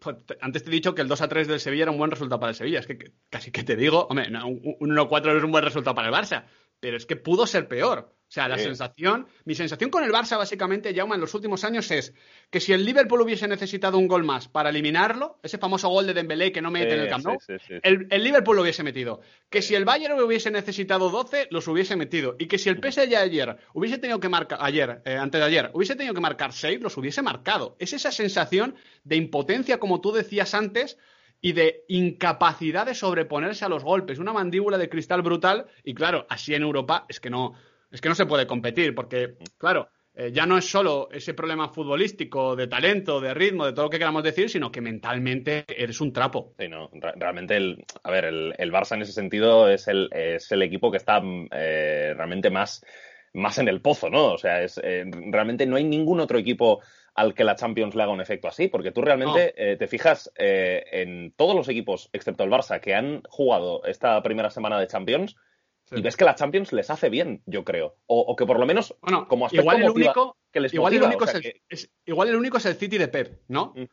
pues, 0.00 0.16
antes 0.40 0.62
te 0.62 0.70
he 0.70 0.72
dicho 0.72 0.94
que 0.94 1.02
el 1.02 1.08
2 1.08 1.20
a 1.22 1.28
3 1.28 1.48
del 1.48 1.60
Sevilla 1.60 1.84
era 1.84 1.92
un 1.92 1.98
buen 1.98 2.10
resultado 2.10 2.40
para 2.40 2.50
el 2.50 2.56
Sevilla. 2.56 2.80
Es 2.80 2.86
que, 2.86 3.12
casi 3.30 3.50
que 3.50 3.62
te 3.62 3.76
digo, 3.76 4.06
hombre, 4.10 4.28
un, 4.28 4.76
un 4.78 4.92
1 4.92 5.08
4 5.08 5.32
no 5.32 5.38
es 5.38 5.44
un 5.44 5.52
buen 5.52 5.64
resultado 5.64 5.94
para 5.94 6.08
el 6.08 6.14
Barça, 6.14 6.44
pero 6.80 6.96
es 6.96 7.06
que 7.06 7.16
pudo 7.16 7.46
ser 7.46 7.68
peor. 7.68 8.15
O 8.36 8.38
sea, 8.38 8.48
la 8.48 8.58
sensación, 8.58 9.26
mi 9.46 9.54
sensación 9.54 9.88
con 9.88 10.04
el 10.04 10.12
Barça 10.12 10.36
básicamente, 10.36 10.94
Jauma, 10.94 11.14
en 11.14 11.22
los 11.22 11.32
últimos 11.32 11.64
años 11.64 11.90
es 11.90 12.12
que 12.50 12.60
si 12.60 12.74
el 12.74 12.84
Liverpool 12.84 13.22
hubiese 13.22 13.48
necesitado 13.48 13.96
un 13.96 14.06
gol 14.06 14.24
más 14.24 14.46
para 14.46 14.68
eliminarlo, 14.68 15.38
ese 15.42 15.56
famoso 15.56 15.88
gol 15.88 16.06
de 16.06 16.12
Dembélé 16.12 16.52
que 16.52 16.60
no 16.60 16.70
mete 16.70 16.92
en 16.92 17.00
el 17.00 17.08
Camp 17.08 17.24
Nou, 17.24 17.38
el, 17.82 18.22
Liverpool 18.22 18.56
lo 18.56 18.60
hubiese 18.60 18.82
metido. 18.82 19.22
Que 19.48 19.62
si 19.62 19.74
el 19.74 19.86
Bayern 19.86 20.20
hubiese 20.20 20.50
necesitado 20.50 21.08
12, 21.08 21.48
los 21.50 21.66
hubiese 21.66 21.96
metido. 21.96 22.36
Y 22.38 22.44
que 22.44 22.58
si 22.58 22.68
el 22.68 22.76
PSG 22.76 23.16
ayer 23.16 23.56
hubiese 23.72 23.96
tenido 23.96 24.20
que 24.20 24.28
marcar, 24.28 24.58
ayer, 24.60 25.00
eh, 25.06 25.16
antes 25.16 25.40
de 25.40 25.46
ayer, 25.46 25.70
hubiese 25.72 25.96
tenido 25.96 26.12
que 26.12 26.20
marcar 26.20 26.52
6, 26.52 26.82
los 26.82 26.94
hubiese 26.98 27.22
marcado. 27.22 27.74
Es 27.78 27.94
esa 27.94 28.12
sensación 28.12 28.74
de 29.02 29.16
impotencia, 29.16 29.78
como 29.78 30.02
tú 30.02 30.12
decías 30.12 30.52
antes, 30.52 30.98
y 31.40 31.52
de 31.52 31.84
incapacidad 31.88 32.84
de 32.84 32.94
sobreponerse 32.94 33.64
a 33.64 33.70
los 33.70 33.82
golpes. 33.82 34.18
Una 34.18 34.34
mandíbula 34.34 34.76
de 34.76 34.90
cristal 34.90 35.22
brutal. 35.22 35.68
Y 35.84 35.94
claro, 35.94 36.26
así 36.28 36.54
en 36.54 36.64
Europa 36.64 37.06
es 37.08 37.18
que 37.18 37.30
no 37.30 37.54
es 37.96 38.02
que 38.02 38.10
no 38.10 38.14
se 38.14 38.26
puede 38.26 38.46
competir, 38.46 38.94
porque, 38.94 39.36
claro, 39.56 39.88
eh, 40.14 40.30
ya 40.30 40.44
no 40.44 40.58
es 40.58 40.70
solo 40.70 41.08
ese 41.10 41.32
problema 41.32 41.70
futbolístico, 41.70 42.54
de 42.54 42.66
talento, 42.66 43.22
de 43.22 43.32
ritmo, 43.32 43.64
de 43.64 43.72
todo 43.72 43.86
lo 43.86 43.90
que 43.90 43.98
queramos 43.98 44.22
decir, 44.22 44.50
sino 44.50 44.70
que 44.70 44.82
mentalmente 44.82 45.64
eres 45.66 46.02
un 46.02 46.12
trapo. 46.12 46.52
Sí, 46.58 46.68
no, 46.68 46.90
realmente, 46.92 47.56
el, 47.56 47.82
a 48.02 48.10
ver, 48.10 48.26
el, 48.26 48.70
Barça 48.70 48.96
en 48.96 49.02
ese 49.02 49.12
sentido 49.12 49.70
es 49.70 49.88
el, 49.88 50.10
es 50.12 50.52
el 50.52 50.60
equipo 50.60 50.90
que 50.90 50.98
está 50.98 51.22
eh, 51.52 52.12
realmente 52.14 52.50
más, 52.50 52.84
más 53.32 53.56
en 53.56 53.68
el 53.68 53.80
pozo, 53.80 54.10
¿no? 54.10 54.34
O 54.34 54.38
sea, 54.38 54.62
es, 54.62 54.78
eh, 54.84 55.04
realmente 55.30 55.64
no 55.64 55.76
hay 55.76 55.84
ningún 55.84 56.20
otro 56.20 56.38
equipo 56.38 56.82
al 57.14 57.32
que 57.32 57.44
la 57.44 57.56
Champions 57.56 57.94
le 57.94 58.02
haga 58.02 58.12
un 58.12 58.20
efecto 58.20 58.46
así, 58.46 58.68
porque 58.68 58.92
tú 58.92 59.00
realmente 59.00 59.54
te 59.78 59.86
fijas 59.86 60.30
en 60.36 61.32
todos 61.34 61.56
los 61.56 61.66
equipos, 61.70 62.10
excepto 62.12 62.44
el 62.44 62.50
Barça, 62.50 62.78
que 62.78 62.94
han 62.94 63.22
jugado 63.30 63.82
esta 63.86 64.22
primera 64.22 64.50
semana 64.50 64.78
de 64.78 64.86
Champions, 64.86 65.34
y 65.92 66.02
ves 66.02 66.16
que 66.16 66.24
la 66.24 66.34
Champions 66.34 66.72
les 66.72 66.90
hace 66.90 67.08
bien, 67.08 67.42
yo 67.46 67.64
creo. 67.64 67.96
O, 68.06 68.34
que 68.34 68.44
por 68.44 68.58
lo 68.58 68.66
menos, 68.66 68.94
como 69.28 69.46
aspecto 69.46 69.62
igual 69.62 69.82
el 69.82 69.90
único, 69.90 70.36
que 70.50 70.60
les 70.60 70.74
igual 70.74 70.94
el 70.94 71.02
único 71.02 71.24
es, 71.24 71.34
el, 71.34 71.62
igual 72.04 72.28
el 72.28 72.36
único 72.36 72.56
es 72.58 72.66
el 72.66 72.74
City 72.74 72.98
de 72.98 73.08
Pep, 73.08 73.40
¿no? 73.48 73.72
Mm. 73.76 73.84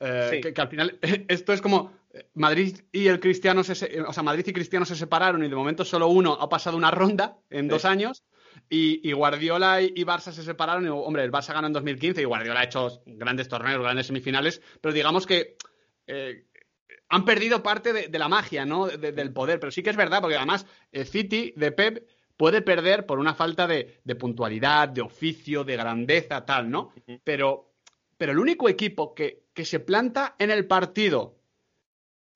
Eh, 0.00 0.52
que, 0.54 0.60
al 0.60 0.68
final, 0.68 0.98
esto 1.28 1.52
es 1.52 1.62
como 1.62 1.92
eh, 2.12 2.28
Madrid 2.34 2.78
y 2.92 3.06
el 3.06 3.20
Cristiano 3.20 3.64
se, 3.64 4.02
o 4.02 4.12
sea, 4.12 4.22
Madrid 4.22 4.46
y 4.46 4.52
Cristiano 4.52 4.84
se 4.84 4.96
separaron 4.96 5.42
y 5.42 5.48
de 5.48 5.56
momento 5.56 5.84
solo 5.84 6.08
uno 6.08 6.34
ha 6.34 6.48
pasado 6.48 6.76
una 6.76 6.90
ronda 6.90 7.38
en 7.48 7.68
dos 7.68 7.84
años 7.84 8.22
y, 8.68 9.12
Guardiola 9.12 9.80
y, 9.80 10.04
Barça 10.04 10.32
se 10.32 10.42
separaron 10.42 10.84
y, 10.84 10.88
hombre, 10.88 11.22
el 11.22 11.32
Barça 11.32 11.54
ganó 11.54 11.68
en 11.68 11.72
2015 11.72 12.20
y 12.20 12.24
Guardiola 12.24 12.60
ha 12.60 12.64
hecho 12.64 13.02
grandes 13.06 13.48
torneos, 13.48 13.80
grandes 13.80 14.06
semifinales, 14.06 14.60
pero 14.80 14.92
digamos 14.92 15.26
que 15.26 15.56
eh, 16.06 16.44
han 17.08 17.24
perdido 17.24 17.62
parte 17.62 17.92
de, 17.92 18.18
la 18.18 18.28
magia, 18.28 18.64
¿no? 18.64 18.86
del 18.86 19.32
poder. 19.32 19.60
Pero 19.60 19.70
sí 19.70 19.82
que 19.82 19.90
es 19.90 19.96
verdad, 19.96 20.20
porque 20.20 20.36
además 20.36 20.66
el 20.92 21.06
City 21.06 21.52
de 21.56 21.72
Pep 21.72 22.08
puede 22.36 22.62
perder 22.62 23.06
por 23.06 23.18
una 23.18 23.34
falta 23.34 23.66
de, 23.66 24.00
puntualidad, 24.18 24.88
de 24.88 25.02
oficio, 25.02 25.64
de 25.64 25.76
grandeza, 25.76 26.44
tal, 26.44 26.70
¿no? 26.70 26.92
Pero, 27.24 27.72
pero 28.16 28.32
el 28.32 28.38
único 28.38 28.68
equipo 28.68 29.14
que, 29.14 29.46
que 29.54 29.64
se 29.64 29.80
planta 29.80 30.34
en 30.38 30.50
el 30.50 30.66
partido 30.66 31.38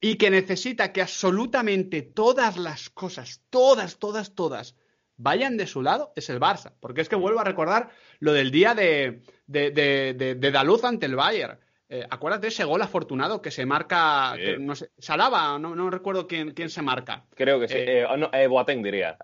y 0.00 0.16
que 0.16 0.30
necesita 0.30 0.92
que 0.92 1.02
absolutamente 1.02 2.02
todas 2.02 2.56
las 2.56 2.88
cosas, 2.88 3.42
todas, 3.50 3.98
todas, 3.98 4.34
todas, 4.34 4.76
vayan 5.16 5.58
de 5.58 5.66
su 5.66 5.82
lado 5.82 6.12
es 6.16 6.30
el 6.30 6.40
Barça. 6.40 6.72
Porque 6.80 7.02
es 7.02 7.08
que 7.08 7.16
vuelvo 7.16 7.40
a 7.40 7.44
recordar 7.44 7.90
lo 8.20 8.32
del 8.32 8.50
día 8.50 8.74
de, 8.74 9.22
de, 9.46 9.70
de, 9.70 10.34
de 10.34 10.50
Daluz 10.50 10.84
ante 10.84 11.06
el 11.06 11.16
Bayern. 11.16 11.58
Eh, 11.92 12.06
acuérdate 12.08 12.42
de 12.42 12.48
ese 12.50 12.62
gol 12.62 12.80
afortunado 12.82 13.42
que 13.42 13.50
se 13.50 13.66
marca, 13.66 14.36
no 14.60 14.76
sé, 14.76 14.92
Salaba, 14.96 15.58
no, 15.58 15.90
recuerdo 15.90 16.28
quién, 16.28 16.52
quién, 16.52 16.70
se 16.70 16.82
marca. 16.82 17.24
Creo 17.34 17.58
que 17.58 17.66
sí, 17.66 17.78
eh, 17.78 18.04
eh, 18.04 18.28
eh 18.32 18.46
Boateng 18.46 18.80
diría. 18.80 19.18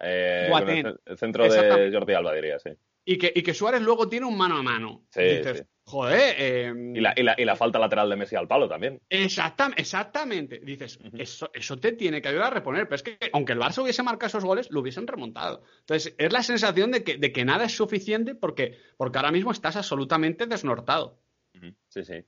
Boateng. 0.51 0.99
El 1.07 1.17
centro 1.17 1.45
de 1.45 1.91
Jordi 1.93 2.15
Alba 2.15 2.35
diría, 2.35 2.59
sí. 2.59 2.71
Y 3.05 3.19
que, 3.19 3.33
y 3.33 3.45
que 3.45 3.55
Suárez 3.55 3.83
luego 3.83 4.09
tiene 4.09 4.27
un 4.27 4.37
mano 4.37 4.57
a 4.57 4.65
mano. 4.65 5.05
Sí, 5.11 5.23
dices, 5.23 5.65
joder. 5.85 6.35
Em, 6.41 6.97
y, 6.97 7.01
la, 7.01 7.15
y, 7.17 7.23
la, 7.23 7.37
y, 7.39 7.45
la, 7.45 7.55
falta 7.55 7.79
lateral 7.79 8.11
de 8.11 8.17
Messi 8.17 8.35
al 8.35 8.49
palo 8.49 8.69
también. 8.69 9.01
Exactamente, 9.09 9.83
exactamente. 9.83 10.59
Dices, 10.59 10.99
eso, 11.17 11.49
eso 11.55 11.77
te 11.77 11.93
tiene 11.93 12.21
que 12.21 12.31
ayudar 12.31 12.49
a 12.49 12.55
reponer. 12.55 12.89
Pero 12.89 12.97
es 12.97 13.05
que 13.05 13.17
aunque 13.33 13.53
el 13.53 13.61
Barça 13.61 13.81
hubiese 13.81 14.03
marcado 14.03 14.27
esos 14.27 14.45
goles, 14.45 14.73
lo 14.73 14.81
hubiesen 14.81 15.07
remontado. 15.07 15.63
Entonces, 15.83 16.17
es 16.19 16.33
la 16.33 16.43
sensación 16.43 16.91
de 16.91 17.05
que, 17.05 17.17
de 17.17 17.31
que 17.31 17.45
nada 17.45 17.67
es 17.67 17.77
suficiente 17.77 18.35
porque, 18.35 18.77
porque 18.97 19.19
ahora 19.19 19.31
mismo 19.31 19.53
estás 19.53 19.77
absolutamente 19.77 20.47
desnortado. 20.47 21.21
Sí, 21.89 22.05
sí. 22.05 22.25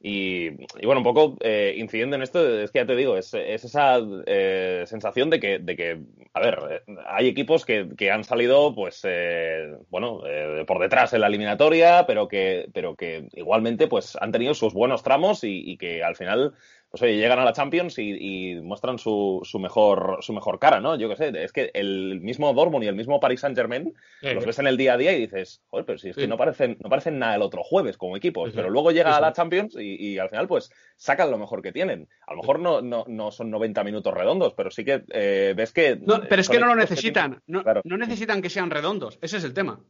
Y, 0.00 0.50
bueno, 0.84 0.98
un 0.98 1.02
poco 1.02 1.36
eh, 1.40 1.74
incidiendo 1.76 2.14
en 2.14 2.22
esto, 2.22 2.60
es 2.60 2.70
que 2.70 2.78
ya 2.78 2.86
te 2.86 2.94
digo, 2.94 3.16
es, 3.16 3.34
esa 3.34 3.98
eh, 4.26 4.84
sensación 4.86 5.28
de 5.28 5.40
que, 5.40 5.58
de 5.58 5.74
que, 5.74 6.00
a 6.34 6.40
ver, 6.40 6.84
hay 7.08 7.26
equipos 7.26 7.64
que, 7.64 7.88
que 7.96 8.12
han 8.12 8.22
salido, 8.22 8.74
pues, 8.76 9.00
eh, 9.02 9.76
bueno, 9.90 10.22
por 10.66 10.78
detrás 10.78 11.12
en 11.14 11.22
la 11.22 11.26
eliminatoria, 11.26 12.04
pero 12.06 12.28
que, 12.28 12.68
pero 12.72 12.94
que 12.94 13.28
igualmente, 13.32 13.88
pues, 13.88 14.16
han 14.20 14.30
tenido 14.30 14.54
sus 14.54 14.72
buenos 14.72 15.02
tramos 15.02 15.40
y 15.42 15.76
que 15.78 16.04
al 16.04 16.14
final 16.14 16.54
pues 16.90 17.02
oye, 17.02 17.16
llegan 17.16 17.38
a 17.38 17.44
la 17.44 17.52
Champions 17.52 17.98
y, 17.98 18.54
muestran 18.62 18.98
su, 18.98 19.40
su, 19.44 19.58
mejor, 19.58 20.18
su 20.20 20.32
mejor 20.32 20.58
cara, 20.58 20.80
¿no? 20.80 20.96
Yo 20.96 21.08
qué 21.08 21.16
sé, 21.16 21.32
es 21.44 21.52
que 21.52 21.70
el 21.74 22.20
mismo 22.20 22.52
Dortmund 22.54 22.84
y 22.84 22.88
el 22.88 22.94
mismo 22.94 23.20
Paris 23.20 23.40
Saint-Germain 23.40 23.92
los 24.22 24.46
ves 24.46 24.58
en 24.58 24.66
el 24.66 24.76
día 24.76 24.94
a 24.94 24.96
día 24.96 25.12
y 25.12 25.20
dices, 25.20 25.60
joder, 25.68 25.84
pero 25.84 25.98
si 25.98 26.08
es 26.10 26.16
que 26.16 26.26
no 26.26 26.36
parecen, 26.38 26.78
no 26.80 26.88
parecen 26.88 27.18
nada 27.18 27.34
el 27.34 27.42
otro 27.42 27.62
jueves 27.62 27.98
como 27.98 28.16
equipos, 28.16 28.52
pero 28.54 28.70
luego 28.70 28.90
llega 28.90 29.16
a 29.16 29.20
la 29.20 29.32
Champions 29.32 29.76
y, 29.78 30.18
al 30.18 30.30
final 30.30 30.48
pues 30.48 30.70
sacan 30.96 31.30
lo 31.30 31.38
mejor 31.38 31.62
que 31.62 31.72
tienen. 31.72 32.08
A 32.26 32.32
lo 32.32 32.40
mejor 32.40 32.58
no, 32.58 32.80
no, 32.80 33.04
no 33.06 33.30
son 33.30 33.50
90 33.50 33.84
minutos 33.84 34.14
redondos, 34.14 34.54
pero 34.54 34.70
sí 34.70 34.84
que 34.84 35.04
eh, 35.10 35.54
ves 35.56 35.72
que... 35.72 35.96
No, 35.96 36.22
pero 36.28 36.40
es 36.40 36.48
que 36.48 36.58
no 36.58 36.66
lo 36.66 36.74
necesitan, 36.74 37.42
no, 37.46 37.62
no 37.84 37.96
necesitan 37.96 38.40
que 38.40 38.50
sean 38.50 38.70
redondos, 38.70 39.18
ese 39.20 39.36
es 39.36 39.44
el 39.44 39.52
tema. 39.52 39.80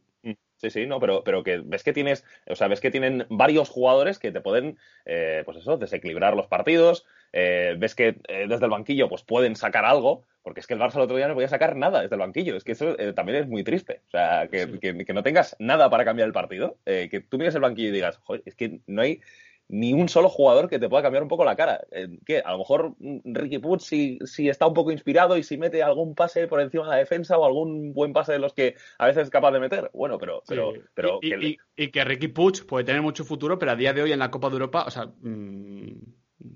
Sí, 0.59 0.69
sí, 0.69 0.85
no, 0.85 0.99
pero, 0.99 1.23
pero 1.23 1.41
que 1.41 1.61
ves 1.63 1.83
que 1.83 1.93
tienes, 1.93 2.25
o 2.45 2.55
sea, 2.55 2.67
ves 2.67 2.81
que 2.81 2.91
tienen 2.91 3.25
varios 3.29 3.69
jugadores 3.69 4.19
que 4.19 4.33
te 4.33 4.41
pueden, 4.41 4.77
eh, 5.05 5.43
pues 5.45 5.57
eso, 5.57 5.77
desequilibrar 5.77 6.35
los 6.35 6.47
partidos. 6.47 7.05
Eh, 7.31 7.75
ves 7.77 7.95
que 7.95 8.17
eh, 8.27 8.45
desde 8.49 8.65
el 8.65 8.71
banquillo, 8.71 9.07
pues 9.07 9.23
pueden 9.23 9.55
sacar 9.55 9.85
algo, 9.85 10.25
porque 10.43 10.59
es 10.59 10.67
que 10.67 10.73
el 10.73 10.81
Barça 10.81 10.95
el 10.95 11.03
otro 11.03 11.15
día 11.15 11.29
no 11.29 11.33
podía 11.33 11.47
sacar 11.47 11.77
nada 11.77 12.01
desde 12.01 12.15
el 12.15 12.19
banquillo. 12.19 12.57
Es 12.57 12.65
que 12.65 12.73
eso 12.73 12.97
también 13.15 13.37
es 13.37 13.47
muy 13.47 13.63
triste. 13.63 14.01
O 14.07 14.11
sea, 14.11 14.49
que, 14.51 14.79
que, 14.79 15.13
no 15.13 15.23
tengas 15.23 15.55
nada 15.59 15.89
para 15.89 16.03
cambiar 16.03 16.27
el 16.27 16.33
partido, 16.33 16.77
que 16.83 17.23
tú 17.29 17.37
mires 17.37 17.55
el 17.55 17.61
banquillo 17.61 17.89
y 17.89 17.93
digas, 17.93 18.17
joder, 18.25 18.43
es 18.45 18.55
que 18.55 18.81
no 18.85 19.01
hay 19.01 19.21
ni 19.69 19.93
un 19.93 20.09
solo 20.09 20.29
jugador 20.29 20.67
que 20.67 20.79
te 20.79 20.89
pueda 20.89 21.03
cambiar 21.03 21.21
un 21.21 21.29
poco 21.29 21.45
la 21.45 21.55
cara. 21.55 21.79
Eh, 21.91 22.19
que 22.25 22.39
a 22.39 22.51
lo 22.51 22.57
mejor 22.57 22.95
Ricky 22.99 23.59
Puig 23.59 23.79
si, 23.79 24.17
si, 24.25 24.49
está 24.49 24.65
un 24.65 24.73
poco 24.73 24.91
inspirado 24.91 25.37
y 25.37 25.43
si 25.43 25.57
mete 25.57 25.83
algún 25.83 26.15
pase 26.15 26.47
por 26.47 26.59
encima 26.59 26.85
de 26.85 26.89
la 26.89 26.95
defensa 26.97 27.37
o 27.37 27.45
algún 27.45 27.93
buen 27.93 28.11
pase 28.11 28.33
de 28.33 28.39
los 28.39 28.53
que 28.53 28.75
a 28.97 29.05
veces 29.05 29.23
es 29.23 29.29
capaz 29.29 29.51
de 29.51 29.59
meter. 29.59 29.91
Bueno, 29.93 30.17
pero... 30.17 30.41
pero, 30.47 30.73
pero 30.95 31.19
y, 31.21 31.57
que... 31.91 32.03
Ricky 32.03 32.29
Puig 32.29 32.65
puede 32.65 32.83
tener 32.83 33.03
mucho 33.03 33.23
futuro, 33.23 33.59
pero 33.59 33.71
a 33.71 33.75
día 33.75 33.93
de 33.93 34.01
hoy 34.01 34.11
en 34.11 34.19
la 34.19 34.31
Copa 34.31 34.49
de 34.49 34.53
Europa, 34.53 34.85
o 34.87 34.91
sea, 34.91 35.05
mm, 35.05 35.93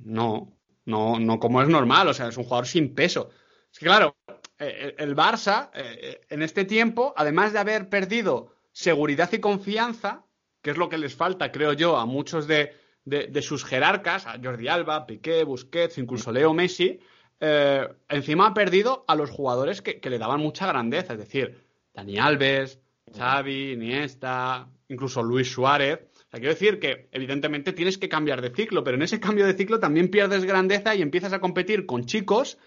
no, 0.05 0.57
no, 0.85 1.19
no 1.19 1.39
como 1.39 1.61
es 1.61 1.69
normal, 1.69 2.07
o 2.07 2.13
sea, 2.15 2.29
es 2.29 2.37
un 2.37 2.45
jugador 2.45 2.65
sin 2.65 2.95
peso. 2.95 3.29
Es 3.71 3.77
que 3.77 3.85
claro, 3.85 4.15
eh, 4.57 4.95
el 4.97 5.15
Barça 5.15 5.69
eh, 5.75 6.21
en 6.29 6.41
este 6.41 6.65
tiempo, 6.65 7.13
además 7.15 7.53
de 7.53 7.59
haber 7.59 7.89
perdido 7.89 8.55
seguridad 8.71 9.31
y 9.33 9.39
confianza, 9.39 10.25
que 10.63 10.71
es 10.71 10.77
lo 10.77 10.89
que 10.89 10.97
les 10.97 11.13
falta, 11.15 11.51
creo 11.51 11.73
yo, 11.73 11.97
a 11.97 12.07
muchos 12.07 12.47
de 12.47 12.81
de, 13.05 13.41
sus 13.41 13.65
jerarcas, 13.65 14.25
a 14.25 14.39
Jordi 14.41 14.67
Alba, 14.67 15.05
Piqué, 15.05 15.43
Busquets, 15.43 15.97
incluso 15.97 16.31
Leo 16.31 16.53
Messi, 16.53 16.99
eh, 17.39 17.87
encima 18.07 18.47
ha 18.47 18.53
perdido 18.53 19.03
a 19.07 19.15
los 19.15 19.29
jugadores 19.29 19.81
que, 19.81 19.99
le 20.09 20.17
daban 20.17 20.39
mucha 20.39 20.67
grandeza, 20.67 21.13
es 21.13 21.19
decir, 21.19 21.65
Dani 21.93 22.17
Alves, 22.17 22.79
Xavi, 23.15 23.73
Iniesta, 23.73 24.69
incluso 24.87 25.21
Luis 25.21 25.51
Suárez. 25.51 25.99
O 26.15 26.29
sea, 26.29 26.39
quiero 26.39 26.53
decir 26.53 26.79
que 26.79 27.09
evidentemente 27.11 27.73
tienes 27.73 27.97
que 27.97 28.09
cambiar 28.09 28.41
de 28.41 28.51
ciclo, 28.51 28.83
pero 28.83 28.95
en 28.95 29.03
ese 29.03 29.19
cambio 29.19 29.45
de 29.45 29.53
ciclo 29.53 29.79
también 29.79 30.09
pierdes 30.09 30.45
grandeza 30.45 30.95
y 30.95 31.01
empiezas 31.01 31.33
a 31.33 31.39
competir 31.39 31.85
con 31.85 32.05
chicos 32.05 32.57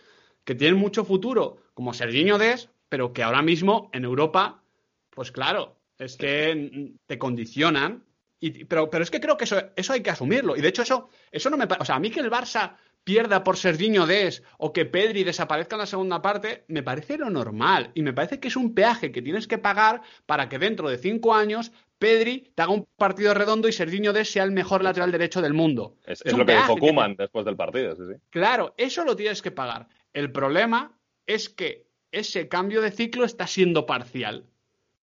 que 0.45 0.55
tienen 0.55 0.79
mucho 0.79 1.05
futuro, 1.05 1.57
como 1.75 1.93
Serginho 1.93 2.39
Des, 2.39 2.69
pero 2.89 3.13
que 3.13 3.23
ahora 3.23 3.43
mismo 3.43 3.91
en 3.93 4.05
Europa, 4.05 4.63
pues 5.11 5.33
claro, 5.33 5.77
es 5.99 6.17
que 6.17 6.95
te 7.07 7.19
condicionan 7.19 8.05
pero, 8.69 8.91
pero 8.91 9.03
es 9.03 9.11
que 9.11 9.21
creo 9.21 9.37
que 9.37 9.45
eso, 9.45 9.61
eso 9.75 9.93
hay 9.93 10.03
que 10.03 10.11
asumirlo. 10.11 10.57
Y 10.57 10.61
de 10.61 10.69
hecho, 10.69 10.83
eso, 10.83 11.09
eso 11.31 11.51
no 11.51 11.57
me. 11.57 11.67
O 11.79 11.85
sea, 11.85 11.97
a 11.97 12.01
mí 12.01 12.11
que 12.11 12.21
el 12.21 12.31
Barça 12.31 12.77
pierda 13.07 13.45
por 13.45 13.57
Serginho 13.57 14.05
Des 14.05 14.43
o 14.59 14.73
que 14.73 14.85
Pedri 14.85 15.23
desaparezca 15.23 15.77
en 15.77 15.81
la 15.81 15.87
segunda 15.87 16.21
parte, 16.21 16.65
me 16.67 16.83
parece 16.83 17.17
lo 17.17 17.31
normal. 17.31 17.93
Y 17.95 18.03
me 18.03 18.13
parece 18.13 18.41
que 18.41 18.49
es 18.49 18.57
un 18.57 18.75
peaje 18.75 19.13
que 19.13 19.23
tienes 19.23 19.47
que 19.47 19.59
pagar 19.59 20.03
para 20.27 20.49
que 20.49 20.59
dentro 20.59 20.89
de 20.91 20.99
cinco 20.99 21.33
años 21.33 21.71
Pedri 21.99 22.51
te 22.55 22.63
haga 22.63 22.73
un 22.73 22.87
partido 22.97 23.33
redondo 23.33 23.69
y 23.69 23.73
Serginho 23.73 24.13
Des 24.13 24.31
sea 24.31 24.43
el 24.43 24.51
mejor 24.51 24.83
lateral 24.83 25.13
derecho 25.13 25.41
del 25.41 25.55
mundo. 25.55 25.97
Es, 26.05 26.25
lo 26.37 26.45
que 26.45 26.55
dijo 26.55 26.77
Kuman 26.77 27.15
después 27.15 27.45
del 27.47 27.57
partido, 27.57 27.95
sí, 27.95 28.03
sí. 28.13 28.21
Claro, 28.31 28.75
eso 28.77 29.05
lo 29.05 29.15
tienes 29.15 29.41
que 29.41 29.53
pagar. 29.53 29.87
El 30.13 30.33
problema 30.33 30.99
es 31.27 31.49
que 31.49 31.87
ese 32.11 32.49
cambio 32.49 32.83
de 32.83 32.91
ciclo 32.91 33.25
está 33.25 33.47
siendo 33.47 33.87
parcial. 33.87 34.47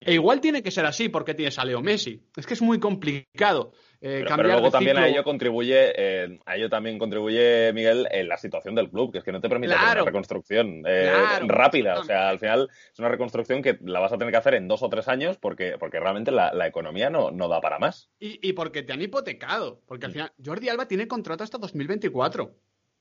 E 0.06 0.13
igual 0.13 0.42
tiene 0.42 0.62
que 0.62 0.72
ser 0.72 0.86
así 0.86 1.10
porque 1.10 1.34
tienes 1.34 1.58
a 1.60 1.66
Leo 1.66 1.82
Messi. 1.82 2.22
Es 2.36 2.46
que 2.46 2.54
es 2.54 2.62
muy 2.62 2.80
complicado. 2.80 3.74
Eh, 4.06 4.26
pero, 4.28 4.44
luego 4.44 4.70
también 4.70 4.98
a 4.98 5.08
ello 5.08 5.24
contribuye, 5.24 5.94
eh, 5.96 6.39
a 6.46 6.58
ello 6.58 6.70
también 6.70 7.00
contribuye, 7.00 7.72
Miguel, 7.72 8.06
en 8.12 8.28
la 8.28 8.38
situación 8.38 8.76
del 8.76 8.89
club, 8.89 9.13
que 9.13 9.20
es 9.20 9.24
que 9.24 9.32
no 9.32 9.39
te 9.39 9.48
permite 9.48 9.74
hacer 9.74 9.98
una 10.00 10.06
reconstrucción 10.06 10.84
eh, 10.86 11.13
rápida. 11.48 12.00
O 12.00 12.04
sea, 12.04 12.28
al 12.28 12.38
final 12.38 12.70
es 12.92 13.00
una 13.00 13.08
reconstrucción 13.08 13.62
que 13.62 13.78
la 13.82 14.02
vas 14.02 14.12
a 14.12 14.18
tener 14.18 14.32
que 14.32 14.38
hacer 14.38 14.56
en 14.56 14.68
dos 14.68 14.84
o 14.84 14.89
tres 14.89 15.08
años 15.08 15.38
porque, 15.38 15.78
porque 15.80 16.02
realmente 16.02 16.32
la, 16.32 16.68
economía 16.68 17.10
no, 17.10 17.32
no, 17.32 17.48
da 17.48 17.62
para 17.62 17.80
más. 17.80 18.10
Y, 18.20 18.52
porque 18.54 18.84
te 18.84 18.92
han 18.92 19.02
hipotecado. 19.02 19.82
Porque 19.86 20.06
al 20.06 20.12
mm. 20.12 20.13
final, 20.13 20.32
Jordi 20.44 20.68
Alba 20.68 20.86
tiene 20.86 21.08
contrato 21.08 21.46
hasta 21.46 21.58
2024. 21.58 22.54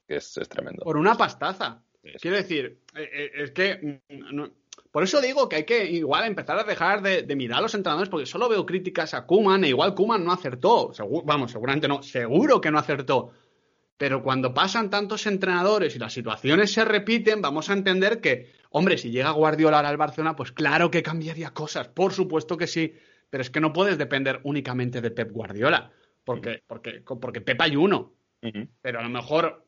Es, 0.07 0.37
es 0.37 0.49
tremendo. 0.49 0.85
Por 0.85 0.97
una 0.97 1.17
pastaza. 1.17 1.83
Quiero 2.21 2.37
decir, 2.37 2.81
es 2.95 3.51
que 3.53 4.01
mm, 4.09 4.45
por 4.93 5.03
eso 5.03 5.23
digo 5.23 5.49
que 5.49 5.57
hay 5.57 5.65
que 5.65 5.87
igual 5.87 6.27
empezar 6.27 6.59
a 6.59 6.65
dejar 6.65 7.01
de, 7.01 7.35
mirar 7.35 7.61
a 7.61 7.63
los 7.63 7.75
entrenadores, 7.75 8.11
porque 8.11 8.27
solo 8.27 8.49
veo 8.49 8.67
críticas 8.67 9.15
a 9.15 9.25
Kuman, 9.25 9.65
e 9.65 9.69
igual 9.69 9.95
Kuman 9.95 10.23
no 10.23 10.33
acertó. 10.33 10.93
vamos, 11.25 11.51
seguramente 11.51 11.89
no, 11.89 12.03
seguro 12.03 12.61
que 12.61 12.71
no 12.71 12.79
acertó. 12.79 13.33
Pero 13.97 14.23
cuando 14.23 14.53
pasan 14.53 14.91
tantos 14.91 15.27
entrenadores 15.27 15.97
y 15.97 15.99
las 15.99 16.13
situaciones 16.13 16.73
se 16.73 16.85
repiten, 16.85 17.41
vamos 17.41 17.71
a 17.71 17.73
entender 17.73 18.21
que, 18.21 18.53
hombre, 18.71 18.99
si 18.99 19.11
llega 19.11 19.31
Guardiola 19.31 19.79
al 19.79 19.97
Barcelona, 19.97 20.37
pues 20.37 20.53
claro 20.53 20.91
que 20.91 21.03
cambiaría 21.03 21.55
cosas, 21.55 21.89
por 21.89 22.13
supuesto 22.13 22.59
que 22.59 22.67
sí. 22.67 22.95
Pero 23.31 23.41
es 23.41 23.49
que 23.49 23.61
no 23.61 23.73
puedes 23.73 23.97
depender 23.97 24.41
únicamente 24.43 25.01
de 25.01 25.11
Pep 25.11 25.31
Guardiola, 25.31 25.91
porque, 26.23 26.63
porque, 26.67 27.01
porque 27.01 27.41
Pep 27.41 27.59
hay 27.63 27.77
uno. 27.77 28.13
Pero 28.83 29.01
a 29.01 29.03
lo 29.03 29.09
mejor 29.09 29.65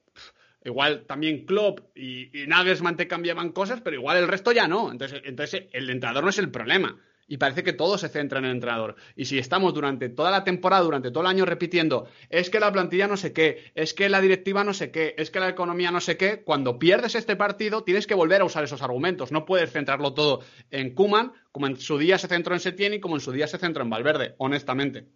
Igual 0.64 1.04
también 1.06 1.44
Klopp 1.44 1.80
y, 1.94 2.42
y, 2.42 2.46
Nagelsmann 2.46 2.96
te 2.96 3.06
cambiaban 3.06 3.52
cosas, 3.52 3.82
pero 3.82 3.96
igual 3.96 4.16
el 4.16 4.28
resto 4.28 4.50
ya 4.50 4.66
no. 4.66 4.90
Entonces, 4.90 5.22
entonces 5.24 5.64
el 5.72 5.90
entrenador 5.90 6.24
no 6.24 6.30
es 6.30 6.38
el 6.38 6.50
problema. 6.50 6.98
Y 7.26 7.38
parece 7.38 7.62
que 7.62 7.72
todo 7.72 7.96
se 7.96 8.08
centra 8.08 8.38
en 8.38 8.46
el 8.46 8.50
entrenador. 8.52 8.96
Y 9.16 9.24
si 9.26 9.38
estamos 9.38 9.72
durante 9.72 10.08
toda 10.10 10.30
la 10.30 10.44
temporada, 10.44 10.82
durante 10.82 11.10
todo 11.10 11.22
el 11.22 11.28
año 11.28 11.46
repitiendo, 11.46 12.06
es 12.28 12.50
que 12.50 12.60
la 12.60 12.72
plantilla 12.72 13.08
no 13.08 13.16
sé 13.16 13.32
qué, 13.32 13.72
es 13.74 13.94
que 13.94 14.08
la 14.08 14.20
directiva 14.20 14.62
no 14.62 14.74
sé 14.74 14.90
qué, 14.90 15.14
es 15.16 15.30
que 15.30 15.40
la 15.40 15.48
economía 15.48 15.90
no 15.90 16.00
sé 16.00 16.16
qué, 16.16 16.42
cuando 16.42 16.78
pierdes 16.78 17.14
este 17.14 17.36
partido 17.36 17.82
tienes 17.82 18.06
que 18.06 18.14
volver 18.14 18.42
a 18.42 18.44
usar 18.44 18.64
esos 18.64 18.82
argumentos. 18.82 19.32
No 19.32 19.46
puedes 19.46 19.72
centrarlo 19.72 20.12
todo 20.12 20.40
en 20.70 20.94
Kuman, 20.94 21.32
como 21.50 21.66
en 21.66 21.78
su 21.78 21.98
día 21.98 22.18
se 22.18 22.28
centró 22.28 22.54
en 22.54 22.60
Setién 22.60 22.92
y 22.92 23.00
como 23.00 23.16
en 23.16 23.20
su 23.20 23.32
día 23.32 23.46
se 23.46 23.58
centró 23.58 23.82
en 23.82 23.90
Valverde, 23.90 24.34
honestamente. 24.38 25.06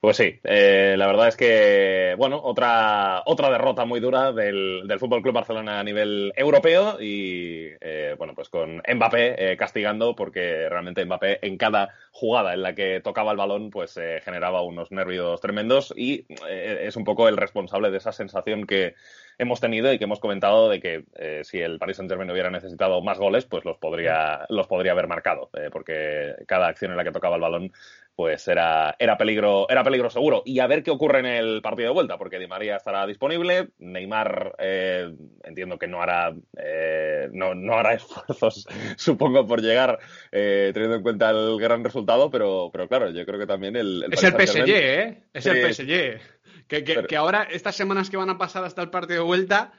Pues 0.00 0.16
sí, 0.16 0.40
eh, 0.44 0.94
la 0.96 1.06
verdad 1.06 1.28
es 1.28 1.36
que, 1.36 2.14
bueno, 2.16 2.40
otra, 2.42 3.22
otra 3.26 3.50
derrota 3.50 3.84
muy 3.84 4.00
dura 4.00 4.32
del, 4.32 4.84
del 4.88 4.98
Fútbol 4.98 5.20
Club 5.20 5.34
Barcelona 5.34 5.78
a 5.78 5.84
nivel 5.84 6.32
europeo 6.36 6.96
y, 6.98 7.66
eh, 7.82 8.14
bueno, 8.16 8.34
pues 8.34 8.48
con 8.48 8.78
Mbappé 8.78 9.52
eh, 9.52 9.56
castigando 9.58 10.16
porque 10.16 10.70
realmente 10.70 11.04
Mbappé 11.04 11.46
en 11.46 11.58
cada 11.58 11.90
jugada 12.12 12.54
en 12.54 12.62
la 12.62 12.74
que 12.74 13.02
tocaba 13.02 13.32
el 13.32 13.36
balón, 13.36 13.68
pues 13.68 14.00
generaba 14.24 14.62
unos 14.62 14.90
nervios 14.90 15.38
tremendos 15.42 15.92
y 15.94 16.24
es 16.48 16.96
un 16.96 17.04
poco 17.04 17.28
el 17.28 17.36
responsable 17.36 17.90
de 17.90 17.98
esa 17.98 18.12
sensación 18.12 18.66
que 18.66 18.94
hemos 19.36 19.60
tenido 19.60 19.92
y 19.92 19.98
que 19.98 20.04
hemos 20.04 20.20
comentado 20.20 20.70
de 20.70 20.80
que 20.80 21.04
si 21.44 21.60
el 21.60 21.78
Paris 21.78 21.98
Saint-Germain 21.98 22.30
hubiera 22.30 22.50
necesitado 22.50 23.02
más 23.02 23.18
goles, 23.18 23.44
pues 23.44 23.64
los 23.64 23.76
podría, 23.76 24.46
los 24.48 24.66
podría 24.66 24.92
haber 24.92 25.08
marcado, 25.08 25.50
porque 25.72 26.34
cada 26.46 26.68
acción 26.68 26.90
en 26.90 26.96
la 26.96 27.04
que 27.04 27.12
tocaba 27.12 27.36
el 27.36 27.42
balón 27.42 27.72
pues 28.20 28.46
era, 28.48 28.94
era, 28.98 29.16
peligro, 29.16 29.66
era 29.70 29.82
peligro 29.82 30.10
seguro. 30.10 30.42
Y 30.44 30.58
a 30.58 30.66
ver 30.66 30.82
qué 30.82 30.90
ocurre 30.90 31.20
en 31.20 31.24
el 31.24 31.62
partido 31.62 31.88
de 31.88 31.94
vuelta, 31.94 32.18
porque 32.18 32.38
Di 32.38 32.46
María 32.46 32.76
estará 32.76 33.06
disponible. 33.06 33.70
Neymar 33.78 34.56
eh, 34.58 35.10
entiendo 35.42 35.78
que 35.78 35.86
no 35.86 36.02
hará, 36.02 36.34
eh, 36.62 37.30
no, 37.32 37.54
no, 37.54 37.78
hará 37.78 37.94
esfuerzos, 37.94 38.66
supongo, 38.98 39.46
por 39.46 39.62
llegar, 39.62 39.98
eh, 40.32 40.70
teniendo 40.74 40.96
en 40.96 41.02
cuenta 41.02 41.30
el 41.30 41.58
gran 41.58 41.82
resultado, 41.82 42.30
pero, 42.30 42.68
pero 42.70 42.88
claro, 42.88 43.08
yo 43.08 43.24
creo 43.24 43.40
que 43.40 43.46
también 43.46 43.74
el... 43.74 44.04
es 44.12 44.22
el 44.22 44.32
PSG, 44.32 44.68
¿eh? 44.68 45.22
Es 45.32 45.46
el 45.46 45.72
PSG. 45.72 46.20
Que, 46.68 46.84
que, 46.84 47.04
que 47.04 47.16
ahora, 47.16 47.44
estas 47.50 47.74
semanas 47.74 48.10
que 48.10 48.18
van 48.18 48.28
a 48.28 48.36
pasar 48.36 48.64
hasta 48.64 48.82
el 48.82 48.90
partido 48.90 49.22
de 49.22 49.26
vuelta 49.26 49.72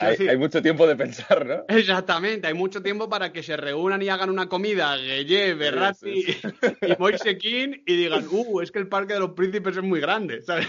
hay, 0.00 0.36
mucho 0.36 0.62
tiempo 0.62 0.86
de 0.86 0.96
pensar, 0.96 1.46
¿no? 1.46 1.64
Exactamente, 1.68 2.46
hay 2.46 2.54
mucho 2.54 2.82
tiempo 2.82 3.08
para 3.08 3.32
que 3.32 3.42
se 3.42 3.56
reúnan 3.56 4.00
y 4.02 4.08
hagan 4.08 4.30
una 4.30 4.48
comida, 4.48 4.96
Gueye, 4.96 5.54
Berratti 5.54 6.24
y 6.82 6.96
Moise 6.98 7.36
King 7.38 7.82
y 7.86 7.96
digan, 7.96 8.26
uh, 8.30 8.60
es 8.60 8.70
que 8.72 8.78
el 8.78 8.88
Parque 8.88 9.14
de 9.14 9.20
los 9.20 9.30
Príncipes 9.32 9.76
es 9.76 9.82
muy 9.82 10.00
grande, 10.00 10.42
¿sabes? 10.42 10.68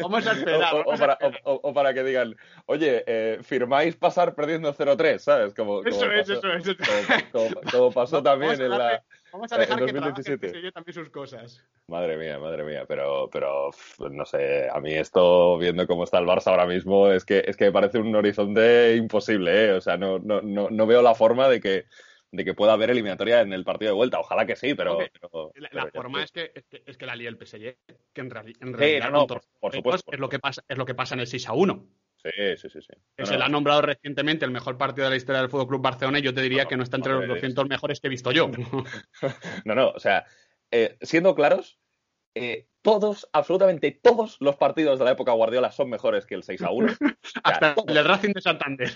vamos 0.00 0.26
a 0.26 0.32
esperar. 0.32 0.74
O, 1.44 1.74
para, 1.74 1.94
que 1.94 2.04
digan, 2.04 2.36
oye, 2.66 3.02
eh, 3.06 3.38
firmáis 3.42 3.96
pasar 3.96 4.34
perdiendo 4.34 4.72
0-3, 4.72 5.18
¿sabes? 5.18 5.54
Como, 5.54 5.82
eso 5.84 6.10
es, 6.10 6.28
eso 6.28 6.50
es. 6.56 6.76
Como, 7.72 7.90
pasó 7.92 8.22
también 8.22 8.60
en 8.60 8.70
la... 8.70 9.02
Vamos 9.32 9.52
a 9.52 9.58
dejar 9.58 9.84
que 9.84 9.92
trabaje 9.92 10.72
también 10.72 10.94
sus 10.94 11.10
cosas. 11.10 11.64
Madre 11.86 12.16
mía, 12.16 12.38
madre 12.38 12.64
mía, 12.64 12.84
pero, 12.86 13.28
pero 13.30 13.70
no 14.10 14.24
sé, 14.24 14.68
a 14.68 14.80
mí 14.80 14.92
esto, 14.94 15.58
viendo 15.58 15.86
cómo 15.86 16.04
está 16.04 16.18
el 16.18 16.26
Barça 16.26 16.48
ahora 16.48 16.66
mismo, 16.66 17.10
es 17.10 17.24
que, 17.24 17.42
es 17.46 17.56
que 17.56 17.66
me 17.66 17.72
parece 17.72 17.98
un 17.98 18.14
horizonte 18.14 18.96
imposible, 18.96 19.66
¿eh? 19.66 19.72
O 19.72 19.80
sea, 19.80 19.96
no, 19.96 20.18
no, 20.18 20.40
no, 20.42 20.68
no 20.70 20.86
veo 20.86 21.02
la 21.02 21.14
forma 21.14 21.48
de 21.48 21.60
que, 21.60 21.86
de 22.32 22.44
que 22.44 22.54
pueda 22.54 22.72
haber 22.72 22.90
eliminatoria 22.90 23.40
en 23.40 23.52
el 23.52 23.64
partido 23.64 23.90
de 23.90 23.96
vuelta. 23.96 24.20
Ojalá 24.20 24.46
que 24.46 24.56
sí, 24.56 24.74
pero. 24.74 24.98
la, 25.54 25.86
forma 25.92 26.22
es 26.22 26.32
que, 26.32 26.52
es 26.86 26.96
que, 26.96 27.06
la 27.06 27.16
lía 27.16 27.28
el 27.28 27.36
PSG, 27.36 27.76
que 28.12 28.20
en, 28.20 28.30
realidad 28.30 29.10
por, 29.60 29.74
supuesto, 29.74 30.12
es, 30.12 30.18
lo 30.18 30.28
que 30.28 30.38
pasa, 30.38 30.62
es 30.68 30.78
lo 30.78 30.86
que 30.86 30.94
pasa 30.94 31.14
en 31.14 31.20
el 31.20 31.26
6 31.26 31.48
a 31.48 31.52
1. 31.52 31.86
Sí, 32.22 32.56
sí, 32.56 32.68
sí. 32.68 32.80
sí. 32.82 33.24
se 33.24 33.38
le 33.38 33.44
ha 33.44 33.48
nombrado 33.48 33.80
recientemente 33.80 34.44
el 34.44 34.50
mejor 34.50 34.76
partido 34.76 35.06
de 35.06 35.10
la 35.10 35.16
historia 35.16 35.40
del 35.40 35.50
Fútbol 35.50 35.68
Club 35.68 35.82
Barcelona 35.82 36.18
y 36.18 36.22
yo 36.22 36.34
te 36.34 36.42
diría 36.42 36.66
que 36.66 36.76
no 36.76 36.82
está 36.82 36.96
entre 36.96 37.14
los 37.14 37.26
200 37.26 37.66
mejores 37.66 38.00
que 38.00 38.08
he 38.08 38.10
visto 38.10 38.30
yo. 38.30 38.48
no, 39.64 39.74
no, 39.74 39.88
o 39.88 39.98
sea, 39.98 40.26
eh, 40.70 40.98
siendo 41.00 41.34
claros, 41.34 41.78
eh, 42.34 42.66
todos, 42.82 43.28
absolutamente 43.32 43.90
todos 43.90 44.36
los 44.40 44.56
partidos 44.56 44.98
de 44.98 45.06
la 45.06 45.12
época 45.12 45.32
Guardiola 45.32 45.72
son 45.72 45.88
mejores 45.88 46.26
que 46.26 46.34
el 46.34 46.42
6 46.42 46.62
a 46.62 46.70
1. 46.70 46.92
hasta 47.42 47.74
el 47.86 48.04
Racing 48.04 48.32
de 48.34 48.40
Santander. 48.42 48.90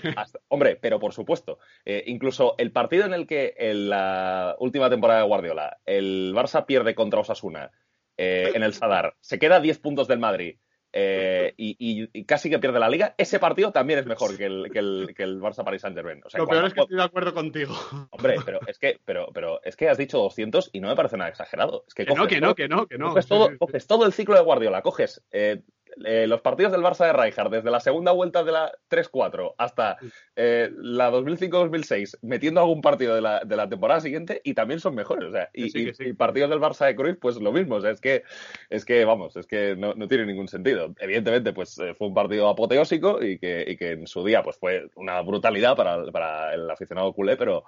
hombre, 0.49 0.77
pero 0.77 0.99
por 1.01 1.15
supuesto. 1.15 1.59
Eh, 1.87 2.05
incluso 2.07 2.57
el 2.59 2.73
partido 2.73 3.07
en 3.07 3.15
el 3.15 3.27
que 3.27 3.55
en 3.57 3.89
la 3.89 4.55
última 4.59 4.91
temporada 4.91 5.21
de 5.21 5.27
Guardiola 5.27 5.79
el 5.87 6.35
Barça 6.35 6.67
pierde 6.67 6.95
contra 6.95 7.21
Osasuna 7.21 7.71
en 8.17 8.63
el 8.63 8.75
Sadar, 8.75 9.17
se 9.21 9.41
queda 9.41 9.57
a 9.57 9.61
10 9.61 9.81
puntos 9.81 10.07
del 10.07 10.21
Madrid 10.21 10.59
eh, 10.97 11.55
y, 11.57 12.23
casi 12.23 12.49
que 12.49 12.61
pierde 12.61 12.79
la 12.79 12.89
liga, 12.89 13.17
ese 13.19 13.41
partido 13.41 13.73
también 13.73 13.99
es 13.99 14.07
mejor 14.07 14.37
que 14.37 14.47
el, 14.47 14.71
que 14.73 14.79
el, 14.79 15.13
que 15.17 15.25
el 15.25 15.41
Barça 15.41 15.65
Paris 15.65 15.83
Saint 15.83 15.97
Germain. 15.97 16.21
Lo 16.33 16.47
peor 16.47 16.67
es 16.67 16.73
que 16.73 16.83
estoy 16.83 16.97
de 16.97 17.03
acuerdo 17.03 17.35
contigo. 17.35 17.75
Hombre, 18.11 18.37
pero 18.45 18.61
es 18.69 18.79
que, 18.79 19.01
pero, 19.05 19.29
pero 19.35 19.61
es 19.65 19.75
que 19.75 19.89
has 19.89 19.99
dicho 19.99 20.19
200 20.19 20.71
y 20.73 20.79
no 20.79 20.87
me 20.87 20.95
parece 20.95 21.17
nada 21.17 21.31
exagerado. 21.31 21.85
Es 21.89 21.95
que, 21.95 22.05
no, 22.05 22.29
que 22.29 22.41
no, 22.41 22.55
que 22.55 22.69
no, 22.69 22.87
que 22.87 22.97
no. 22.97 23.09
Coges 23.09 23.27
todo, 23.27 23.51
coges 23.59 23.89
todo 23.89 24.07
el 24.07 24.13
ciclo 24.13 24.37
de 24.37 24.43
Guardiola, 24.43 24.83
coges 24.83 25.21
eh, 25.33 25.63
eh, 26.05 26.27
los 26.27 26.41
partidos 26.41 26.73
del 26.73 26.83
Barça 26.83 27.07
de 27.07 27.13
Rijkaard, 27.13 27.51
desde 27.51 27.71
la 27.71 27.81
segunda 27.81 28.13
vuelta 28.13 28.43
de 28.43 28.53
la 28.53 28.73
3-4 28.91 29.55
hasta 29.59 29.97
eh, 30.37 30.71
la 30.77 31.11
2005-2006, 31.11 32.19
metiendo 32.23 32.61
algún 32.61 32.81
partido 32.81 33.15
de 33.15 33.21
la, 33.21 33.41
de 33.45 33.57
la, 33.57 33.69
temporada 33.69 34.01
siguiente 34.01 34.41
y 34.45 34.55
también 34.55 34.81
son 34.81 34.95
mejores. 34.95 35.29
O 35.29 35.33
sea, 35.33 35.51
y, 35.53 36.13
partidos 36.15 36.51
del 36.51 36.61
Barça 36.61 36.87
de 36.87 36.97
Cruyff, 36.97 37.19
pues 37.21 37.37
lo 37.37 37.53
mismo. 37.53 37.77
O 37.77 37.81
sea, 37.81 37.91
es 37.91 38.01
que, 38.01 38.23
es 38.71 38.85
que 38.85 39.05
vamos, 39.05 39.37
es 39.37 39.47
que 39.47 39.77
no, 39.77 39.95
no 39.95 40.09
tiene 40.09 40.27
ningún 40.27 40.49
sentido. 40.49 40.95
Evidentemente, 40.99 41.53
pues 41.53 41.79
eh, 41.79 41.95
fue 41.95 42.09
un 42.09 42.15
partido 42.15 42.49
apoteósico 42.49 43.23
y 43.23 43.39
que, 43.39 43.65
y 43.67 43.77
que 43.77 43.93
en 43.93 44.07
su 44.07 44.25
día 44.25 44.43
pues 44.43 44.57
fue 44.59 44.89
una 44.97 45.21
brutalidad 45.23 45.77
para, 45.77 46.05
para 46.11 46.55
el 46.55 46.71
aficionado 46.71 47.13
culé, 47.13 47.37
pero, 47.37 47.65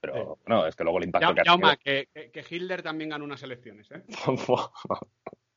pero 0.00 0.38
no, 0.46 0.66
es 0.66 0.76
que 0.76 0.84
luego 0.84 0.98
el 0.98 1.04
impacto 1.04 1.34
que, 1.82 2.08
que, 2.12 2.30
que, 2.30 2.44
Hilder 2.48 2.82
también 2.82 3.10
ganó 3.10 3.24
unas 3.24 3.42
elecciones, 3.42 3.90
¿eh? 3.90 4.02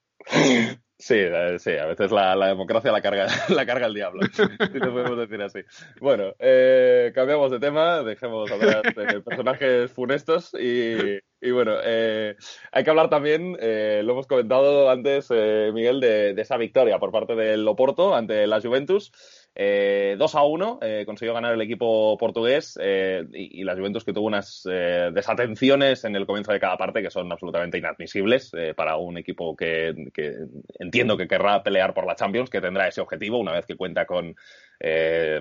Sí, 1.01 1.15
eh, 1.17 1.57
sí, 1.57 1.71
a 1.71 1.87
veces 1.87 2.11
la, 2.11 2.35
democracia 2.45 2.91
la 2.91 3.01
carga, 3.01 3.25
la 3.49 3.65
carga 3.65 3.87
el 3.87 3.95
diablo, 3.95 4.21
si 4.31 4.47
te 4.57 4.79
podemos 4.79 5.17
decir 5.17 5.41
así. 5.41 5.61
Bueno, 5.99 6.35
eh, 6.37 7.11
cambiamos 7.15 7.49
de 7.49 7.59
tema, 7.59 8.03
dejemos 8.03 8.51
hablar 8.51 8.83
de 8.93 9.19
personajes 9.21 9.91
funestos 9.91 10.53
y, 10.53 11.19
bueno, 11.51 11.73
eh, 11.83 12.35
hay 12.71 12.83
que 12.83 12.89
hablar 12.91 13.09
también, 13.09 13.53
lo 13.53 14.11
hemos 14.13 14.27
comentado 14.27 14.91
antes, 14.91 15.31
Miguel, 15.31 16.01
de, 16.01 16.35
esa 16.37 16.57
victoria 16.57 16.99
por 16.99 17.11
parte 17.11 17.33
del 17.35 17.67
Oporto 17.67 18.13
ante 18.13 18.45
la 18.45 18.61
Juventus. 18.61 19.11
Eh, 19.53 20.15
2 20.17 20.35
a 20.35 20.43
1 20.43 20.79
eh, 20.81 21.03
consiguió 21.05 21.33
ganar 21.33 21.53
el 21.53 21.61
equipo 21.61 22.17
portugués 22.17 22.79
eh, 22.81 23.25
y, 23.33 23.59
y, 23.59 23.63
la 23.65 23.75
Juventus 23.75 24.05
que 24.05 24.13
tuvo 24.13 24.27
unas 24.27 24.65
eh, 24.71 25.11
desatenciones 25.13 26.05
en 26.05 26.15
el 26.15 26.25
comienzo 26.25 26.53
de 26.53 26.59
cada 26.61 26.77
parte 26.77 27.01
que 27.01 27.11
son 27.11 27.29
absolutamente 27.29 27.77
inadmisibles 27.77 28.51
para 28.77 28.95
un 28.95 29.17
equipo 29.17 29.53
que, 29.55 29.93
que, 30.13 30.35
entiendo 30.79 31.17
que 31.17 31.27
querrá 31.27 31.63
pelear 31.63 31.93
por 31.93 32.07
la 32.07 32.15
Champions, 32.15 32.49
que 32.49 32.61
tendrá 32.61 32.87
ese 32.87 33.01
objetivo 33.01 33.39
una 33.39 33.51
vez 33.51 33.65
que 33.65 33.75
cuenta 33.75 34.05
con 34.05 34.35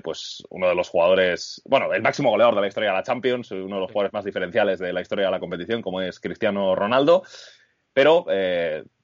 pues 0.03 0.43
uno 0.51 0.69
de 0.69 0.75
los 0.75 0.89
jugadores, 0.91 1.63
bueno, 1.65 1.95
el 1.95 2.03
máximo 2.03 2.31
goleador 2.31 2.57
de 2.57 2.61
la 2.61 2.67
historia 2.67 2.91
de 2.91 2.97
la 2.97 3.03
Champions, 3.03 3.51
uno 3.53 3.77
de 3.77 3.81
los 3.81 3.91
jugadores 3.91 4.13
más 4.13 4.25
diferenciales 4.25 4.79
de 4.79 4.93
la 4.93 5.01
historia 5.01 5.27
de 5.27 5.31
la 5.31 5.41
competición, 5.41 5.81
como 5.81 6.03
es 6.03 6.21
Cristiano 6.21 6.75
Ronaldo. 6.75 7.23
Pero 7.95 8.27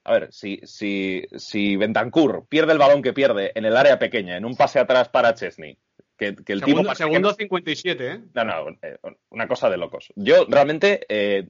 a 0.07 0.13
ver, 0.13 0.33
si, 0.33 0.61
si, 0.63 1.27
si 1.37 1.77
Bentancur 1.77 2.47
pierde 2.49 2.73
el 2.73 2.79
balón 2.79 3.03
que 3.03 3.13
pierde 3.13 3.51
en 3.57 3.65
el 3.65 3.77
área 3.77 3.99
pequeña, 3.99 4.37
en 4.37 4.45
un 4.45 4.55
pase 4.55 4.79
atrás 4.79 5.09
para 5.09 5.35
Chesney, 5.35 5.77
que, 6.17 6.37
que 6.37 6.53
el 6.53 6.61
segundo, 6.61 6.83
tipo... 6.83 6.95
Segundo 6.95 7.35
57, 7.35 8.07
¿eh? 8.09 8.21
No, 8.33 8.45
no, 8.45 8.69
eh, 8.83 8.99
una 9.31 9.49
cosa 9.49 9.69
de 9.69 9.79
locos. 9.79 10.13
Yo 10.15 10.47
realmente, 10.49 11.01
eh, 11.09 11.49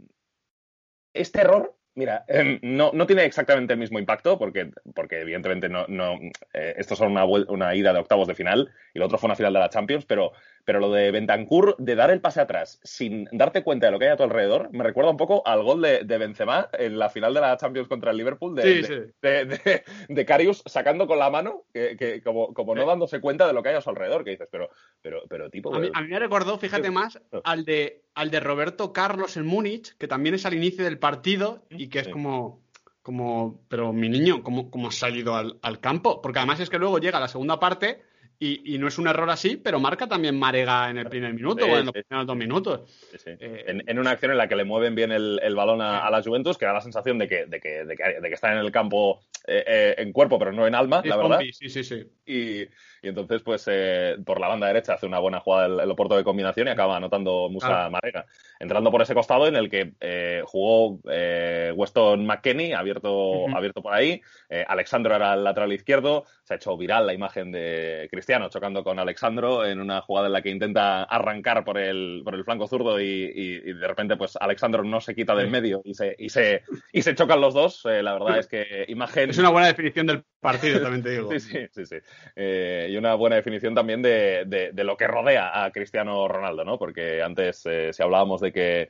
este 1.13 1.43
error 1.43 1.77
Mira, 1.97 2.27
eh, 2.29 2.59
no, 2.61 2.91
no, 2.93 3.07
tiene 3.07 3.25
exactamente 3.25 3.73
el 3.73 3.79
mismo 3.79 3.99
impacto 3.99 4.39
porque, 4.39 4.71
porque 4.95 5.23
evidentemente 5.23 5.71
no, 5.71 5.87
no 5.89 6.19
eh, 6.53 6.75
esto 6.77 6.95
son 6.95 7.13
una, 7.13 7.25
una, 7.25 7.75
ida 7.75 7.95
de 7.95 8.01
octavos 8.01 8.29
de 8.29 8.35
final 8.35 8.71
y 8.93 8.99
lo 8.99 9.07
otro 9.07 9.17
fue 9.17 9.29
una 9.29 9.35
final 9.35 9.55
de 9.55 9.61
la 9.61 9.71
Champions, 9.71 10.05
pero, 10.05 10.33
pero 10.67 10.81
lo 10.81 10.91
de 10.91 11.13
Bentancur, 11.13 11.77
de 11.79 11.95
dar 11.95 12.11
el 12.11 12.21
pase 12.21 12.41
atrás 12.41 12.81
sin 12.83 13.29
darte 13.31 13.63
cuenta 13.63 13.87
de 13.87 13.93
lo 13.93 14.01
que 14.01 14.07
hay 14.07 14.11
a 14.11 14.17
tu 14.17 14.25
alrededor, 14.25 14.69
me 14.73 14.83
recuerda 14.83 15.13
un 15.13 15.17
poco 15.17 15.47
al 15.47 15.63
gol 15.63 15.81
de, 15.81 16.03
de 16.03 16.19
Benzema 16.19 16.69
en 16.73 16.99
la 16.99 17.09
final 17.09 17.33
de 17.33 17.41
la 17.41 17.57
Champions 17.57 17.87
contra 17.87 18.11
el 18.11 18.17
Liverpool 18.17 18.57
de, 18.57 18.63
sí, 18.63 18.93
de, 18.93 19.07
sí. 19.07 19.23
de, 19.23 19.85
de 20.09 20.27
Carius 20.27 20.65
sacando 20.67 21.07
con 21.07 21.21
la 21.21 21.31
mano, 21.31 21.63
que, 21.73 21.97
que 21.97 22.21
como, 22.21 22.53
como 22.53 22.75
no 22.75 22.85
dándose 22.85 23.21
cuenta 23.21 23.47
de 23.47 23.53
lo 23.53 23.63
que 23.63 23.69
hay 23.69 23.75
a 23.77 23.81
su 23.81 23.91
alrededor, 23.91 24.25
que 24.25 24.31
dices, 24.31 24.49
pero, 24.51 24.69
pero, 25.01 25.23
pero 25.29 25.49
tipo... 25.51 25.73
A 25.73 25.79
mí, 25.79 25.89
a 25.95 26.03
mí 26.03 26.09
me 26.09 26.19
recordó, 26.19 26.59
fíjate 26.59 26.91
más, 26.91 27.21
al 27.45 27.65
de, 27.65 28.03
al 28.15 28.33
de 28.33 28.41
Roberto 28.41 28.93
Carlos 28.93 29.37
en 29.37 29.47
Múnich, 29.47 29.97
que 29.99 30.09
también 30.09 30.35
es 30.35 30.47
al 30.47 30.55
inicio 30.55 30.83
del 30.83 30.99
partido 30.99 31.65
y 31.71 31.89
que 31.89 32.01
es 32.01 32.09
como 32.09 32.67
como, 33.03 33.61
pero 33.69 33.93
mi 33.93 34.09
niño, 34.09 34.43
¿cómo, 34.43 34.69
cómo 34.69 34.89
has 34.89 34.97
salido 34.97 35.37
al, 35.37 35.61
al, 35.63 35.79
campo? 35.79 36.21
Porque 36.21 36.41
además 36.41 36.59
es 36.59 36.69
que 36.69 36.81
luego 36.81 36.99
llega 36.99 37.21
la 37.21 37.29
segunda 37.29 37.61
parte 37.61 38.03
y, 38.39 38.75
y, 38.75 38.79
no 38.79 38.89
es 38.89 38.99
un 38.99 39.09
error 39.09 39.29
así, 39.31 39.57
pero 39.57 39.81
marca 39.81 40.07
también 40.07 40.39
Marega 40.39 40.91
en 40.91 40.99
el 40.99 41.09
primer 41.09 41.33
minuto 41.33 41.65
Sí, 41.65 41.71
o 41.71 41.79
en 41.79 41.87
los 41.87 41.95
sí. 41.95 42.03
primeros 42.03 42.27
dos 42.27 42.37
minutos. 42.37 42.81
Sí. 43.17 43.31
Eh, 43.39 43.65
en, 43.67 43.83
en 43.87 43.99
una 43.99 44.11
acción 44.11 44.33
en 44.33 44.39
la 44.39 44.49
que 44.49 44.57
le 44.57 44.65
mueven 44.65 44.95
bien 44.95 45.13
el, 45.13 45.41
el 45.43 45.55
balón 45.55 45.81
a, 45.81 46.07
a 46.07 46.11
la 46.11 46.23
Juventus, 46.23 46.59
que 46.59 46.67
da 46.67 46.73
la 46.73 46.81
sensación 46.81 47.19
de 47.19 47.29
que, 47.29 47.47
de 47.47 47.61
que, 47.61 47.85
de 47.85 47.97
que, 47.97 48.21
de 48.21 48.29
que 48.29 48.35
está 48.35 48.53
en 48.53 48.59
el 48.59 48.71
campo 48.71 49.21
eh, 49.47 49.65
eh, 49.67 49.95
en 49.99 50.13
cuerpo, 50.13 50.39
pero 50.39 50.53
no 50.53 50.67
en 50.67 50.75
alma, 50.75 51.03
la 51.05 51.17
verdad. 51.17 51.41
Sí, 51.53 51.69
sí, 51.69 51.85
sí. 51.85 52.05
Y, 52.27 52.69
y 53.07 53.09
entonces, 53.09 53.41
pues, 53.43 53.65
eh, 53.71 54.17
por 54.27 54.41
la 54.41 54.49
banda 54.49 54.67
derecha 54.67 54.95
hace 54.95 55.07
una 55.07 55.21
buena 55.21 55.39
jugada 55.39 55.67
el, 55.67 55.79
el 55.79 55.91
Oporto 55.93 56.17
de 56.17 56.25
combinación 56.25 56.67
y 56.67 56.71
acaba 56.71 56.97
anotando 56.97 57.49
Musa 57.49 57.69
Claro. 57.69 57.91
Marega. 57.93 58.27
Entrando 58.59 58.91
por 58.91 59.01
ese 59.01 59.15
costado 59.15 59.47
en 59.47 59.55
el 59.55 59.71
que 59.71 59.93
eh, 60.01 60.43
jugó 60.45 60.99
eh, 61.09 61.73
Weston 61.77 62.27
McKenney, 62.27 62.73
abierto, 62.73 63.47
abierto 63.57 63.81
por 63.81 63.95
ahí. 63.95 64.21
Eh, 64.49 64.65
Alexandro 64.67 65.15
era 65.15 65.35
el 65.35 65.45
lateral 65.45 65.73
izquierdo. 65.73 66.25
Se 66.43 66.55
ha 66.55 66.57
hecho 66.57 66.77
viral 66.77 67.07
la 67.07 67.15
imagen 67.15 67.53
de 67.53 68.09
Cristiano 68.11 68.49
chocando 68.49 68.83
con 68.83 68.99
Alexandro 68.99 69.65
en 69.65 69.81
una 69.81 70.01
jugada 70.01 70.27
en 70.27 70.33
la 70.33 70.43
que 70.43 70.51
intenta 70.51 71.05
arrancar 71.05 71.65
por 71.65 71.79
el, 71.79 72.23
por 72.25 72.35
el 72.35 72.45
flanco 72.45 72.67
zurdo 72.67 73.01
y, 73.01 73.05
y- 73.05 73.71
y 73.71 73.73
de 73.73 73.87
repente, 73.87 74.17
pues, 74.17 74.37
Alexandro 74.41 74.83
no 74.83 75.01
se 75.01 75.15
quita 75.15 75.35
del 75.37 75.49
medio 75.51 75.81
y 75.85 75.95
se, 75.95 76.17
y 76.19 76.29
se, 76.29 76.63
y 76.93 77.03
se 77.03 77.15
chocan 77.15 77.41
los 77.41 77.55
dos. 77.55 77.83
La 77.85 78.15
verdad 78.15 78.39
es 78.39 78.49
que 78.49 78.85
imagen... 78.89 79.31
Es 79.31 79.39
una 79.39 79.51
buena 79.51 79.69
definición 79.69 80.07
del 80.09 80.25
partido, 80.53 80.81
también 80.83 81.03
te 81.03 81.11
digo. 81.11 81.31
Sí, 81.31 81.41
sí, 81.41 81.67
sí, 81.73 81.87
sí. 81.87 81.97
Eh, 82.35 82.89
y 82.91 82.97
una 82.97 83.15
buena 83.15 83.37
definición 83.37 83.75
también 83.75 84.03
de, 84.03 84.45
de- 84.47 84.71
de 84.73 84.85
lo 84.85 84.97
que 84.97 85.07
rodea 85.07 85.65
a 85.65 85.71
Cristiano 85.71 86.27
Ronaldo, 86.29 86.65
¿no? 86.65 86.79
Porque 86.79 87.23
antes, 87.23 87.63
eh, 87.67 87.93
si 87.93 88.03
hablábamos 88.03 88.41
de 88.41 88.53
que 88.53 88.89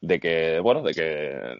de 0.00 0.20
que 0.20 0.60
bueno 0.60 0.82
de 0.82 0.94
que, 0.94 1.02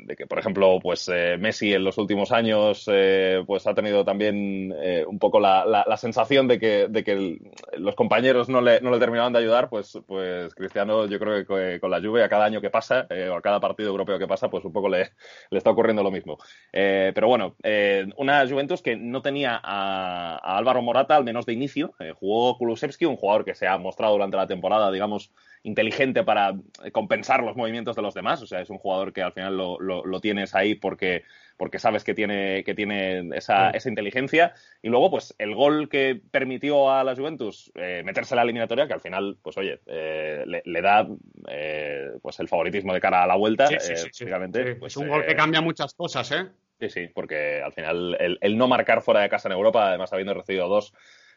de 0.04 0.16
que 0.16 0.26
por 0.26 0.38
ejemplo 0.38 0.78
pues 0.80 1.08
eh, 1.12 1.36
Messi 1.38 1.74
en 1.74 1.82
los 1.84 1.98
últimos 1.98 2.30
años 2.30 2.84
eh, 2.92 3.42
pues 3.46 3.66
ha 3.66 3.74
tenido 3.74 4.04
también 4.04 4.72
eh, 4.80 5.04
un 5.06 5.18
poco 5.18 5.40
la, 5.40 5.64
la, 5.66 5.84
la 5.88 5.96
sensación 5.96 6.46
de 6.46 6.58
que, 6.60 6.86
de 6.88 7.02
que 7.04 7.38
los 7.78 7.94
compañeros 7.96 8.48
no 8.48 8.60
le, 8.60 8.80
no 8.80 8.90
le 8.92 8.98
terminaban 9.00 9.32
de 9.32 9.40
ayudar 9.40 9.68
pues 9.68 9.98
pues 10.06 10.54
Cristiano 10.54 11.06
yo 11.06 11.18
creo 11.18 11.34
que 11.38 11.46
co- 11.46 11.80
con 11.80 11.90
la 11.90 11.98
lluvia 11.98 12.26
a 12.26 12.28
cada 12.28 12.44
año 12.44 12.60
que 12.60 12.70
pasa 12.70 13.06
eh, 13.10 13.28
o 13.28 13.34
a 13.36 13.42
cada 13.42 13.58
partido 13.60 13.88
europeo 13.90 14.18
que 14.18 14.28
pasa 14.28 14.48
pues 14.48 14.64
un 14.64 14.72
poco 14.72 14.88
le, 14.88 15.10
le 15.50 15.58
está 15.58 15.70
ocurriendo 15.70 16.02
lo 16.02 16.10
mismo 16.10 16.38
eh, 16.72 17.12
pero 17.14 17.28
bueno, 17.28 17.56
eh, 17.62 18.06
una 18.16 18.46
Juventus 18.48 18.82
que 18.82 18.96
no 18.96 19.22
tenía 19.22 19.60
a, 19.62 20.36
a 20.36 20.58
Álvaro 20.58 20.82
Morata, 20.82 21.16
al 21.16 21.24
menos 21.24 21.46
de 21.46 21.52
inicio. 21.52 21.94
Eh, 21.98 22.12
jugó 22.12 22.56
Kulusevski, 22.58 23.04
un 23.06 23.16
jugador 23.16 23.44
que 23.44 23.54
se 23.54 23.66
ha 23.66 23.76
mostrado 23.78 24.12
durante 24.12 24.36
la 24.36 24.46
temporada, 24.46 24.90
digamos, 24.90 25.32
inteligente 25.68 26.24
para 26.24 26.54
eh, 26.84 26.90
compensar 26.90 27.42
los 27.42 27.56
movimientos 27.56 27.94
de 27.94 28.02
los 28.02 28.14
demás. 28.14 28.42
O 28.42 28.46
sea, 28.46 28.60
es 28.60 28.70
un 28.70 28.78
jugador 28.78 29.12
que 29.12 29.22
al 29.22 29.32
final 29.32 29.56
lo, 29.56 29.78
lo- 29.80 30.04
lo 30.04 30.20
tienes 30.20 30.54
ahí 30.54 30.74
porque, 30.74 31.22
porque 31.56 31.78
sabes 31.78 32.04
que 32.04 32.14
tiene, 32.14 32.64
que 32.64 32.74
tiene 32.74 33.28
esa, 33.36 33.70
Sí. 33.70 33.76
esa 33.78 33.88
inteligencia. 33.88 34.54
Y 34.82 34.88
luego, 34.88 35.10
pues, 35.10 35.34
el 35.38 35.54
gol 35.54 35.88
que 35.88 36.20
permitió 36.30 36.90
a 36.90 37.04
la 37.04 37.14
Juventus 37.14 37.70
eh, 37.74 38.02
meterse 38.04 38.34
en 38.34 38.36
la 38.36 38.42
eliminatoria, 38.42 38.86
que 38.86 38.94
al 38.94 39.00
final, 39.00 39.36
pues 39.42 39.56
oye, 39.58 39.80
eh, 39.86 40.42
le, 40.46 40.62
le 40.64 40.82
da 40.82 41.06
eh, 41.48 42.10
pues 42.22 42.38
el 42.40 42.48
favoritismo 42.48 42.92
de 42.94 43.00
cara 43.00 43.22
a 43.22 43.26
la 43.26 43.36
vuelta. 43.36 43.66
Sí, 43.66 43.76
sí, 44.12 44.24
eh, 44.26 44.76
pues, 44.78 44.92
es 44.92 44.96
un 44.96 45.08
gol 45.08 45.22
eh, 45.22 45.26
que 45.26 45.36
cambia 45.36 45.60
muchas 45.60 45.94
cosas, 45.94 46.30
¿eh? 46.32 46.46
Sí, 46.80 46.88
sí, 46.90 47.08
porque 47.12 47.60
al 47.60 47.72
final 47.72 48.16
el, 48.20 48.38
el 48.40 48.56
no 48.56 48.68
marcar 48.68 49.02
fuera 49.02 49.20
de 49.20 49.28
casa 49.28 49.48
en 49.48 49.52
Europa, 49.54 49.88
además 49.88 50.12
habiendo 50.12 50.32
recibido 50.34 50.68
dos, 50.68 50.94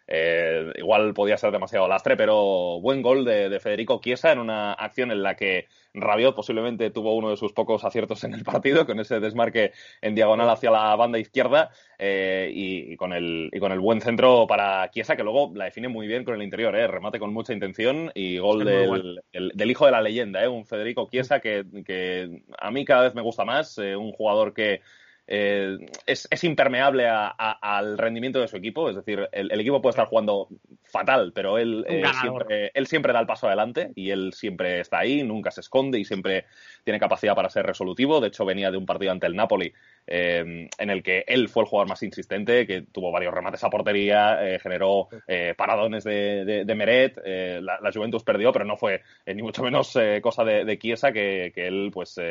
eh, 0.08 0.72
igual 0.78 1.14
podía 1.14 1.38
ser 1.38 1.52
demasiado 1.52 1.88
lastre, 1.88 2.18
pero 2.18 2.80
buen 2.82 3.02
gol 3.02 3.24
de, 3.26 3.50
de 3.50 3.60
Federico 3.60 4.00
Chiesa 4.04 4.32
en 4.32 4.40
una 4.40 4.74
acción 4.74 5.12
en 5.12 5.24
la 5.24 5.36
que 5.36 5.68
Rabiot 5.94 6.36
posiblemente 6.36 6.90
tuvo 6.90 7.16
uno 7.16 7.30
de 7.32 7.38
sus 7.38 7.54
pocos 7.54 7.84
aciertos 7.84 8.24
en 8.24 8.34
el 8.34 8.44
partido, 8.44 8.86
con 8.86 9.00
ese 9.00 9.20
desmarque 9.20 9.72
en 10.02 10.16
diagonal 10.16 10.50
hacia 10.50 10.72
la 10.72 10.96
banda 10.96 11.20
izquierda 11.20 11.70
eh, 12.00 12.50
y, 12.54 12.94
y 12.94 12.96
con 12.98 13.14
el, 13.14 13.50
y 13.52 13.60
con 13.60 13.72
el 13.72 13.80
buen 13.80 14.02
centro 14.02 14.48
para 14.48 14.90
Chiesa, 14.92 15.16
que 15.16 15.24
luego 15.24 15.52
la 15.56 15.66
define 15.66 15.88
muy 15.90 16.08
bien 16.08 16.24
con 16.24 16.36
el 16.36 16.44
interior, 16.44 16.76
eh, 16.76 16.88
remate 16.88 17.20
con 17.20 17.34
mucha 17.34 17.54
intención 17.54 18.12
y 18.16 18.38
gol 18.38 18.64
del, 18.66 18.88
bueno. 18.88 19.22
el- 19.32 19.52
del 19.54 19.72
hijo 19.72 19.86
de 19.86 19.92
la 19.92 20.02
leyenda, 20.02 20.44
eh, 20.44 20.48
un 20.48 20.66
Federico 20.66 21.08
Chiesa 21.12 21.40
que, 21.40 21.66
que 21.86 22.42
a 22.58 22.72
mí 22.72 22.86
cada 22.86 23.04
vez 23.04 23.14
me 23.16 23.22
gusta 23.22 23.44
más, 23.46 23.78
eh, 23.78 23.96
un 23.96 24.12
jugador 24.14 24.54
que 24.54 24.82
eh, 25.34 25.78
es, 26.06 26.28
es 26.30 26.44
impermeable 26.44 27.08
a- 27.08 27.34
a- 27.38 27.78
al 27.78 27.98
rendimiento 27.98 28.42
de 28.42 28.50
su 28.50 28.58
equipo. 28.58 28.90
Es 28.90 28.98
decir, 28.98 29.30
el, 29.32 29.50
el 29.50 29.62
equipo 29.62 29.82
puede 29.82 29.92
estar 29.92 30.08
jugando 30.08 30.50
fatal, 30.84 31.32
pero 31.34 31.58
él, 31.58 31.86
eh, 31.88 32.02
siempre, 32.22 32.72
él 32.74 32.86
siempre 32.88 33.14
da 33.14 33.22
el 33.22 33.28
paso 33.28 33.48
adelante 33.48 33.92
y 33.96 34.10
él 34.10 34.34
siempre 34.34 34.82
está 34.82 35.00
ahí, 35.00 35.24
nunca 35.24 35.50
se 35.52 35.62
esconde 35.62 36.00
y 36.00 36.04
siempre 36.06 36.46
tiene 36.84 37.00
capacidad 37.00 37.36
para 37.36 37.50
ser 37.50 37.66
resolutivo. 37.66 38.20
De 38.20 38.28
hecho, 38.30 38.46
venía 38.46 38.72
de 38.72 38.78
un 38.78 38.86
partido 38.86 39.12
ante 39.12 39.28
el 39.28 39.36
Napoli 39.36 39.72
eh, 40.08 40.68
en 40.78 40.90
el 40.90 41.04
que 41.04 41.24
él 41.28 41.48
fue 41.50 41.64
el 41.64 41.70
jugador 41.70 41.90
más 41.90 42.04
insistente, 42.04 42.66
que 42.68 42.82
tuvo 42.84 43.12
varios 43.12 43.34
remates 43.34 43.64
a 43.64 43.70
portería, 43.70 44.40
eh, 44.48 44.60
generó 44.60 45.08
eh, 45.28 45.54
paradones 45.58 46.04
de, 46.04 46.44
de- 46.46 46.66
de 46.66 46.76
Meret. 46.76 47.20
eh, 47.24 47.60
la, 47.62 47.80
la 47.82 47.92
Juventus 47.92 48.24
perdió, 48.24 48.52
pero 48.52 48.66
no 48.66 48.78
fue 48.78 49.02
eh, 49.26 49.34
ni 49.36 49.42
mucho 49.44 49.64
menos 49.64 49.98
cosa 50.22 50.44
de, 50.44 50.66
de 50.66 50.78
Chiesa, 50.80 51.12
que, 51.12 51.52
que 51.54 51.68
él, 51.68 51.90
pues 51.94 52.16
ya 52.16 52.24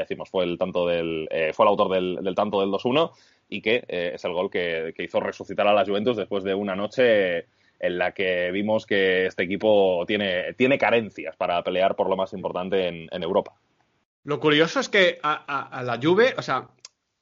decimos, 0.00 0.28
fue 0.30 0.44
el 0.44 0.58
tanto 0.58 0.86
del, 0.86 1.28
fue 1.52 1.64
el 1.64 1.68
autor 1.68 1.90
del, 1.90 2.34
tanto 2.34 2.60
del 2.60 2.70
2-1 2.70 3.12
y 3.48 3.60
que 3.62 3.84
es 3.88 4.24
el 4.24 4.32
gol 4.32 4.50
que, 4.50 4.92
que 4.96 5.04
hizo 5.04 5.20
resucitar 5.20 5.66
a 5.66 5.72
la 5.72 5.84
Juventus 5.84 6.16
después 6.16 6.44
de 6.44 6.54
una 6.54 6.74
noche 6.76 7.46
en 7.80 7.98
la 7.98 8.12
que 8.12 8.50
vimos 8.50 8.86
que 8.86 9.26
este 9.26 9.44
equipo 9.44 10.04
tiene, 10.06 10.52
tiene 10.54 10.78
carencias 10.78 11.36
para 11.36 11.62
pelear 11.62 11.94
por 11.94 12.08
lo 12.08 12.16
más 12.16 12.32
importante 12.32 12.88
en, 12.88 13.08
en 13.10 13.22
Europa. 13.22 13.54
Lo 14.28 14.40
curioso 14.40 14.80
es 14.80 14.90
que 14.90 15.18
a, 15.22 15.32
a- 15.56 15.78
a 15.78 15.82
la 15.82 15.98
Juve, 16.02 16.34
o 16.36 16.42
sea, 16.42 16.68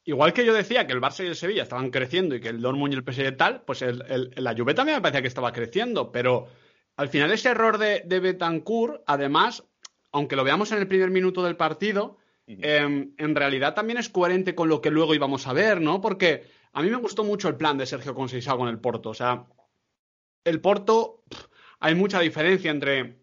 igual 0.05 0.33
que 0.33 0.45
yo 0.45 0.53
decía 0.53 0.89
que 0.89 0.93
el 0.93 1.01
Barça 1.01 1.23
y 1.23 1.29
el 1.29 1.37
Sevilla 1.37 1.63
estaban 1.63 1.91
creciendo 1.93 2.35
y 2.35 2.41
que 2.41 2.49
el 2.49 2.61
Dortmund 2.61 2.93
y 2.93 2.97
el 2.97 3.05
PSG 3.05 3.37
tal, 3.37 3.63
pues 3.63 3.81
el, 3.83 4.03
el- 4.09 4.33
la 4.35 4.55
Juve 4.57 4.75
también 4.75 4.97
me 4.99 5.03
parecía 5.03 5.23
que 5.23 5.29
estaba 5.29 5.53
creciendo, 5.53 6.11
pero 6.11 6.49
al 6.97 7.09
final 7.09 7.31
ese 7.31 7.51
error 7.51 7.79
de, 7.79 8.03
de 8.05 8.19
Betancourt, 8.19 9.05
además, 9.07 9.63
aunque 10.11 10.35
lo 10.35 10.43
veamos 10.43 10.73
en 10.73 10.79
el 10.79 10.89
primer 10.89 11.11
minuto 11.13 11.45
del 11.45 11.55
partido, 11.57 12.19
eh, 12.49 13.09
en 13.17 13.35
realidad 13.37 13.75
también 13.75 13.99
es 13.99 14.09
coherente 14.09 14.57
con 14.57 14.69
lo 14.69 14.81
que 14.81 14.91
luego 14.91 15.15
íbamos 15.15 15.47
a 15.47 15.53
ver, 15.53 15.81
¿no? 15.81 16.01
Porque 16.01 16.43
a 16.73 16.83
mí 16.83 16.91
me 16.91 16.97
gustó 16.97 17.23
mucho 17.23 17.47
el 17.49 17.55
plan 17.57 17.79
de 17.79 17.87
Sergio 17.87 18.17
Conceição 18.17 18.59
con 18.59 18.67
el 18.69 18.81
Porto, 18.81 19.11
o 19.11 19.15
sea, 19.15 19.47
el 20.45 20.61
Porto, 20.61 21.23
pff, 21.29 21.45
hay 21.79 21.95
mucha 21.95 22.19
diferencia 22.19 22.73
entre 22.73 23.21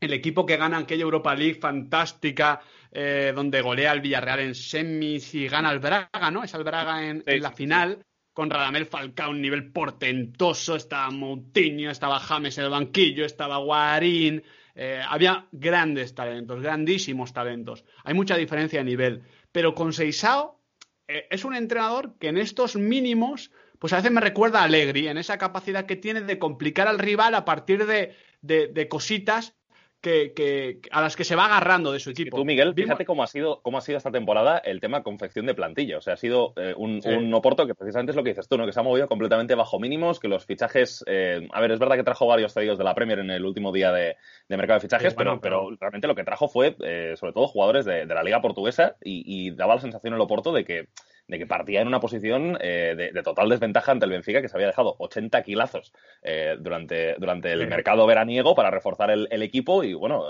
el 0.00 0.12
equipo 0.14 0.46
que 0.46 0.56
gana 0.56 0.78
aquella 0.78 1.02
Europa 1.02 1.34
League 1.34 1.56
fantástica, 1.60 2.60
eh, 2.92 3.32
donde 3.34 3.60
golea 3.60 3.92
al 3.92 4.00
Villarreal 4.00 4.40
en 4.40 4.54
semis 4.54 5.34
y 5.34 5.46
gana 5.48 5.68
al 5.68 5.78
Braga, 5.78 6.30
¿no? 6.30 6.42
Es 6.42 6.54
al 6.54 6.64
Braga 6.64 7.06
en, 7.06 7.18
Sí, 7.18 7.24
en 7.26 7.42
la 7.42 7.50
sí, 7.50 7.56
final, 7.56 8.04
con 8.32 8.50
Radamel 8.50 8.86
Falcao 8.86 9.30
un 9.30 9.40
nivel 9.40 9.70
portentoso, 9.70 10.74
estaba 10.76 11.10
Moutinho, 11.10 11.90
estaba 11.90 12.18
James 12.18 12.58
en 12.58 12.64
el 12.64 12.70
banquillo, 12.70 13.24
estaba 13.24 13.58
Guarín, 13.58 14.42
eh, 14.74 15.00
había 15.06 15.46
grandes 15.52 16.14
talentos, 16.14 16.60
grandísimos 16.60 17.32
talentos. 17.32 17.84
Hay 18.04 18.14
mucha 18.14 18.36
diferencia 18.36 18.80
de 18.80 18.84
nivel, 18.84 19.22
pero 19.52 19.74
con 19.74 19.92
Seisao 19.92 20.60
eh, 21.06 21.26
es 21.30 21.44
un 21.44 21.54
entrenador 21.54 22.16
que 22.18 22.28
en 22.28 22.38
estos 22.38 22.76
mínimos 22.76 23.50
pues 23.78 23.94
a 23.94 23.96
veces 23.96 24.12
me 24.12 24.20
recuerda 24.20 24.60
a 24.60 24.64
Allegri 24.64 25.08
en 25.08 25.16
esa 25.16 25.38
capacidad 25.38 25.86
que 25.86 25.96
tiene 25.96 26.20
de 26.20 26.38
complicar 26.38 26.86
al 26.86 26.98
rival 26.98 27.34
a 27.34 27.46
partir 27.46 27.86
de, 27.86 28.14
de 28.42 28.88
cositas 28.88 29.54
que, 30.00 30.80
a 30.90 31.00
las 31.00 31.16
que 31.16 31.24
se 31.24 31.36
va 31.36 31.46
agarrando 31.46 31.92
de 31.92 32.00
su 32.00 32.10
equipo. 32.10 32.36
tú, 32.36 32.44
Miguel, 32.44 32.74
fíjate 32.74 33.04
cómo 33.04 33.22
ha 33.22 33.26
sido 33.26 33.60
cómo 33.62 33.78
ha 33.78 33.80
sido 33.80 33.98
esta 33.98 34.10
temporada 34.10 34.58
el 34.58 34.80
tema 34.80 35.02
confección 35.02 35.46
de 35.46 35.54
plantilla. 35.54 35.98
O 35.98 36.00
sea, 36.00 36.14
ha 36.14 36.16
sido 36.16 36.52
eh, 36.56 36.74
un, 36.76 37.00
Oporto 37.34 37.66
que 37.66 37.74
precisamente 37.74 38.10
es 38.10 38.16
lo 38.16 38.22
que 38.22 38.30
dices 38.30 38.48
tú, 38.48 38.58
¿no? 38.58 38.66
que 38.66 38.72
se 38.72 38.80
ha 38.80 38.82
movido 38.82 39.08
completamente 39.08 39.54
bajo 39.54 39.78
mínimos, 39.78 40.20
que 40.20 40.28
los 40.28 40.44
fichajes... 40.44 41.04
Eh, 41.06 41.46
a 41.52 41.60
ver, 41.60 41.70
es 41.70 41.78
verdad 41.78 41.96
que 41.96 42.02
trajo 42.02 42.26
varios 42.26 42.52
cedidos 42.52 42.78
de 42.78 42.84
la 42.84 42.94
Premier 42.94 43.18
en 43.18 43.30
el 43.30 43.44
último 43.44 43.72
día 43.72 43.92
de, 43.92 44.16
mercado 44.48 44.78
de 44.78 44.80
fichajes, 44.80 45.14
pero, 45.14 45.40
pero, 45.40 45.70
realmente 45.78 46.06
lo 46.06 46.14
que 46.14 46.24
trajo 46.24 46.48
fue, 46.48 46.76
eh, 46.82 47.14
sobre 47.16 47.32
todo, 47.32 47.46
jugadores 47.46 47.84
de, 47.84 48.06
la 48.06 48.22
Liga 48.22 48.40
Portuguesa 48.40 48.96
y, 49.02 49.22
y 49.26 49.50
daba 49.52 49.76
la 49.76 49.80
sensación 49.80 50.14
el 50.14 50.20
Oporto 50.20 50.52
de 50.52 50.64
que 50.64 50.88
de 51.30 51.38
que 51.38 51.46
partía 51.46 51.80
en 51.80 51.86
una 51.86 52.00
posición 52.00 52.58
eh, 52.60 53.10
de, 53.14 53.22
total 53.22 53.48
desventaja 53.48 53.92
ante 53.92 54.04
el 54.04 54.10
Benfica, 54.10 54.42
que 54.42 54.48
se 54.48 54.56
había 54.56 54.66
dejado 54.66 54.96
80 54.98 55.42
kilazos 55.42 55.92
eh, 56.22 56.56
durante, 56.58 57.14
durante 57.18 57.52
el 57.52 57.68
mercado 57.68 58.04
veraniego 58.04 58.54
para 58.54 58.70
reforzar 58.70 59.10
el, 59.12 59.42
equipo 59.42 59.84
y 59.84 59.94
bueno, 59.94 60.24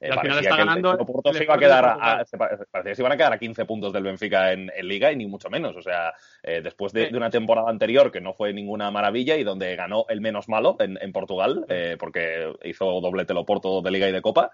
eh, 0.00 0.08
parecía 0.08 0.40
que 0.40 0.62
el, 0.62 1.34
se 1.34 1.44
iba 1.44 1.54
a 1.54 1.58
quedar 1.58 1.84
a, 1.84 2.24
parecía 2.70 2.82
que 2.82 2.94
se 2.94 3.02
iban 3.02 3.12
a 3.12 3.16
quedar 3.18 3.32
a 3.34 3.38
15 3.38 3.66
puntos 3.66 3.92
del 3.92 4.02
Benfica 4.02 4.52
en, 4.52 4.70
Liga 4.80 5.12
y 5.12 5.16
ni 5.16 5.26
mucho 5.26 5.50
menos. 5.50 5.76
O 5.76 5.82
sea, 5.82 6.14
después 6.42 6.92
de, 6.92 7.10
una 7.12 7.30
temporada 7.30 7.70
anterior 7.70 8.10
que 8.10 8.20
no 8.20 8.34
fue 8.34 8.52
ninguna 8.52 8.90
maravilla 8.90 9.36
y 9.36 9.44
donde 9.44 9.76
ganó 9.76 10.06
el 10.08 10.20
menos 10.20 10.48
malo 10.48 10.76
en, 10.78 11.12
Portugal, 11.12 11.66
porque 11.98 12.52
hizo 12.64 13.00
doblete 13.00 13.34
lo 13.34 13.44
Porto 13.44 13.82
de 13.82 13.90
Liga 13.90 14.08
y 14.08 14.12
de 14.12 14.22
Copa 14.22 14.50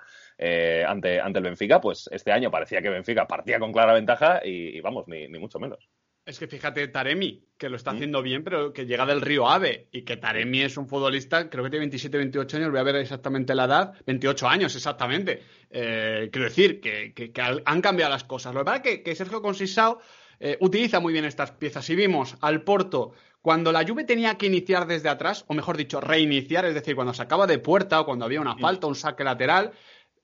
ante, 0.87 1.21
ante 1.21 1.39
el 1.39 1.45
Benfica, 1.45 1.81
pues 1.81 2.09
este 2.11 2.33
año 2.33 2.51
parecía 2.51 2.83
que 2.83 2.91
Benfica 2.91 3.27
partía 3.27 3.59
con 3.59 3.73
clara 3.73 3.95
ventaja 3.95 4.41
y, 4.45 4.81
vamos, 4.81 5.07
ni 5.07 5.29
mucho 5.39 5.59
menos. 5.59 5.89
Es 6.27 6.41
que 6.41 6.49
fíjate, 6.49 6.89
Taremi, 6.89 7.45
que 7.57 7.69
lo 7.69 7.77
está 7.77 7.93
haciendo 7.93 8.21
bien, 8.21 8.43
pero 8.43 8.73
que 8.73 8.85
llega 8.85 9.07
del 9.07 9.21
río 9.21 9.49
Ave 9.49 9.87
y 9.93 10.03
que 10.03 10.17
Taremi 10.17 10.63
es 10.63 10.77
un 10.77 10.89
futbolista, 10.89 11.49
creo 11.49 11.63
que 11.63 11.71
tiene 11.71 11.85
27, 11.85 12.19
28 12.19 12.57
años, 12.57 12.71
voy 12.73 12.81
a 12.81 12.83
ver 12.83 12.97
exactamente 12.97 13.55
la 13.55 13.67
edad, 13.67 13.93
28 14.05 14.49
años 14.49 14.75
exactamente. 14.75 15.45
Eh, 15.71 16.29
quiero 16.33 16.49
decir 16.49 16.81
que, 16.81 17.33
han 17.65 17.81
cambiado 17.81 18.11
las 18.11 18.25
cosas. 18.25 18.53
Lo 18.55 18.63
que 18.63 18.65
pasa 18.65 18.83
es 18.89 19.03
que, 19.03 19.15
Sergio 19.15 19.41
Consisao 19.41 20.01
eh, 20.41 20.57
utiliza 20.61 21.01
muy 21.01 21.13
bien 21.13 21.25
estas 21.25 21.51
piezas. 21.53 21.85
Si 21.85 21.95
vimos 21.95 22.37
al 22.41 22.63
Porto 22.63 23.13
cuando 23.41 23.71
la 23.71 23.87
Juve 23.87 24.05
tenía 24.05 24.37
que 24.37 24.47
iniciar 24.47 24.87
desde 24.87 25.09
atrás, 25.09 25.45
o 25.47 25.55
mejor 25.55 25.77
dicho, 25.77 26.01
reiniciar, 26.01 26.65
es 26.65 26.75
decir, 26.75 26.97
cuando 26.97 27.15
sacaba 27.15 27.47
de 27.47 27.59
puerta 27.59 28.01
o 28.01 28.05
cuando 28.05 28.25
había 28.25 28.41
una 28.41 28.57
mm. 28.57 28.61
falta, 28.61 28.87
un 28.89 28.97
saque 28.97 29.23
lateral, 29.23 29.73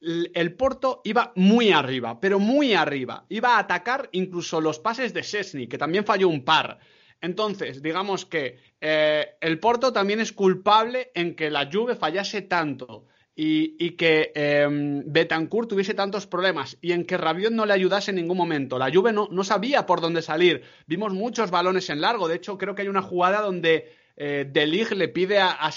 el 0.00 0.54
Porto 0.54 1.00
iba 1.04 1.32
muy 1.36 1.70
arriba, 1.70 2.18
pero 2.18 2.40
muy 2.40 2.74
arriba. 2.74 3.24
Iba 3.28 3.54
a 3.54 3.60
atacar 3.60 4.08
incluso 4.10 4.60
los 4.60 4.80
pases 4.80 5.14
de 5.14 5.22
Sesni, 5.22 5.68
que 5.68 5.78
también 5.78 6.04
falló 6.04 6.28
un 6.28 6.44
par. 6.44 6.80
Entonces, 7.20 7.82
digamos 7.82 8.26
que 8.26 8.58
eh, 8.80 9.36
el 9.40 9.60
Porto 9.60 9.92
también 9.92 10.18
es 10.18 10.32
culpable 10.32 11.12
en 11.14 11.36
que 11.36 11.50
la 11.50 11.70
Juve 11.72 11.94
fallase 11.94 12.42
tanto 12.42 13.06
y, 13.34 13.90
que 13.92 14.32
eh, 14.34 14.68
Betancourt 15.06 15.68
tuviese 15.68 15.94
tantos 15.94 16.26
problemas 16.26 16.76
y 16.80 16.92
en 16.92 17.04
que 17.04 17.16
Rabiot 17.16 17.52
no 17.52 17.66
le 17.66 17.72
ayudase 17.72 18.10
en 18.10 18.16
ningún 18.16 18.36
momento. 18.36 18.78
La 18.78 18.92
Juve 18.92 19.12
no, 19.12 19.44
sabía 19.44 19.86
por 19.86 20.00
dónde 20.00 20.22
salir. 20.22 20.62
Vimos 20.86 21.12
muchos 21.12 21.50
balones 21.50 21.88
en 21.90 22.00
largo. 22.00 22.28
De 22.28 22.36
hecho, 22.36 22.58
creo 22.58 22.74
que 22.74 22.82
hay 22.82 22.88
una 22.88 23.02
jugada 23.02 23.40
donde 23.40 23.92
eh, 24.16 24.46
De 24.50 24.66
le 24.66 25.08
pide 25.08 25.38
a, 25.38 25.52
a 25.52 25.70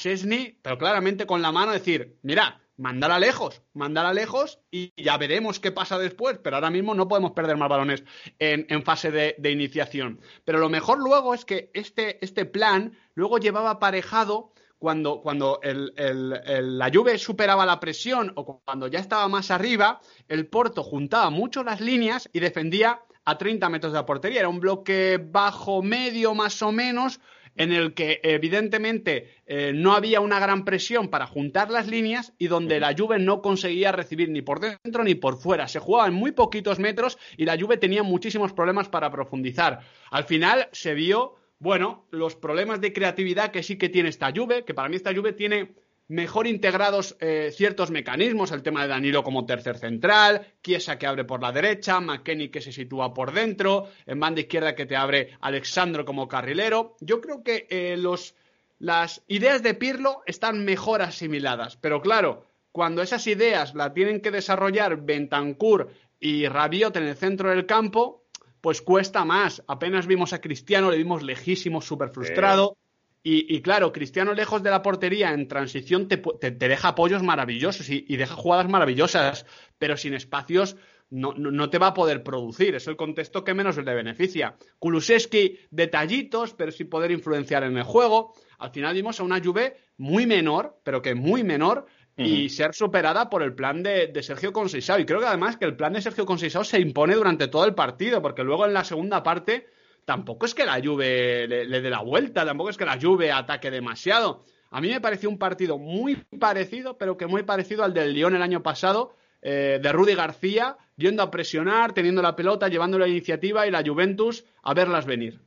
pero 0.61 0.77
claramente 0.77 1.25
con 1.25 1.41
la 1.41 1.51
mano, 1.51 1.71
decir, 1.71 2.17
mira, 2.21 2.61
mandala 2.77 3.19
lejos, 3.19 3.61
mandala 3.73 4.13
lejos 4.13 4.59
y 4.69 4.91
ya 5.01 5.17
veremos 5.17 5.59
qué 5.59 5.71
pasa 5.71 5.97
después, 5.97 6.37
pero 6.43 6.57
ahora 6.57 6.69
mismo 6.69 6.93
no 6.93 7.07
podemos 7.07 7.31
perder 7.31 7.57
más 7.57 7.69
balones 7.69 8.03
en, 8.39 8.83
fase 8.83 9.11
de, 9.11 9.51
iniciación. 9.51 10.19
Pero 10.43 10.59
lo 10.59 10.69
mejor 10.69 10.99
luego 10.99 11.33
es 11.33 11.45
que 11.45 11.71
este, 11.73 12.23
este 12.23 12.45
plan 12.45 12.97
luego 13.13 13.37
llevaba 13.37 13.71
aparejado 13.71 14.51
cuando, 14.78 15.21
cuando 15.21 15.59
la 15.63 16.91
Juve 16.93 17.17
superaba 17.17 17.65
la 17.65 17.80
presión 17.80 18.32
o 18.36 18.61
cuando 18.63 18.88
ya 18.88 18.99
estaba 18.99 19.28
más 19.28 19.51
arriba, 19.51 20.01
el 20.28 20.47
Porto 20.47 20.84
juntaba 20.84 21.30
mucho 21.30 21.63
las 21.63 21.82
líneas 21.82 22.30
y 22.34 22.39
defendía 22.39 23.01
a 23.26 23.38
30 23.38 23.69
metros 23.69 23.93
de 23.93 23.99
la 23.99 24.05
portería. 24.05 24.39
Era 24.39 24.49
un 24.49 24.59
bloque 24.59 25.19
bajo, 25.21 25.82
medio 25.82 26.36
más 26.36 26.61
o 26.61 26.71
menos, 26.71 27.19
en 27.55 27.71
el 27.71 27.93
que 27.93 28.19
evidentemente 28.23 29.41
eh, 29.45 29.71
no 29.73 29.93
había 29.93 30.19
una 30.19 30.39
gran 30.39 30.65
presión 30.65 31.07
para 31.07 31.26
juntar 31.26 31.71
las 31.71 31.88
líneas 31.88 32.34
y 32.38 32.47
donde 32.47 32.80
la 32.80 32.93
Juve 32.97 33.17
no 33.17 33.41
conseguía 33.41 33.91
recibir 33.91 34.30
ni 34.30 34.41
por 34.41 34.59
dentro 34.59 35.03
ni 35.03 35.15
por 35.15 35.38
fuera. 35.38 35.67
Se 35.67 35.80
jugaba 35.80 36.07
en 36.07 36.13
muy 36.13 36.32
poquitos 36.32 36.80
metros 36.80 37.17
y 37.38 37.45
la 37.45 37.57
Juve 37.57 37.78
tenía 37.78 38.03
muchísimos 38.03 38.53
problemas 38.53 38.89
para 38.89 39.09
profundizar. 39.09 39.80
Al 40.11 40.26
final 40.26 40.67
se 40.73 40.93
vio, 40.93 41.36
bueno, 41.66 42.05
los 42.11 42.36
problemas 42.36 42.80
de 42.80 42.93
creatividad 42.93 43.49
que 43.49 43.63
sí 43.63 43.76
que 43.76 43.89
tiene 43.89 44.09
esta 44.09 44.32
Juve, 44.32 44.63
que 44.63 44.76
para 44.76 44.88
mí 44.88 44.97
esta 44.97 45.16
Juve 45.16 45.34
tiene 45.34 45.74
mejor 46.07 46.45
integrados 46.45 47.18
eh, 47.20 47.49
ciertos 47.51 47.89
mecanismos, 47.89 48.51
el 48.51 48.61
tema 48.61 48.84
de 48.84 48.89
Danilo 48.89 49.24
como 49.24 49.47
tercer 49.47 49.80
central, 49.80 50.45
Chiesa 50.61 50.99
que 50.99 51.07
abre 51.07 51.24
por 51.26 51.41
la 51.41 51.51
derecha, 51.51 51.99
McKenny 51.99 52.49
que 52.49 52.61
se 52.61 52.72
sitúa 52.72 53.16
por 53.16 53.34
dentro, 53.34 53.89
en 54.05 54.20
banda 54.20 54.41
izquierda 54.41 54.76
que 54.76 54.86
te 54.86 54.95
abre 54.95 55.32
Alexandro 55.41 56.05
como 56.05 56.28
carrilero. 56.28 56.97
Yo 56.99 57.20
creo 57.20 57.41
que 57.43 57.66
eh, 57.72 57.97
los, 57.97 58.36
las 58.78 59.24
ideas 59.28 59.63
de 59.63 59.74
Pirlo 59.74 60.22
están 60.28 60.66
mejor 60.66 61.01
asimiladas, 61.01 61.78
pero 61.78 61.99
claro, 61.99 62.45
cuando 62.72 63.01
esas 63.01 63.26
ideas 63.26 63.74
las 63.74 63.91
tienen 63.91 64.22
que 64.22 64.30
desarrollar 64.30 64.97
Bentancur 64.97 65.89
y 66.20 66.47
Rabiot 66.47 66.95
en 66.97 67.07
el 67.07 67.16
centro 67.16 67.49
del 67.49 67.66
campo, 67.66 68.24
pues 68.66 68.82
cuesta 68.82 69.24
más. 69.26 69.61
Apenas 69.68 70.07
vimos 70.07 70.34
a 70.34 70.41
Cristiano, 70.41 70.89
le 70.89 70.97
vimos 70.97 71.22
lejísimo, 71.22 71.82
súper 71.82 72.09
frustrado. 72.09 72.80
Y, 73.22 73.61
claro, 73.61 73.91
Cristiano 73.91 74.34
lejos 74.34 74.63
de 74.63 74.72
la 74.72 74.82
portería 74.82 75.34
en 75.34 75.47
transición 75.47 76.07
te, 76.07 76.20
deja 76.49 76.88
apoyos 76.88 77.22
maravillosos 77.22 77.88
y, 77.89 78.18
deja 78.18 78.34
jugadas 78.34 78.68
maravillosas, 78.68 79.45
pero 79.78 79.97
sin 79.97 80.16
espacios 80.16 80.78
no, 81.11 81.36
no, 81.36 81.70
te 81.70 81.78
va 81.78 81.88
a 81.88 81.93
poder 81.93 82.24
producir. 82.24 82.74
Es 82.74 82.88
el 82.88 82.95
contexto 82.95 83.43
que 83.43 83.53
menos 83.53 83.78
le 83.78 83.93
beneficia. 83.93 84.55
Kulusevski, 84.80 85.59
detallitos, 85.70 86.55
pero 86.55 86.72
sin 86.72 86.89
poder 86.89 87.11
influenciar 87.11 87.61
en 87.66 87.78
el 87.78 87.84
juego. 87.84 88.34
Al 88.57 88.72
final 88.72 88.95
vimos 88.95 89.20
a 89.20 89.24
una 89.24 89.39
Juve 89.43 89.78
muy 89.97 90.26
menor, 90.26 90.80
pero 90.84 91.03
que 91.03 91.13
muy 91.13 91.43
menor, 91.43 91.86
y 92.18 92.49
ser 92.49 92.74
superada 92.74 93.30
por 93.30 93.43
el 93.43 93.53
plan 93.53 93.84
de, 93.84 94.11
Sergio 94.24 94.53
Conceição. 94.53 94.99
Y 94.99 95.05
creo 95.05 95.20
que 95.20 95.26
además 95.26 95.57
que 95.57 95.66
el 95.66 95.76
plan 95.76 95.93
de 95.93 96.01
Sergio 96.01 96.26
Conceição 96.26 96.63
se 96.63 96.80
impone 96.80 97.16
durante 97.16 97.47
todo 97.47 97.66
el 97.66 97.76
partido, 97.76 98.22
porque 98.22 98.43
luego 98.43 98.66
en 98.66 98.74
la 98.74 98.84
segunda 98.84 99.22
parte 99.22 99.68
tampoco 100.05 100.45
es 100.45 100.53
que 100.53 100.66
la 100.66 100.80
Juve 100.82 101.47
le, 101.47 101.82
dé 101.82 101.89
la 101.89 102.01
vuelta, 102.01 102.45
tampoco 102.45 102.70
es 102.70 102.78
que 102.78 102.86
la 102.86 102.99
Juve 103.01 103.32
ataque 103.32 103.70
demasiado. 103.70 104.45
A 104.72 104.82
mí 104.82 104.89
me 104.89 105.01
pareció 105.01 105.30
un 105.30 105.38
partido 105.38 105.78
muy 105.78 106.16
parecido, 106.39 106.97
pero 106.97 107.18
que 107.18 107.28
muy 107.28 107.43
parecido 107.43 107.84
al 107.84 107.93
del 107.93 108.13
Lyon 108.13 108.36
el 108.36 108.41
año 108.41 108.63
pasado, 108.63 109.16
eh, 109.41 109.80
de 109.82 109.91
Rudy 109.91 110.16
García, 110.16 110.78
yendo 110.95 111.22
a 111.22 111.32
presionar, 111.32 111.93
teniendo 111.93 112.22
la 112.22 112.36
pelota, 112.36 112.68
llevando 112.68 112.97
la 112.97 113.07
iniciativa 113.07 113.68
y 113.68 113.72
la 113.72 113.84
Juventus 113.86 114.45
a 114.63 114.74
verlas 114.74 115.05
venir. 115.05 115.41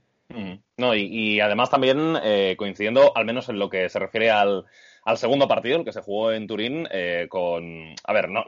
No, 0.77 0.95
y, 0.95 1.41
además 1.41 1.71
también 1.71 2.17
eh, 2.23 2.55
coincidiendo, 2.59 3.17
al 3.17 3.25
menos 3.25 3.49
en 3.49 3.59
lo 3.59 3.71
que 3.71 3.89
se 3.89 3.99
refiere 3.99 4.31
al, 4.31 4.67
segundo 5.17 5.49
partido, 5.49 5.79
el 5.79 5.85
que 5.85 5.93
se 5.93 6.03
jugó 6.03 6.33
en 6.33 6.47
Turín, 6.47 6.87
eh, 6.91 7.27
con. 7.31 7.95
A 8.05 8.13
ver, 8.13 8.29
no, 8.29 8.45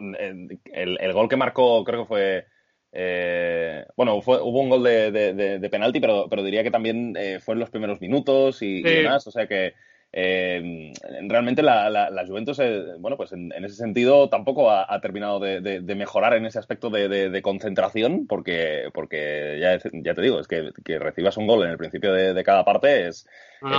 el, 0.72 1.12
gol 1.12 1.28
que 1.28 1.36
marcó, 1.36 1.82
creo 1.84 2.02
que 2.02 2.08
fue 2.08 2.46
eh, 2.92 3.84
bueno, 3.96 4.16
hubo 4.16 4.61
un 4.61 4.68
gol 4.68 4.82
de, 4.82 5.68
penalti, 5.70 6.00
pero, 6.00 6.26
pero, 6.28 6.42
diría 6.42 6.62
que 6.62 6.70
también 6.70 7.14
eh, 7.16 7.38
fue 7.40 7.54
en 7.54 7.61
los 7.61 7.70
primeros 7.70 8.00
minutos 8.00 8.62
y, 8.62 8.82
demás. 8.82 9.26
O 9.26 9.30
sea 9.30 9.46
que 9.46 9.74
eh, 10.12 10.92
realmente 11.28 11.62
la, 11.62 12.24
Juventus, 12.26 12.61
bueno, 12.98 13.16
pues 13.16 13.32
en, 13.32 13.52
ese 13.52 13.76
sentido 13.76 14.28
tampoco 14.28 14.70
ha, 14.70 15.00
terminado 15.00 15.38
de, 15.40 15.94
mejorar 15.96 16.34
en 16.34 16.46
ese 16.46 16.58
aspecto 16.58 16.90
de, 16.90 17.40
concentración, 17.42 18.26
porque, 18.26 18.90
porque 18.92 19.58
ya, 19.61 19.78
ya, 19.92 20.14
te 20.14 20.22
digo, 20.22 20.40
es 20.40 20.48
que, 20.48 20.72
recibas 20.98 21.36
un 21.36 21.46
gol 21.46 21.64
en 21.64 21.70
el 21.70 21.78
principio 21.78 22.12
de, 22.12 22.44
cada 22.44 22.64
parte 22.64 23.08
es, 23.08 23.26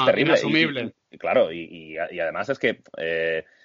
terrible. 0.06 0.34
Inasumible. 0.34 0.94
claro, 1.18 1.52
y, 1.52 1.98
además 1.98 2.50
es 2.50 2.60
que 2.60 2.82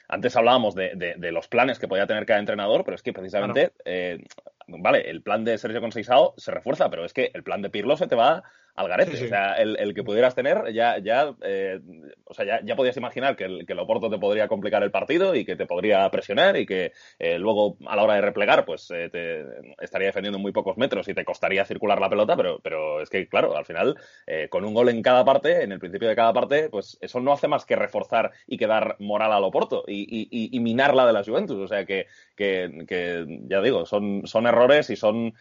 antes 0.09 0.37
hablábamos 0.37 0.75
de, 0.75 1.17
los 1.33 1.49
planes 1.49 1.79
que 1.79 1.89
podía 1.89 2.07
tener 2.07 2.27
cada 2.27 2.41
entrenador, 2.41 2.85
pero 2.85 2.95
es 2.95 3.03
que 3.03 3.13
precisamente, 3.13 3.73
eh, 3.85 4.25
vale, 4.69 5.11
el 5.11 5.23
plan 5.23 5.45
de 5.45 5.59
Sergio 5.59 5.81
Conceizao 5.81 6.35
se 6.37 6.53
refuerza, 6.53 6.91
pero 6.91 7.05
es 7.05 7.13
que 7.13 7.31
el 7.35 7.43
plan 7.43 7.63
de 7.63 7.71
Pirlo 7.71 7.97
se 7.97 8.07
te 8.07 8.15
va 8.15 8.43
al 8.77 8.89
garete. 8.89 9.25
O 9.25 9.29
sea, 9.29 9.55
el, 9.55 9.95
que 9.95 10.05
pudieras 10.05 10.35
tener, 10.35 10.73
ya, 10.73 10.99
ya, 10.99 11.35
eh, 11.43 11.81
o 12.25 12.35
sea, 12.35 12.45
ya, 12.45 12.61
ya, 12.63 12.77
podías 12.77 12.97
imaginar 12.97 13.35
que 13.35 13.45
el, 13.45 13.67
que 13.67 13.73
el 13.73 13.79
Oporto 13.79 14.11
te 14.11 14.19
podría 14.19 14.49
complicar 14.49 14.83
el 14.83 14.91
partido 14.91 15.35
y 15.35 15.45
que 15.45 15.57
te 15.57 15.67
podría 15.67 16.09
presionar 16.11 16.57
y 16.57 16.67
que 16.67 16.93
eh, 17.19 17.39
luego 17.39 17.79
a 17.87 17.97
la 17.97 18.05
hora 18.05 18.15
de 18.15 18.21
replegar, 18.21 18.65
pues 18.67 18.91
eh, 18.91 19.09
te 19.11 19.45
estaría 19.81 20.09
defendiendo 20.09 20.39
muy 20.39 20.53
pocos 20.53 20.77
metros 20.77 21.09
y 21.09 21.15
te 21.15 21.25
costaría 21.25 21.65
circular 21.65 22.01
la 22.01 22.11
pelota, 22.11 22.37
pero, 22.37 22.61
pero 22.63 23.01
es 23.01 23.09
que, 23.09 23.27
claro, 23.29 23.57
al 23.57 23.65
final, 23.65 23.97
con 24.51 24.65
un 24.65 24.75
gol 24.75 24.91
en 24.91 25.03
cada 25.03 25.25
parte, 25.25 25.63
en 25.63 25.73
el 25.73 25.79
principio 25.79 26.09
de 26.09 26.17
cada 26.17 26.33
parte, 26.33 26.69
pues 26.69 26.99
eso 27.01 27.21
no 27.21 27.33
hace 27.33 27.49
más 27.49 27.65
que 27.65 27.77
reforzar 27.77 28.33
y 28.47 28.59
que 28.59 28.67
dar 28.67 28.97
moral 28.99 29.33
al 29.33 29.45
Oporto 29.45 29.85
y, 29.87 30.03
y, 30.31 30.57
y 30.57 30.61
minar 30.61 30.95
la 30.95 31.07
de 31.07 31.13
la 31.13 31.25
Juventus. 31.25 31.59
O 31.59 31.69
sea, 31.69 31.87
que, 31.87 32.07
que, 32.37 32.85
que 32.87 33.25
ya 33.49 33.63
digo, 33.63 33.87
son, 33.87 34.27
son 34.27 34.47
errores 34.47 34.91
y 34.91 34.97
son 34.97 35.35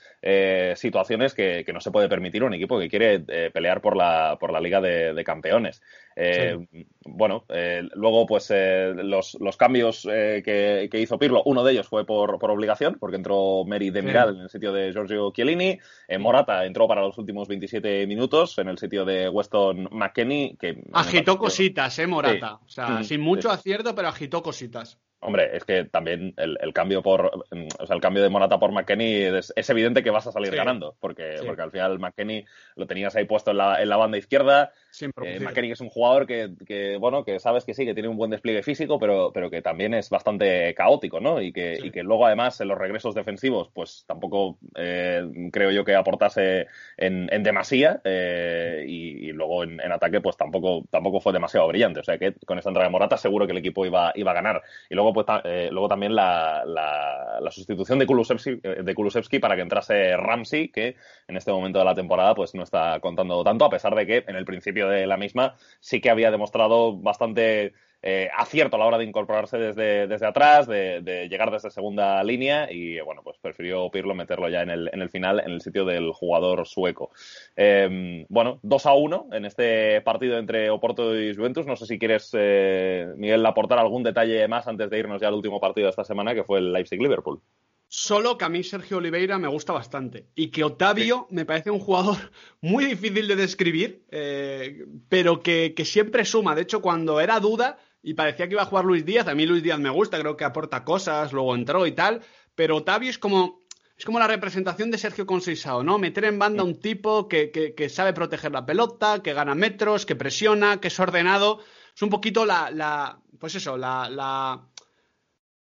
situaciones 0.76 1.34
que, 1.34 1.64
que 1.66 1.74
no 1.74 1.82
se 1.82 1.92
puede 1.92 2.08
permitir 2.08 2.44
un 2.44 2.54
equipo 2.54 2.80
que 2.80 2.90
quiere 2.90 3.25
eh, 3.28 3.52
pelear 3.54 3.82
por 3.82 3.96
la, 3.96 4.38
por 4.40 4.52
la 4.52 4.60
Liga 4.60 4.82
de, 4.82 5.24
Campeones. 5.24 5.82
Eh, 6.16 6.58
bueno, 7.06 7.46
luego 7.94 8.26
pues 8.26 8.50
los, 8.50 9.38
los, 9.40 9.58
cambios 9.58 10.04
que, 10.04 10.90
hizo 10.94 11.20
Pirlo, 11.20 11.44
uno 11.46 11.64
de 11.64 11.74
ellos 11.74 11.88
fue 11.88 12.06
por, 12.06 12.40
por 12.40 12.52
obligación, 12.52 12.98
porque 13.00 13.18
entró 13.18 13.66
Mary 13.66 13.90
Demiral 13.90 14.36
en 14.36 14.42
el 14.42 14.50
sitio 14.50 14.72
de 14.72 14.92
Giorgio 14.94 15.32
Chiellini, 15.32 15.80
Morata 16.20 16.66
entró 16.66 16.88
para 16.88 17.02
los 17.02 17.18
últimos 17.18 17.48
27 17.48 18.08
minutos 18.08 18.58
en 18.58 18.70
el 18.70 18.78
sitio 18.78 19.06
de 19.06 19.30
Weston 19.30 19.90
McKenney. 19.92 20.56
Que 20.58 20.84
agitó 20.94 21.38
cositas, 21.38 21.98
¿eh, 22.00 22.08
Morata? 22.08 22.56
O 22.56 22.70
sea, 22.70 22.90
mm, 22.90 23.04
sin 23.04 23.22
mucho 23.22 23.50
acierto, 23.50 23.96
pero 23.96 24.08
agitó 24.08 24.42
cositas. 24.42 25.00
Hombre, 25.26 25.58
es 25.58 25.64
que 25.64 25.86
también 25.86 26.36
el, 26.38 26.74
cambio 26.74 27.02
por 27.02 27.26
o 27.26 27.86
sea, 27.88 27.96
el 27.96 28.02
cambio 28.02 28.22
de 28.22 28.30
Morata 28.30 28.60
por 28.60 28.72
McKenny 28.72 29.24
es, 29.24 29.70
evidente 29.70 30.04
que 30.04 30.12
vas 30.12 30.28
a 30.28 30.32
salir 30.32 30.56
ganando, 30.56 30.96
porque, 31.00 31.42
porque 31.46 31.64
al 31.64 31.72
final 31.72 31.98
McKenny 31.98 32.46
lo 32.76 32.86
tenías 32.86 33.16
ahí 33.16 33.26
puesto 33.26 33.52
en 33.52 33.58
la, 33.58 33.82
en 33.82 33.90
la 33.90 33.98
banda 33.98 34.18
izquierda. 34.18 34.72
Eh, 35.02 35.72
es 35.72 35.82
un 35.82 35.90
jugador 35.90 36.26
que, 36.26 36.98
bueno, 37.00 37.24
que 37.24 37.40
sabes 37.40 37.66
que 37.66 37.74
sí, 37.74 37.86
que 37.86 37.94
tiene 37.94 38.10
un 38.10 38.18
buen 38.18 38.32
despliegue 38.32 38.64
físico, 38.64 39.00
pero, 39.00 39.32
pero 39.34 39.50
que 39.50 39.62
también 39.62 39.94
es 39.94 40.10
bastante 40.10 40.74
caótico, 40.74 41.20
¿no? 41.20 41.42
Y 41.42 41.52
que, 41.52 41.78
y 41.82 41.92
que 41.92 42.04
luego 42.04 42.26
además 42.26 42.60
en 42.62 42.68
los 42.68 42.78
regresos 42.78 43.16
defensivos, 43.16 43.70
pues 43.74 44.06
tampoco 44.08 44.58
eh, 44.76 45.50
creo 45.52 45.72
yo 45.72 45.84
que 45.84 45.96
aportase 45.96 46.68
en, 46.98 47.28
en 47.32 47.44
demasía, 47.44 48.02
eh, 48.04 48.86
y, 48.88 49.32
luego 49.32 49.64
en, 49.64 49.80
ataque, 49.92 50.22
pues 50.22 50.38
tampoco, 50.38 50.86
tampoco 50.90 51.20
fue 51.20 51.34
demasiado 51.34 51.68
brillante. 51.68 52.00
O 52.00 52.04
sea 52.04 52.18
que 52.18 52.34
con 52.46 52.58
esta 52.58 52.70
entrada 52.70 52.88
de 52.88 52.92
Morata 52.92 53.18
seguro 53.18 53.46
que 53.46 53.52
el 53.52 53.58
equipo 53.58 53.86
iba, 53.86 54.12
iba 54.16 54.32
a 54.32 54.34
ganar. 54.34 54.62
Y 54.90 54.96
luego 54.96 55.14
pues, 55.14 55.26
eh, 55.44 55.70
luego 55.72 55.88
también 55.88 56.16
la, 56.16 56.64
la, 56.66 57.52
sustitución 57.52 58.00
de 58.00 58.06
Kulusevski, 58.06 58.56
de 58.56 58.96
Kulusevski 58.96 59.40
para 59.40 59.56
que 59.56 59.62
entrase 59.62 60.18
Ramsey, 60.18 60.70
que 60.70 60.96
en 61.28 61.38
este 61.38 61.52
momento 61.52 61.80
de 61.80 61.86
la 61.86 61.96
temporada 61.96 62.36
pues 62.36 62.54
no 62.54 62.64
está 62.64 63.00
contando 63.00 63.44
tanto, 63.44 63.66
a 63.66 63.70
pesar 63.70 63.96
de 63.96 64.06
que 64.06 64.24
en 64.28 64.36
el 64.36 64.46
principio 64.46 64.85
de 64.90 65.08
la 65.08 65.18
misma 65.18 65.56
sí 65.80 66.02
que 66.02 66.10
había 66.10 66.32
demostrado 66.32 66.98
bastante 66.98 67.74
eh, 68.08 68.30
acierto 68.38 68.76
a 68.76 68.80
la 68.80 68.86
hora 68.86 69.00
de 69.00 69.04
incorporarse 69.04 69.58
desde, 69.58 70.06
desde 70.06 70.28
atrás, 70.28 70.68
de, 70.68 71.28
llegar 71.28 71.50
desde 71.50 71.72
segunda 71.72 72.24
línea 72.24 72.72
y 72.72 73.00
bueno, 73.00 73.22
pues 73.24 73.40
prefirió 73.42 73.90
Pirlo 73.90 74.14
meterlo 74.14 74.48
ya 74.48 74.62
en 74.62 74.70
el, 74.70 74.92
en 74.94 75.02
el 75.02 75.10
final 75.10 75.40
en 75.40 75.50
el 75.50 75.62
sitio 75.62 75.86
del 75.86 76.12
jugador 76.12 76.68
sueco. 76.68 77.10
Em, 77.56 78.28
bueno, 78.30 78.60
2 78.62 78.86
a 78.86 78.94
1 78.94 79.30
en 79.32 79.46
este 79.46 80.02
partido 80.02 80.38
entre 80.38 80.70
Oporto 80.70 81.20
y 81.20 81.36
Juventus. 81.36 81.66
No 81.66 81.76
sé 81.76 81.88
si 81.88 81.98
quieres, 81.98 82.30
eh, 82.34 83.08
Miguel, 83.18 83.44
aportar 83.44 83.80
algún 83.80 84.04
detalle 84.04 84.48
más 84.48 84.68
antes 84.68 84.92
de 84.92 85.00
irnos 85.00 85.20
ya 85.20 85.30
al 85.30 85.34
último 85.34 85.60
partido 85.60 85.86
de 85.86 85.90
esta 85.90 86.04
semana, 86.04 86.36
que 86.36 86.44
fue 86.44 86.60
el 86.60 86.74
Leipzig-Liverpool. 86.74 87.42
Solo 87.88 88.38
que 88.38 88.46
a 88.46 88.50
mí 88.50 88.64
Sergio 88.64 88.98
Oliveira 88.98 89.38
me 89.38 89.48
gusta 89.48 89.74
bastante. 89.74 90.28
Y 90.36 90.50
que 90.50 90.64
Otavio 90.64 91.28
me 91.30 91.46
parece 91.46 91.72
un 91.72 91.80
jugador 91.80 92.18
muy 92.62 92.86
difícil 92.86 93.28
de 93.28 93.36
describir, 93.36 94.06
eh, 94.12 94.86
pero 95.08 95.42
que, 95.42 95.74
que, 95.76 95.86
siempre 95.86 96.26
suma. 96.26 96.56
De 96.56 96.64
hecho, 96.64 96.82
cuando 96.82 97.22
era 97.22 97.40
duda, 97.40 97.78
y 98.06 98.14
parecía 98.14 98.48
que 98.48 98.54
iba 98.54 98.62
a 98.62 98.68
jugar 98.68 98.86
Luis 98.86 99.04
Díaz. 99.04 99.28
A 99.28 99.34
mí 99.34 99.48
Luis 99.48 99.64
Díaz 99.64 99.80
me 99.80 99.90
gusta, 99.90 100.20
creo 100.20 100.38
que 100.38 100.44
aporta 100.44 100.84
cosas, 100.84 101.34
luego 101.34 101.56
entró 101.56 101.88
y 101.88 101.94
tal, 101.94 102.22
pero 102.54 102.78
Otavio 102.78 103.10
es 103.10 103.18
como, 103.18 103.66
es 103.98 104.06
como 104.06 104.20
la 104.20 104.28
representación 104.28 104.92
de 104.92 105.00
Sergio 105.00 105.26
Conceição, 105.26 105.84
¿no? 105.84 105.98
Meter 105.98 106.26
en 106.26 106.38
banda 106.38 106.64
un 106.64 106.80
tipo 106.80 107.28
que, 107.28 107.52
que, 107.52 107.90
sabe 107.90 108.14
proteger 108.14 108.52
la 108.52 108.66
pelota, 108.66 109.24
que 109.24 109.34
gana 109.34 109.56
metros, 109.56 110.06
que 110.06 110.16
presiona, 110.16 110.80
que 110.80 110.90
es 110.90 111.00
ordenado. 111.00 111.62
Es 111.96 112.02
un 112.04 112.10
poquito 112.10 112.46
la, 112.46 112.70
la 112.70 113.20
pues 113.40 113.56
eso, 113.56 113.76
la, 113.76 114.08
la, 114.10 114.70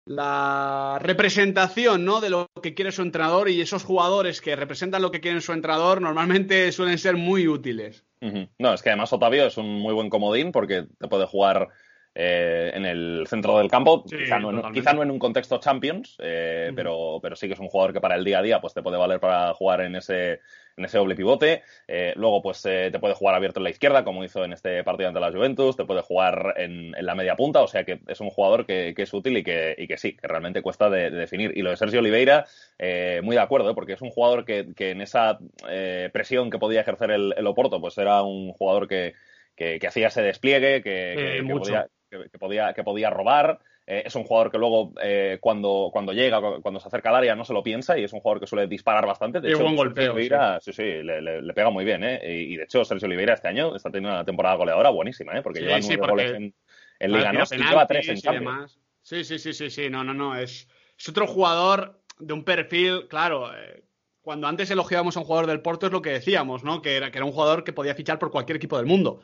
la 0.05 0.99
representación, 1.01 2.05
¿no? 2.05 2.21
De 2.21 2.31
lo 2.31 2.49
que 2.63 2.75
quiere 2.75 2.93
su 2.93 3.03
entrenador 3.03 3.49
y 3.49 3.61
esos 3.61 3.85
jugadores 3.85 4.41
que 4.41 4.57
representan 4.57 5.03
lo 5.03 5.11
que 5.11 5.21
quiere 5.21 5.41
su 5.41 5.53
entrenador 5.53 6.01
normalmente 6.01 6.73
suelen 6.73 6.99
ser 6.99 7.17
muy 7.17 7.47
útiles. 7.49 8.05
No, 8.59 8.73
es 8.73 8.83
que 8.83 8.91
además 8.91 9.13
Otavio 9.13 9.47
es 9.47 9.57
un 9.57 9.81
muy 9.81 9.93
buen 9.95 10.09
comodín 10.09 10.53
porque 10.53 10.87
te 10.99 11.09
puede 11.09 11.27
jugar 11.27 11.69
eh, 12.15 12.71
en 12.75 12.85
el 12.85 13.25
centro 13.27 13.59
del 13.59 13.69
campo, 13.69 14.05
quizá, 14.05 14.39
no 14.39 15.03
en, 15.03 15.11
un 15.11 15.19
contexto 15.19 15.59
Champions, 15.59 16.17
eh, 16.21 16.71
pero, 16.77 17.19
pero 17.21 17.35
sí 17.35 17.49
que 17.49 17.55
es 17.55 17.59
un 17.59 17.69
jugador 17.69 17.93
que 17.93 18.01
para 18.01 18.15
el 18.15 18.25
día 18.25 18.39
a 18.39 18.43
día 18.43 18.61
pues 18.61 18.75
te 18.75 18.83
puede 18.83 18.99
valer 18.99 19.19
para 19.19 19.55
jugar 19.55 19.81
en 19.81 19.97
ese, 19.97 20.41
en 20.77 20.85
ese 20.85 20.99
doble 20.99 21.15
pivote. 21.15 21.63
Eh, 21.89 22.13
luego, 22.17 22.43
pues 22.43 22.63
te 22.63 22.99
puede 22.99 23.15
jugar 23.15 23.35
abierto 23.35 23.61
en 23.61 23.65
la 23.65 23.71
izquierda, 23.71 24.05
como 24.05 24.25
hizo 24.25 24.45
en 24.45 24.53
este 24.53 24.83
partido 24.85 25.09
ante 25.09 25.21
la 25.21 25.33
Juventus, 25.33 25.77
te 25.77 25.85
puede 25.85 26.03
jugar 26.03 26.55
en, 26.57 26.93
la 26.93 27.15
media 27.15 27.37
punta, 27.37 27.63
o 27.63 27.69
sea 27.69 27.85
que 27.85 28.01
es 28.07 28.21
un 28.21 28.31
jugador 28.31 28.67
que, 28.67 28.95
es 28.97 29.15
útil 29.15 29.37
y 29.37 29.43
que, 29.43 29.75
y 29.77 29.87
que, 29.87 29.97
sí, 29.97 30.17
que 30.17 30.29
realmente 30.29 30.63
cuesta 30.63 30.89
de, 30.89 31.11
definir. 31.11 31.53
Y 31.57 31.63
lo 31.63 31.71
de 31.71 31.77
Sergio 31.77 32.01
Oliveira, 32.01 32.47
muy 33.23 33.37
de 33.37 33.43
acuerdo, 33.43 33.75
porque 33.75 33.95
es 33.95 34.03
un 34.03 34.11
jugador 34.11 34.45
que, 34.45 34.73
en 34.79 35.01
esa 35.01 35.39
presión 36.13 36.51
que 36.51 36.59
podía 36.59 36.81
ejercer 36.81 37.11
el, 37.11 37.35
el, 37.37 37.47
Oporto, 37.47 37.81
pues 37.81 37.99
era 37.99 38.23
un 38.23 38.53
jugador 38.53 38.89
que, 38.89 39.15
que, 39.57 39.87
hacía 39.87 40.09
ese 40.09 40.23
despliegue, 40.23 40.83
que, 40.83 41.45
podía, 41.49 41.89
que, 42.11 42.39
podía, 42.39 42.73
que 42.73 42.85
podía 42.85 43.11
robar. 43.11 43.61
Eh, 43.85 44.05
es 44.07 44.15
un 44.15 44.23
jugador 44.25 44.53
que 44.53 44.59
luego, 44.59 44.93
eh, 45.03 45.39
cuando, 45.41 45.91
cuando 45.93 46.13
llega, 46.13 46.41
cuando 46.61 46.79
se 46.79 46.87
acerca 46.87 47.09
al 47.09 47.17
área, 47.17 47.35
no 47.35 47.45
se 47.45 47.53
lo 47.53 47.65
piensa 47.65 47.99
y 47.99 48.05
es 48.05 48.13
un 48.13 48.21
jugador 48.21 48.41
que 48.41 48.47
suele 48.47 48.69
disparar 48.69 49.07
bastante. 49.07 49.41
De 49.41 49.51
hecho, 49.51 49.63
buen 49.63 49.75
golpeo. 49.75 50.13
Oliveira, 50.13 50.61
sí, 50.61 50.73
sí, 50.73 50.83
le, 50.83 51.53
pega 51.53 51.71
muy 51.71 51.85
bien. 51.85 52.05
¿eh? 52.05 52.21
Y, 52.23 52.57
de 52.57 52.65
hecho, 52.65 52.85
Sergio 52.85 53.07
Oliveira 53.07 53.35
este 53.35 53.49
año 53.49 53.75
está 53.75 53.91
teniendo 53.91 54.15
una 54.15 54.25
temporada 54.25 54.55
goleadora 54.55 54.91
buenísima, 54.91 55.37
¿eh? 55.37 55.43
porque 55.43 55.61
lleva 55.61 55.81
nueve 55.81 56.07
goles 56.09 56.33
en, 56.33 57.13
Liga 57.13 57.33
NOS 57.33 57.53
y 57.53 57.57
lleva 57.57 57.87
tres 57.87 58.09
en 58.09 58.17
Champions. 58.19 58.79
Sí, 59.03 59.25
sí, 59.25 59.41
sí, 59.41 59.53
sí, 59.53 59.69
sí, 59.69 59.91
no, 59.91 60.05
no, 60.05 60.15
no. 60.15 60.37
Es, 60.37 60.69
es 60.97 61.09
otro 61.09 61.27
jugador 61.27 62.01
de 62.21 62.33
un 62.35 62.45
perfil, 62.45 63.09
claro. 63.09 63.53
Eh, 63.53 63.83
cuando 64.21 64.47
antes 64.47 64.71
elogiábamos 64.71 65.17
a 65.17 65.21
un 65.21 65.27
jugador 65.27 65.49
del 65.49 65.61
Porto 65.61 65.87
es 65.87 65.93
lo 65.93 66.03
que 66.03 66.11
decíamos, 66.11 66.63
¿no? 66.63 66.81
Que 66.81 66.97
era, 66.97 67.11
que 67.11 67.19
era 67.19 67.25
un 67.25 67.33
jugador 67.33 67.65
que 67.65 67.73
podía 67.73 67.97
fichar 67.97 68.21
por 68.21 68.31
cualquier 68.31 68.59
equipo 68.59 68.77
del 68.77 68.87
mundo. 68.87 69.21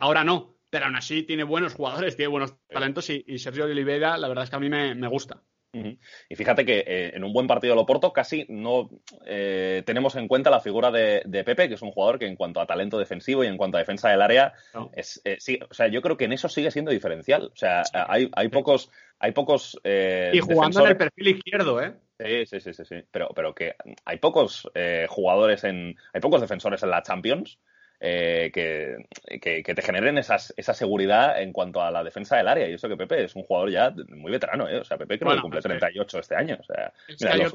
ahora 0.00 0.22
no 0.22 0.55
pero 0.76 0.88
aún 0.88 0.96
así 0.96 1.22
tiene 1.22 1.42
buenos 1.42 1.72
jugadores, 1.72 2.16
tiene 2.16 2.28
buenos 2.28 2.54
talentos 2.68 3.08
y, 3.08 3.38
Sergio 3.38 3.64
Oliveira, 3.64 4.18
la 4.18 4.28
verdad 4.28 4.44
es 4.44 4.50
que 4.50 4.56
a 4.56 4.60
mí 4.60 4.68
me, 4.68 5.08
gusta. 5.08 5.42
Y 5.72 6.36
fíjate 6.36 6.66
que 6.66 6.84
eh, 6.86 7.12
en 7.14 7.24
un 7.24 7.32
buen 7.32 7.46
partido 7.46 7.72
de 7.72 7.76
Loporto 7.76 8.12
casi 8.12 8.44
no 8.50 8.90
eh, 9.24 9.82
tenemos 9.86 10.16
en 10.16 10.28
cuenta 10.28 10.50
la 10.50 10.60
figura 10.60 10.90
de, 10.90 11.22
Pepe, 11.46 11.68
que 11.68 11.76
es 11.76 11.80
un 11.80 11.92
jugador 11.92 12.18
que 12.18 12.26
en 12.26 12.36
cuanto 12.36 12.60
a 12.60 12.66
talento 12.66 12.98
defensivo 12.98 13.42
y 13.42 13.46
en 13.46 13.56
cuanto 13.56 13.78
a 13.78 13.80
defensa 13.80 14.10
del 14.10 14.20
área, 14.20 14.52
es, 14.92 15.22
eh, 15.24 15.38
sí, 15.40 15.58
o 15.66 15.72
sea, 15.72 15.86
yo 15.86 16.02
creo 16.02 16.18
que 16.18 16.26
en 16.26 16.34
eso 16.34 16.50
sigue 16.50 16.70
siendo 16.70 16.90
diferencial. 16.90 17.50
O 17.54 17.56
sea, 17.56 17.82
hay, 17.94 18.28
hay 18.36 18.48
pocos, 18.48 18.90
hay 19.18 19.32
pocos 19.32 19.80
y 19.82 20.40
jugando 20.40 20.84
en 20.84 20.90
el 20.90 20.96
perfil 20.98 21.28
izquierdo, 21.28 21.82
¿eh? 21.82 21.94
Sí, 22.18 22.44
sí, 22.44 22.60
sí, 22.60 22.74
sí, 22.74 22.84
sí. 22.84 22.96
Pero, 23.10 23.30
pero 23.34 23.54
que 23.54 23.76
hay 24.04 24.18
pocos 24.18 24.70
jugadores 25.08 25.64
en, 25.64 25.96
hay 26.12 26.20
pocos 26.20 26.42
defensores 26.42 26.82
en 26.82 26.90
la 26.90 27.02
Champions 27.02 27.58
eh, 28.00 28.50
que, 28.52 29.74
te 29.74 29.82
generen 29.82 30.18
esas, 30.18 30.52
esa 30.56 30.74
seguridad 30.74 31.40
en 31.40 31.52
cuanto 31.52 31.82
a 31.82 31.90
la 31.90 32.04
defensa 32.04 32.36
del 32.36 32.48
área. 32.48 32.68
Y 32.68 32.74
eso 32.74 32.88
que 32.88 32.96
Pepe 32.96 33.24
es 33.24 33.34
un 33.36 33.42
jugador 33.42 33.70
ya 33.70 33.94
muy 34.08 34.30
veterano, 34.30 34.68
¿eh? 34.68 34.78
O 34.80 34.84
sea, 34.84 34.98
Pepe 34.98 35.18
creo 35.18 35.34
que 35.34 35.40
cumple 35.40 35.60
38 35.60 36.18
este 36.18 36.36
año. 36.36 36.58
O 36.60 36.64
sea, 36.64 36.92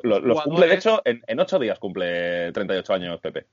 los, 0.03 0.43
cumple, 0.43 0.67
de 0.67 0.75
hecho, 0.75 1.01
en, 1.05 1.21
en 1.27 1.39
8 1.39 1.59
días 1.59 1.79
cumple 1.79 2.51
38 2.51 2.93
años 2.93 3.19
Pepe. 3.21 3.45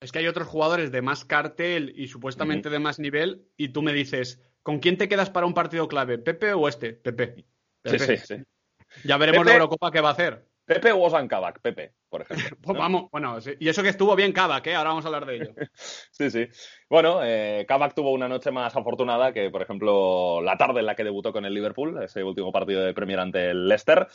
Es 0.00 0.12
que 0.12 0.18
hay 0.18 0.28
otros 0.28 0.48
jugadores 0.48 0.90
de 0.92 1.02
más 1.02 1.26
cartel 1.26 1.92
y 1.94 2.08
supuestamente 2.08 2.70
de 2.70 2.78
más 2.78 2.98
nivel, 2.98 3.46
y 3.58 3.68
tú 3.68 3.82
me 3.82 3.92
dices, 3.92 4.40
¿con 4.62 4.78
quién 4.78 4.96
te 4.96 5.08
quedas 5.08 5.28
para 5.28 5.46
un 5.46 5.52
partido 5.52 5.88
clave? 5.88 6.16
¿Pepe 6.16 6.54
o 6.54 6.68
este? 6.68 6.94
Pepe. 6.94 7.44
Sí, 7.84 7.98
sí, 7.98 8.16
sí. 8.16 8.36
Ya 9.04 9.18
veremos 9.18 9.44
la 9.44 9.52
Eurocopa 9.52 9.90
qué 9.90 10.00
va 10.00 10.08
a 10.08 10.12
hacer. 10.12 10.49
Pepe 10.70 10.92
o 10.92 11.02
Osan 11.02 11.26
Kabak, 11.26 11.60
Pepe, 11.60 11.94
por 12.08 12.22
ejemplo. 12.22 12.56
Pues 12.62 12.78
vamos, 12.78 13.10
bueno, 13.10 13.38
y 13.58 13.68
eso 13.68 13.82
que 13.82 13.88
estuvo 13.88 14.14
bien 14.14 14.32
Kabak, 14.32 14.68
¿eh? 14.68 14.76
Ahora 14.76 14.90
vamos 14.90 15.04
a 15.04 15.08
hablar 15.08 15.26
de 15.26 15.34
ello. 15.34 15.52
sí, 16.12 16.30
sí. 16.30 16.46
Bueno, 16.88 17.20
eh, 17.24 17.64
Kabak 17.66 17.92
tuvo 17.92 18.12
una 18.12 18.28
noche 18.28 18.52
más 18.52 18.76
afortunada 18.76 19.32
que, 19.32 19.50
por 19.50 19.62
ejemplo, 19.62 20.40
la 20.40 20.56
tarde 20.56 20.78
en 20.78 20.86
la 20.86 20.94
que 20.94 21.02
debutó 21.02 21.32
con 21.32 21.44
el 21.44 21.54
Liverpool, 21.54 22.00
ese 22.04 22.22
último 22.22 22.52
partido 22.52 22.84
de 22.84 22.94
Premier 22.94 23.18
ante 23.18 23.50
el 23.50 23.66
Leicester. 23.66 24.06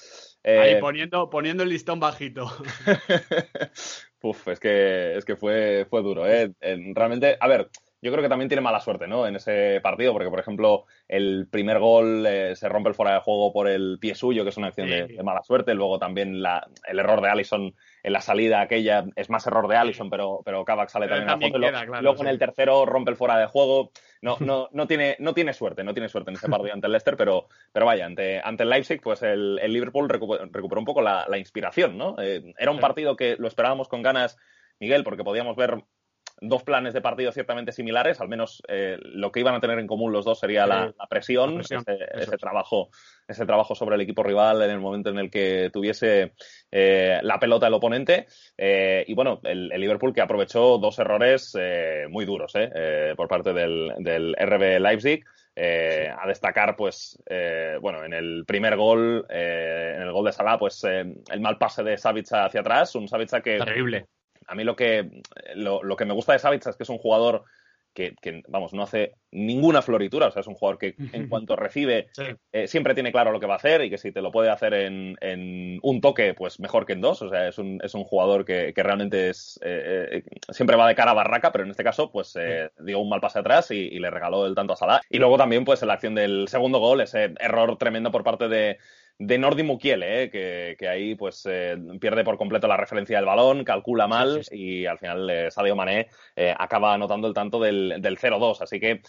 Ahí 0.46 0.76
eh, 0.76 0.78
poniendo, 0.80 1.30
poniendo 1.30 1.64
el 1.64 1.70
listón 1.70 2.00
bajito. 2.00 2.46
Uf, 4.22 4.48
es 4.48 4.60
que, 4.62 5.18
es 5.18 5.26
que 5.26 5.36
fue, 5.36 5.86
fue 5.90 6.02
duro, 6.04 6.26
¿eh? 6.26 6.54
Realmente, 6.62 7.38
a 7.38 7.48
ver, 7.50 7.70
yo 8.06 8.12
creo 8.12 8.22
que 8.22 8.30
también 8.30 8.48
tiene 8.48 8.62
mala 8.62 8.80
suerte, 8.80 9.08
¿no? 9.08 9.26
En 9.26 9.36
ese 9.36 9.80
partido, 9.82 10.14
porque, 10.14 10.30
por 10.30 10.40
ejemplo, 10.40 10.86
el 11.08 11.48
primer 11.50 11.80
gol 11.80 12.24
eh, 12.28 12.56
se 12.56 12.70
rompe 12.70 12.90
el 12.90 12.94
fuera 12.94 13.16
de 13.16 13.22
juego 13.22 13.52
por 13.52 13.68
el 13.68 13.98
pie 14.00 14.14
suyo, 14.14 14.44
que 14.44 14.52
es 14.52 14.58
una 14.58 14.68
acción 14.68 14.88
de, 14.88 15.24
mala 15.24 15.42
suerte. 15.42 15.74
Luego 15.74 15.98
también 15.98 16.40
la, 16.40 16.68
el 16.88 17.00
error 17.00 17.20
de 17.20 17.30
Allison 17.30 17.74
en 18.04 18.14
la 18.14 18.22
salida 18.22 18.62
aquella 18.62 19.06
es 19.16 19.32
más 19.32 19.48
error 19.48 19.68
de 19.68 19.78
Allison, 19.78 20.12
pero, 20.12 20.44
pero 20.46 20.64
Kavak 20.64 20.90
sale 20.90 21.08
también, 21.08 21.30
a 21.30 21.40
foto. 21.40 22.00
luego 22.00 22.22
en 22.22 22.28
el 22.28 22.38
tercero 22.38 22.86
rompe 22.86 23.10
el 23.10 23.18
fuera 23.18 23.40
de 23.40 23.48
juego. 23.48 23.90
No, 24.22 24.38
no, 24.40 24.70
no, 24.72 24.86
tiene, 24.86 25.16
no 25.18 25.34
tiene 25.34 25.54
suerte, 25.54 25.84
no 25.84 25.96
tiene 25.96 26.08
suerte 26.08 26.30
en 26.30 26.38
ese 26.38 26.48
partido 26.48 26.76
ante 26.76 26.86
el 26.86 26.94
Leicester, 26.94 27.18
pero, 27.18 27.48
pero 27.74 27.88
vaya, 27.88 28.06
ante, 28.06 28.40
ante 28.40 28.62
el 28.62 28.70
Leipzig, 28.70 29.02
pues 29.02 29.24
el, 29.24 29.56
Liverpool 29.56 30.10
recuperó, 30.10 30.80
un 30.80 30.86
poco 30.86 31.02
la, 31.02 31.26
inspiración, 31.40 31.98
¿no? 31.98 32.18
Eh, 32.20 32.54
era 32.56 32.70
un 32.70 32.80
partido 32.80 33.16
que 33.16 33.36
lo 33.40 33.48
esperábamos 33.48 33.88
con 33.88 34.04
ganas, 34.04 34.38
Miguel, 34.80 35.04
porque 35.04 35.24
podíamos 35.24 35.56
ver 35.56 35.84
dos 36.42 36.64
planes 36.64 36.94
de 36.94 37.02
partido 37.02 37.32
ciertamente 37.32 37.72
similares, 37.72 38.20
al 38.20 38.28
menos 38.28 38.62
eh, 38.68 38.98
lo 39.02 39.32
que 39.32 39.40
iban 39.40 39.56
a 39.56 39.62
tener 39.62 39.80
en 39.80 39.88
común 39.88 40.12
los 40.12 40.26
dos 40.26 40.40
sería 40.40 40.66
la, 40.66 40.94
presión, 41.10 41.62
ese, 41.62 42.38
trabajo, 42.38 42.90
ese 43.28 43.46
trabajo 43.46 43.76
sobre 43.76 43.96
el 43.96 44.02
equipo 44.02 44.24
rival 44.24 44.62
en 44.62 44.72
el 44.72 44.80
momento 44.80 45.10
en 45.10 45.20
el 45.20 45.32
que 45.32 45.70
tuviese 45.72 46.34
eh, 46.72 47.20
la 47.22 47.40
pelota 47.40 47.68
el 47.68 47.74
oponente. 47.74 48.28
y 48.58 49.14
bueno, 49.14 49.40
el, 49.44 49.70
Liverpool 49.70 50.14
que 50.14 50.22
aprovechó 50.22 50.78
dos 50.78 51.00
errores 51.00 51.56
muy 52.10 52.26
duros 52.26 52.54
por 53.16 53.28
parte 53.28 53.54
del, 53.54 53.94
del 54.00 54.36
RB 54.36 54.80
Leipzig. 54.80 55.24
A 55.58 56.28
destacar, 56.28 56.76
pues, 56.76 57.18
bueno, 57.82 58.04
en 58.04 58.14
el 58.14 58.44
primer 58.46 58.76
gol, 58.76 59.26
en 59.30 60.02
el 60.02 60.12
gol 60.12 60.26
de 60.26 60.34
Salah, 60.34 60.58
pues 60.58 60.84
el 60.84 61.40
mal 61.40 61.58
pase 61.58 61.84
de 61.84 61.98
Savitza 61.98 62.46
hacia 62.46 62.62
atrás, 62.62 62.96
un 62.96 63.08
Savitza 63.08 63.42
que... 63.42 63.58
Terrible 63.58 64.08
a 64.48 64.56
mí 64.56 64.64
lo 64.64 64.76
que, 64.76 65.22
lo, 65.56 65.96
que 65.96 66.06
me 66.06 66.14
gusta 66.14 66.34
de 66.34 66.40
Savitz 66.40 66.68
es 66.68 66.76
que 66.76 66.84
es 66.84 66.90
un 66.90 66.98
jugador 66.98 67.44
que, 67.94 68.14
vamos, 68.50 68.74
no 68.74 68.84
hace 68.84 69.14
ninguna 69.32 69.82
floritura. 69.82 70.28
O 70.28 70.32
sea, 70.32 70.42
es 70.42 70.48
un 70.48 70.56
jugador 70.56 70.78
que 70.78 70.96
en 71.14 71.30
cuanto 71.30 71.56
recibe 71.56 72.08
eh, 72.52 72.68
siempre 72.68 72.94
tiene 72.94 73.14
claro 73.14 73.32
lo 73.32 73.40
que 73.40 73.46
va 73.46 73.54
a 73.54 73.58
hacer 73.58 73.84
y 73.84 73.90
que 73.90 73.98
si 73.98 74.12
te 74.12 74.22
lo 74.22 74.32
puede 74.32 74.50
hacer 74.50 74.74
en, 74.74 75.80
un 75.82 76.02
toque, 76.02 76.34
pues 76.34 76.60
mejor 76.60 76.86
que 76.86 76.94
en 76.94 77.02
dos. 77.02 77.22
O 77.22 77.30
sea, 77.30 77.48
es 77.48 77.58
un, 77.58 77.80
es 77.82 77.94
un 77.94 78.04
jugador 78.04 78.44
que, 78.44 78.74
realmente 78.76 79.30
es 79.30 79.58
eh, 79.64 80.10
eh, 80.12 80.24
siempre 80.52 80.76
va 80.76 80.88
de 80.88 80.96
cara 80.96 81.12
a 81.12 81.16
barraca, 81.16 81.52
pero 81.52 81.64
en 81.64 81.72
este 81.72 81.84
caso, 81.84 82.12
pues 82.12 82.38
dio 82.80 83.00
un 83.00 83.10
mal 83.10 83.22
pase 83.22 83.40
atrás 83.40 83.72
y, 83.72 83.78
y, 83.78 84.00
le 84.00 84.12
regaló 84.12 84.46
el 84.46 84.56
tanto 84.56 84.74
a 84.74 84.78
Salah. 84.78 85.02
Y 85.10 85.20
luego 85.20 85.38
también, 85.38 85.64
pues 85.64 85.82
en 85.82 85.88
la 85.88 85.94
acción 85.94 86.16
del 86.16 86.48
segundo 86.50 86.80
gol, 86.80 87.00
ese 87.00 87.34
error 87.40 87.78
tremendo 87.78 88.12
por 88.12 88.24
parte 88.24 88.50
de, 88.50 88.78
de 89.18 89.38
Nordi 89.38 89.64
Mukiele, 89.64 90.24
¿eh? 90.24 90.30
que, 90.78 90.88
ahí 90.88 91.16
pues 91.16 91.48
eh, 91.50 91.78
pierde 92.00 92.26
por 92.26 92.38
completo 92.38 92.68
la 92.68 92.76
referencia 92.76 93.18
del 93.18 93.26
balón, 93.26 93.64
calcula 93.64 94.08
mal 94.08 94.42
y 94.52 94.86
al 94.86 95.00
final 95.00 95.30
eh, 95.30 95.52
Sadio 95.52 95.76
Mané 95.76 96.10
eh, 96.36 96.54
acaba 96.58 96.94
anotando 96.94 97.28
el 97.28 97.34
tanto 97.34 97.60
del, 97.60 97.96
del 98.00 98.18
0-2. 98.18 98.62
Así 98.62 98.80
que, 98.80 99.02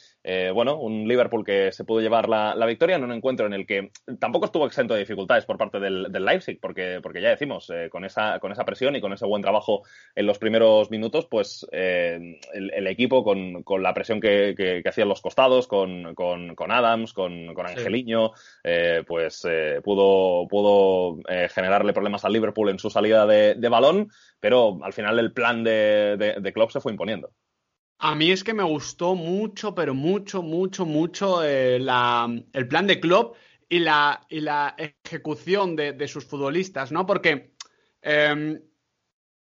bueno, 0.52 0.78
un 0.78 1.08
Liverpool 1.08 1.44
que 1.44 1.72
se 1.72 1.84
pudo 1.84 2.00
llevar 2.00 2.28
la, 2.28 2.66
victoria 2.66 2.96
en 2.96 3.04
un 3.04 3.12
encuentro 3.12 3.46
en 3.46 3.52
el 3.52 3.66
que 3.66 3.90
tampoco 4.18 4.46
estuvo 4.46 4.66
exento 4.66 4.94
de 4.94 5.00
dificultades 5.00 5.44
por 5.44 5.56
parte 5.56 5.78
del, 5.78 6.12
Leipzig, 6.12 6.58
porque, 6.60 6.98
porque 7.00 7.22
ya 7.22 7.30
decimos, 7.30 7.70
con, 7.90 8.04
esa, 8.04 8.40
con 8.40 8.50
esa 8.50 8.64
presión 8.64 8.96
y 8.96 9.00
con 9.00 9.12
ese 9.12 9.24
buen 9.24 9.42
trabajo 9.42 9.82
en 10.16 10.26
los 10.26 10.38
primeros 10.38 10.90
minutos, 10.90 11.26
pues 11.30 11.66
el, 11.70 12.86
equipo 12.86 13.22
con, 13.22 13.62
con, 13.62 13.82
la 13.82 13.94
presión 13.94 14.20
que, 14.20 14.54
que, 14.56 14.82
hacían 14.88 15.08
los 15.08 15.20
costados, 15.20 15.68
con, 15.68 16.14
con, 16.14 16.72
Adams, 16.72 17.12
con, 17.12 17.54
con 17.54 17.66
Angeliño, 17.66 18.32
pues 19.06 19.46
pudo 19.84 19.95
pudo, 19.96 21.18
eh, 21.28 21.48
generarle 21.52 21.92
problemas 21.92 22.24
al 22.24 22.32
Liverpool 22.32 22.68
en 22.68 22.78
su 22.78 22.90
salida 22.90 23.26
de, 23.26 23.68
balón, 23.68 24.10
pero 24.40 24.78
al 24.82 24.92
final 24.92 25.18
el 25.18 25.32
plan 25.32 25.64
de, 25.64 26.16
de, 26.40 26.52
Klopp 26.52 26.70
se 26.70 26.80
fue 26.80 26.92
imponiendo. 26.92 27.32
A 27.98 28.14
mí 28.14 28.30
es 28.30 28.44
que 28.44 28.54
me 28.54 28.62
gustó 28.62 29.14
mucho, 29.14 29.74
pero 29.74 29.94
mucho, 29.94 30.42
mucho, 30.42 30.84
mucho 30.84 31.42
eh, 31.42 31.76
el 31.76 32.68
plan 32.68 32.86
de 32.86 33.00
Klopp 33.00 33.36
y 33.68 33.78
la, 33.80 34.26
y 34.28 34.40
la 34.40 34.76
ejecución 34.76 35.76
de, 35.76 36.08
sus 36.08 36.24
futbolistas, 36.24 36.92
¿no? 36.92 37.06
Porque 37.06 37.54
em, 38.02 38.60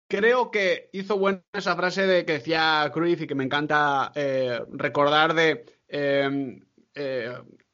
creo 0.07 0.51
que 0.51 0.89
hizo 0.93 1.17
buena 1.17 1.43
esa 1.51 1.75
frase 1.75 2.05
de 2.05 2.25
que 2.25 2.33
decía 2.33 2.89
Cruyff 2.93 3.21
y 3.21 3.27
que 3.27 3.35
me 3.35 3.43
encanta 3.43 4.11
eh, 4.15 4.61
recordar 4.71 5.33
de 5.33 5.65
em, 5.87 6.61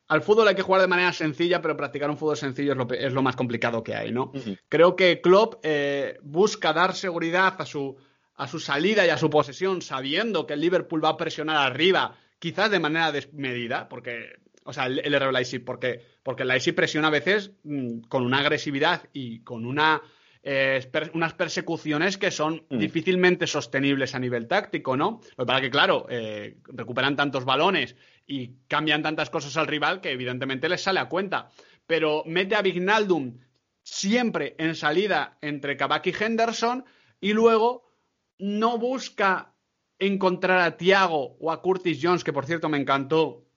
al 0.10 0.24
fútbol 0.24 0.48
hay 0.48 0.56
que 0.56 0.64
jugar 0.64 0.82
de 0.82 0.88
manera 0.88 1.14
sencilla, 1.14 1.62
pero 1.62 1.78
practicar 1.78 2.10
un 2.10 2.18
fútbol 2.18 2.36
sencillo 2.36 2.76
es 2.92 3.14
lo, 3.14 3.22
más 3.22 3.36
complicado 3.36 3.84
que 3.84 3.96
hay, 3.96 4.12
¿no? 4.12 4.32
Creo 4.68 4.96
que 4.96 5.22
Klopp 5.22 5.60
eh, 5.64 6.18
busca 6.24 6.74
dar 6.74 6.96
seguridad 6.96 7.56
a 7.60 7.66
su, 7.66 7.96
a 8.36 8.48
su 8.48 8.60
salida 8.60 9.06
y 9.06 9.10
a 9.10 9.18
su 9.18 9.30
posesión, 9.30 9.84
sabiendo 9.84 10.48
que 10.48 10.54
el 10.54 10.62
Liverpool 10.62 11.06
va 11.06 11.10
a 11.10 11.18
presionar 11.18 11.58
arriba, 11.58 12.16
quizás 12.40 12.72
de 12.72 12.80
manera 12.80 13.12
desmedida, 13.12 13.88
porque, 13.88 14.40
o 14.64 14.74
sea, 14.74 14.88
el, 14.88 15.00
el 15.00 15.32
Leipzig, 15.32 15.64
porque, 15.64 16.02
porque 16.24 16.42
el 16.42 16.50
Leipzig 16.50 16.74
presiona 16.74 17.10
a 17.10 17.12
veces 17.12 17.52
mm, 17.64 18.00
con 18.08 18.26
una 18.26 18.40
agresividad 18.40 19.04
y 19.14 19.42
con 19.42 19.64
una 19.64 20.02
eh, 20.42 20.82
unas 21.14 21.34
persecuciones 21.34 22.18
que 22.18 22.32
son 22.32 22.64
mm. 22.70 22.78
difícilmente 22.78 23.46
sostenibles 23.46 24.16
a 24.16 24.20
nivel 24.20 24.48
táctico, 24.48 24.96
¿no? 24.96 25.20
Lo 25.36 25.44
que 25.44 25.48
pasa 25.48 25.62
que, 25.62 25.70
claro, 25.70 26.06
eh, 26.10 26.56
recuperan 26.64 27.16
tantos 27.16 27.44
balones 27.44 27.96
y 28.30 28.60
cambian 28.68 29.02
tantas 29.02 29.32
cosas 29.32 29.58
al 29.58 29.66
rival 29.66 30.02
que 30.02 30.12
evidentemente 30.12 30.70
les 30.70 30.84
sale 30.84 31.00
a 31.00 31.10
cuenta. 31.10 31.50
Pero 31.88 32.24
mete 32.28 32.56
a 32.56 32.62
Vignaldum 32.62 33.40
siempre 33.82 34.56
en 34.60 34.76
salida 34.76 35.40
entre 35.42 35.76
Kabak 35.76 36.06
y 36.08 36.14
Henderson 36.18 36.86
y 37.20 37.34
luego 37.34 37.90
no 38.38 38.78
busca 38.78 39.56
encontrar 39.98 40.60
a 40.60 40.78
Thiago 40.78 41.38
o 41.40 41.52
a 41.52 41.62
Curtis 41.64 42.00
Jones, 42.02 42.24
que 42.24 42.32
por 42.32 42.46
cierto 42.46 42.70
me 42.70 42.78
encantó 42.78 43.48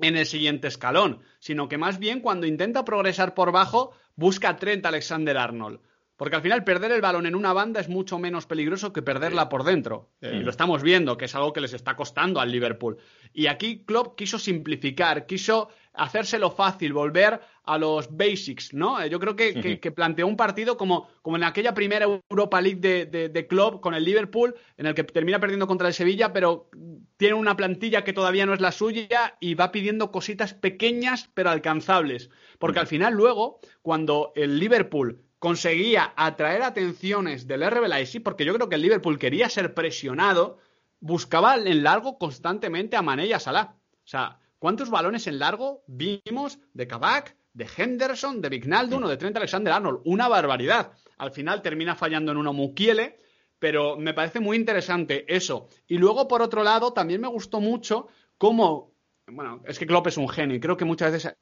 en 0.00 0.16
el 0.16 0.26
siguiente 0.26 0.66
escalón, 0.66 1.22
sino 1.38 1.68
que 1.68 1.78
más 1.78 2.00
bien 2.00 2.20
cuando 2.20 2.46
intenta 2.46 2.84
progresar 2.84 3.34
por 3.34 3.52
bajo 3.52 3.92
busca 4.16 4.48
a 4.48 4.56
Trent 4.56 4.84
Alexander 4.84 5.38
Arnold. 5.38 5.80
Porque 6.18 6.34
al 6.34 6.42
final 6.42 6.64
perder 6.64 6.90
el 6.90 7.00
balón 7.00 7.26
en 7.26 7.36
una 7.36 7.52
banda 7.52 7.80
es 7.80 7.88
mucho 7.88 8.18
menos 8.18 8.44
peligroso 8.44 8.92
que 8.92 9.02
perderla 9.02 9.48
por 9.48 9.62
dentro. 9.62 10.10
Y 10.20 10.26
eh, 10.26 10.40
lo 10.40 10.50
estamos 10.50 10.82
viendo, 10.82 11.16
que 11.16 11.26
es 11.26 11.34
algo 11.36 11.52
que 11.52 11.60
les 11.60 11.72
está 11.74 11.94
costando 11.94 12.40
al 12.40 12.50
Liverpool. 12.50 12.98
Y 13.32 13.46
aquí 13.46 13.84
Klopp 13.86 14.16
quiso 14.16 14.36
simplificar, 14.36 15.26
quiso 15.26 15.68
hacérselo 15.94 16.50
fácil, 16.50 16.92
volver 16.92 17.40
a 17.62 17.78
los 17.78 18.16
basics, 18.16 18.74
¿no? 18.74 19.00
Eh, 19.00 19.08
yo 19.08 19.20
creo 19.20 19.36
que, 19.36 19.92
planteó 19.94 20.26
un 20.26 20.36
partido 20.36 20.76
como, 20.76 21.08
como, 21.22 21.36
en 21.36 21.44
aquella 21.44 21.72
primera 21.72 22.06
Europa 22.06 22.60
League 22.60 22.80
de, 22.80 23.28
de, 23.28 23.46
Klopp 23.46 23.80
con 23.80 23.94
el 23.94 24.02
Liverpool, 24.02 24.56
en 24.76 24.86
el 24.86 24.94
que 24.96 25.04
termina 25.04 25.38
perdiendo 25.38 25.68
contra 25.68 25.86
el 25.86 25.94
Sevilla, 25.94 26.32
pero 26.32 26.68
tiene 27.16 27.34
una 27.34 27.56
plantilla 27.56 28.02
que 28.02 28.12
todavía 28.12 28.44
no 28.44 28.54
es 28.54 28.60
la 28.60 28.72
suya 28.72 29.36
y 29.38 29.54
va 29.54 29.70
pidiendo 29.70 30.10
cositas 30.10 30.52
pequeñas 30.52 31.30
pero 31.32 31.50
alcanzables. 31.50 32.28
Porque 32.58 32.80
al 32.80 32.88
final 32.88 33.14
luego, 33.14 33.60
cuando 33.82 34.32
el 34.34 34.58
Liverpool 34.58 35.22
conseguía 35.38 36.12
atraer 36.16 36.62
atenciones 36.62 37.46
del 37.46 37.68
RB 37.68 37.88
Leipzig, 37.88 38.22
porque 38.22 38.44
yo 38.44 38.54
creo 38.54 38.68
que 38.68 38.74
el 38.74 38.82
Liverpool 38.82 39.18
quería 39.18 39.48
ser 39.48 39.74
presionado, 39.74 40.58
buscaba 41.00 41.56
en 41.56 41.82
largo 41.82 42.18
constantemente 42.18 42.96
a 42.96 43.02
Mané 43.02 43.26
y 43.26 43.32
a 43.32 43.40
Salah. 43.40 43.76
O 43.92 44.06
sea, 44.06 44.40
¿cuántos 44.58 44.90
balones 44.90 45.26
en 45.26 45.38
largo 45.38 45.84
vimos 45.86 46.58
de 46.72 46.86
Kabak, 46.86 47.36
de 47.52 47.68
Henderson, 47.76 48.40
de 48.40 48.48
Vignaldum 48.48 49.04
o 49.04 49.08
de 49.08 49.16
Trent 49.16 49.36
Alexander-Arnold? 49.36 50.00
Una 50.04 50.28
barbaridad. 50.28 50.92
Al 51.18 51.30
final 51.30 51.62
termina 51.62 51.94
fallando 51.94 52.32
en 52.32 52.38
uno 52.38 52.52
Mukiele, 52.52 53.18
pero 53.58 53.96
me 53.96 54.14
parece 54.14 54.40
muy 54.40 54.56
interesante 54.56 55.24
eso. 55.34 55.68
Y 55.86 55.98
luego, 55.98 56.26
por 56.26 56.42
otro 56.42 56.62
lado, 56.62 56.92
también 56.92 57.20
me 57.20 57.28
gustó 57.28 57.60
mucho 57.60 58.08
cómo 58.38 58.98
bueno, 59.30 59.62
es 59.66 59.78
que 59.78 59.86
Klopp 59.86 60.06
es 60.06 60.16
un 60.16 60.28
genio 60.28 60.56
y 60.56 60.60
creo 60.60 60.76
que 60.76 60.84
muchas 60.84 61.12
veces 61.12 61.36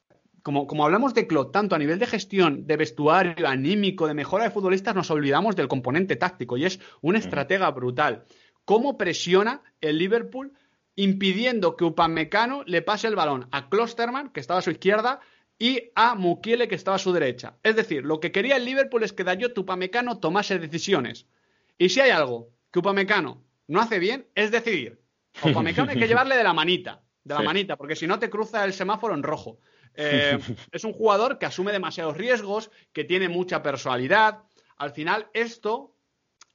como, 0.53 0.85
hablamos 0.85 1.13
de 1.13 1.27
Klopp, 1.27 1.51
tanto 1.53 1.75
a 1.75 1.79
nivel 1.79 1.99
de 1.99 2.07
gestión, 2.07 2.69
de 2.69 2.77
vestuario, 2.77 3.49
anímico, 3.49 4.07
de 4.07 4.15
mejora 4.15 4.45
de 4.45 4.53
futbolistas, 4.53 4.95
nos 4.95 5.11
olvidamos 5.11 5.57
del 5.57 5.67
componente 5.67 6.15
táctico 6.15 6.57
y 6.57 6.65
es 6.65 6.79
un 7.01 7.17
estratega 7.17 7.69
brutal. 7.73 8.27
¿Cómo 8.65 8.97
presiona 8.97 9.63
el 9.81 9.99
Liverpool 9.99 10.53
impidiendo 10.95 11.77
que 11.77 11.83
Upamecano 11.83 12.63
le 12.65 12.81
pase 12.81 13.09
el 13.09 13.17
balón 13.17 13.49
a 13.51 13.69
Klosterman, 13.69 14.29
que 14.29 14.39
estaba 14.39 14.61
a 14.61 14.63
su 14.63 14.71
izquierda, 14.71 15.19
y 15.59 15.91
a 15.97 16.15
Mukiele, 16.15 16.69
que 16.69 16.77
estaba 16.77 16.95
a 16.95 17.01
su 17.01 17.13
derecha? 17.13 17.57
Es 17.65 17.75
decir, 17.75 18.05
lo 18.05 18.21
que 18.21 18.31
quería 18.31 18.57
el 18.57 18.65
Liverpool 18.65 19.03
es 19.03 19.13
que 19.13 19.25
Dayot 19.25 19.59
Upamecano 19.59 20.21
tomase 20.21 20.61
decisiones. 20.61 21.27
Y 21.77 21.89
si 21.89 22.01
hay 22.01 22.11
algo 22.11 22.51
que 22.71 22.79
Upamecano 22.79 23.43
no 23.67 23.81
hace 23.81 23.99
bien, 23.99 24.29
es 24.37 24.53
decidir. 24.53 25.01
Upamecano 25.43 25.91
hay 25.91 25.99
que 25.99 26.07
llevarle 26.07 26.37
de 26.37 26.45
la 26.45 26.53
manita, 26.53 27.03
de 27.25 27.35
la 27.35 27.43
manita, 27.43 27.77
porque 27.77 27.97
si 27.97 28.07
no 28.07 28.21
te 28.21 28.31
cruza 28.31 28.65
el 28.65 28.73
semáforo 28.73 29.13
en 29.13 29.25
rojo. 29.25 29.59
Eh, 29.97 30.39
es 30.73 30.85
un 30.85 30.93
jugador 30.93 31.39
que 31.39 31.47
asume 31.47 31.73
demasiados 31.73 32.17
riesgos, 32.17 32.71
que 32.93 33.05
tiene 33.05 33.29
mucha 33.29 33.63
personalidad. 33.63 34.43
Al 34.77 34.93
final, 34.93 35.29
esto 35.33 35.97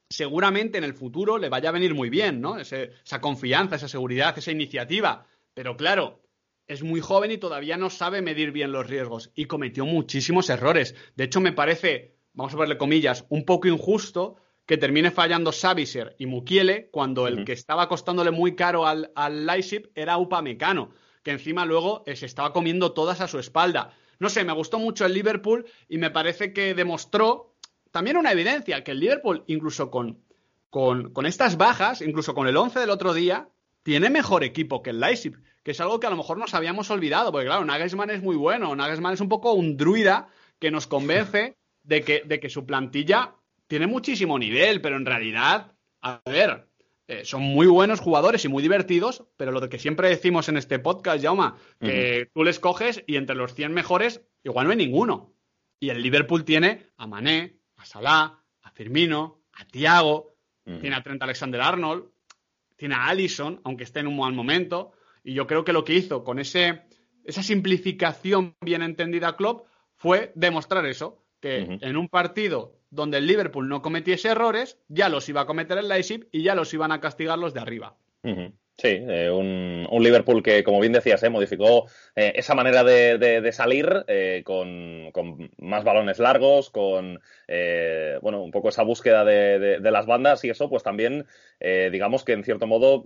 seguramente 0.09 0.77
en 0.77 0.83
el 0.83 0.93
futuro 0.93 1.37
le 1.37 1.49
vaya 1.49 1.69
a 1.69 1.71
venir 1.71 1.95
muy 1.95 2.09
bien, 2.09 2.41
¿no? 2.41 2.59
esa 2.59 3.21
confianza, 3.21 3.77
esa 3.77 3.87
seguridad, 3.87 4.37
esa 4.37 4.51
iniciativa. 4.51 5.25
Pero 5.53 5.77
claro, 5.77 6.21
es 6.67 6.83
muy 6.83 7.01
joven 7.01 7.31
y 7.31 7.37
todavía 7.37 7.77
no 7.77 7.89
sabe 7.89 8.21
medir 8.21 8.51
bien 8.51 8.71
los 8.71 8.87
riesgos 8.87 9.31
y 9.35 9.45
cometió 9.45 9.85
muchísimos 9.85 10.49
errores. 10.49 10.95
De 11.15 11.23
hecho, 11.23 11.39
me 11.39 11.53
parece, 11.53 12.15
vamos 12.33 12.53
a 12.53 12.57
verle 12.57 12.77
comillas, 12.77 13.25
un 13.29 13.45
poco 13.45 13.67
injusto 13.67 14.35
que 14.65 14.77
termine 14.77 15.11
fallando 15.11 15.51
Saviser 15.51 16.15
y 16.19 16.27
Mukiele 16.27 16.89
cuando 16.91 17.27
el 17.27 17.45
que 17.45 17.53
estaba 17.53 17.89
costándole 17.89 18.31
muy 18.31 18.55
caro 18.55 18.85
al, 18.85 19.11
al 19.15 19.45
Leipzig 19.45 19.89
era 19.95 20.17
Upamecano 20.17 20.93
que 21.23 21.31
encima 21.31 21.65
luego 21.65 22.03
eh, 22.05 22.15
se 22.15 22.25
estaba 22.25 22.53
comiendo 22.53 22.93
todas 22.93 23.21
a 23.21 23.27
su 23.27 23.39
espalda. 23.39 23.93
No 24.19 24.29
sé, 24.29 24.43
me 24.43 24.53
gustó 24.53 24.79
mucho 24.79 25.05
el 25.05 25.13
Liverpool 25.13 25.65
y 25.89 25.97
me 25.97 26.11
parece 26.11 26.53
que 26.53 26.73
demostró 26.73 27.55
también 27.91 28.17
una 28.17 28.31
evidencia, 28.31 28.83
que 28.83 28.91
el 28.91 28.99
Liverpool, 28.99 29.43
incluso 29.47 29.91
con, 29.91 30.23
con, 30.69 31.25
estas 31.25 31.57
bajas, 31.57 32.01
incluso 32.01 32.33
con 32.33 32.47
el 32.47 32.55
11 32.55 32.79
del 32.79 32.89
otro 32.89 33.13
día, 33.13 33.49
tiene 33.83 34.09
mejor 34.09 34.43
equipo 34.43 34.81
que 34.81 34.91
el 34.91 34.99
Leipzig, 34.99 35.35
que 35.63 35.71
es 35.71 35.81
algo 35.81 35.99
que 35.99 36.07
a 36.07 36.09
lo 36.09 36.17
mejor 36.17 36.37
nos 36.37 36.53
habíamos 36.53 36.89
olvidado, 36.89 37.31
porque 37.31 37.47
claro, 37.47 37.65
Nagelsmann 37.65 38.09
es 38.09 38.23
muy 38.23 38.35
bueno, 38.35 38.75
Nagelsmann 38.75 39.13
es 39.13 39.21
un 39.21 39.29
poco 39.29 39.53
un 39.53 39.75
druida 39.75 40.29
que 40.59 40.71
nos 40.71 40.87
convence 40.87 41.57
de 41.83 42.03
que, 42.03 42.21
de 42.25 42.39
que 42.39 42.49
su 42.49 42.65
plantilla 42.65 43.35
tiene 43.67 43.87
muchísimo 43.87 44.39
nivel, 44.39 44.81
pero 44.81 44.95
en 44.95 45.05
realidad, 45.05 45.73
a 46.01 46.21
ver, 46.25 46.67
eh, 47.11 47.25
son 47.25 47.41
muy 47.41 47.67
buenos 47.67 47.99
jugadores 47.99 48.45
y 48.45 48.47
muy 48.47 48.63
divertidos, 48.63 49.25
pero 49.35 49.51
lo 49.51 49.67
que 49.67 49.77
siempre 49.77 50.07
decimos 50.07 50.47
en 50.47 50.55
este 50.55 50.79
podcast, 50.79 51.21
Jauma, 51.21 51.57
que 51.77 52.29
tú 52.33 52.45
les 52.45 52.57
coges 52.57 53.03
y 53.05 53.17
entre 53.17 53.35
los 53.35 53.53
100 53.53 53.73
mejores 53.73 54.21
igual 54.45 54.67
no 54.67 54.71
hay 54.71 54.77
ninguno. 54.77 55.33
Y 55.77 55.89
el 55.89 56.01
Liverpool 56.01 56.45
tiene 56.45 56.85
a 56.95 57.07
Mané, 57.07 57.57
a 57.75 57.85
Salah, 57.85 58.41
a 58.61 58.71
Firmino, 58.71 59.41
a 59.51 59.65
Thiago, 59.65 60.37
tiene 60.63 60.95
a 60.95 61.03
Trent 61.03 61.21
Alexander-Arnold, 61.21 62.05
tiene 62.77 62.95
a 62.95 63.07
Allison, 63.07 63.59
aunque 63.65 63.83
esté 63.83 63.99
en 63.99 64.07
un 64.07 64.15
mal 64.15 64.31
momento. 64.31 64.93
Y 65.21 65.33
yo 65.33 65.47
creo 65.47 65.65
que 65.65 65.73
lo 65.73 65.83
que 65.83 65.95
hizo 65.95 66.23
con 66.23 66.39
ese, 66.39 66.83
esa 67.25 67.43
simplificación 67.43 68.55
bien 68.61 68.83
entendida 68.83 69.35
Klopp 69.35 69.67
fue 69.95 70.31
demostrar 70.35 70.85
eso, 70.85 71.25
que 71.41 71.77
en 71.81 71.97
un 71.97 72.07
partido 72.07 72.80
donde 72.91 73.17
el 73.17 73.25
Liverpool 73.25 73.67
no 73.67 73.81
cometiese 73.81 74.29
errores, 74.29 74.77
ya 74.87 75.09
los 75.09 75.27
iba 75.29 75.41
a 75.41 75.45
cometer 75.45 75.77
el 75.77 75.87
Leipzig 75.87 76.27
y 76.31 76.43
ya 76.43 76.53
los 76.53 76.73
iban 76.73 76.91
a 76.91 77.01
castigar 77.01 77.39
los 77.39 77.53
de 77.53 77.61
arriba. 77.61 77.95
Sí, 78.81 78.87
eh, 79.07 79.29
un, 79.29 79.85
Liverpool 80.01 80.41
que, 80.41 80.63
como 80.63 80.79
bien 80.79 80.91
decías, 80.93 81.21
eh, 81.21 81.29
modificó 81.29 81.85
eh, 82.15 82.33
esa 82.33 82.55
manera 82.55 82.83
de, 82.83 83.51
salir 83.53 84.03
con, 84.43 85.11
más 85.59 85.83
balones 85.83 86.17
largos, 86.17 86.71
con 86.71 87.21
bueno, 87.47 88.41
un 88.41 88.49
poco 88.49 88.69
esa 88.69 88.81
búsqueda 88.81 89.23
de, 89.23 89.79
las 89.91 90.07
bandas 90.07 90.43
y 90.45 90.49
eso, 90.49 90.67
pues 90.67 90.81
también, 90.81 91.27
digamos 91.59 92.23
que 92.23 92.33
en 92.33 92.43
cierto 92.43 92.65
modo 92.65 93.05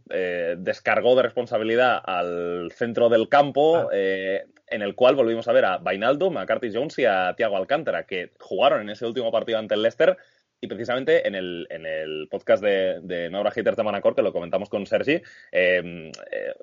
descargó 0.58 1.18
de 1.18 1.24
responsabilidad 1.24 2.02
al 2.06 2.72
centro 2.72 3.10
del 3.10 3.28
campo, 3.28 3.92
en 3.92 4.82
el 4.82 4.96
cual 4.96 5.16
volvimos 5.16 5.50
a 5.50 5.52
ver 5.52 5.66
a 5.66 5.78
Bainaldo, 5.80 6.32
a 6.40 6.46
Curtis 6.46 6.74
Jones 6.74 6.98
y 7.00 7.06
a 7.06 7.34
Thiago 7.36 7.58
Alcántara, 7.58 8.06
que 8.06 8.32
jugaron 8.40 8.82
en 8.82 8.92
ese 8.92 9.06
último 9.06 9.30
partido 9.30 9.60
ante 9.60 9.76
el 9.76 9.82
Leicester 9.82 10.16
y 10.62 10.68
precisamente 10.68 11.28
en 11.28 11.36
el, 11.36 11.68
en 11.70 11.86
el 11.86 12.28
podcast 12.30 12.64
de, 12.64 12.99
de 13.01 13.30
Nora 13.30 13.51
Hitters 13.56 13.78
de 13.78 13.84
Manacor, 13.84 14.16
que 14.16 14.22
lo 14.22 14.34
comentamos 14.34 14.70
con 14.70 14.86
Sergi, 14.86 15.14
eh, 15.14 15.22
eh, 15.51 16.12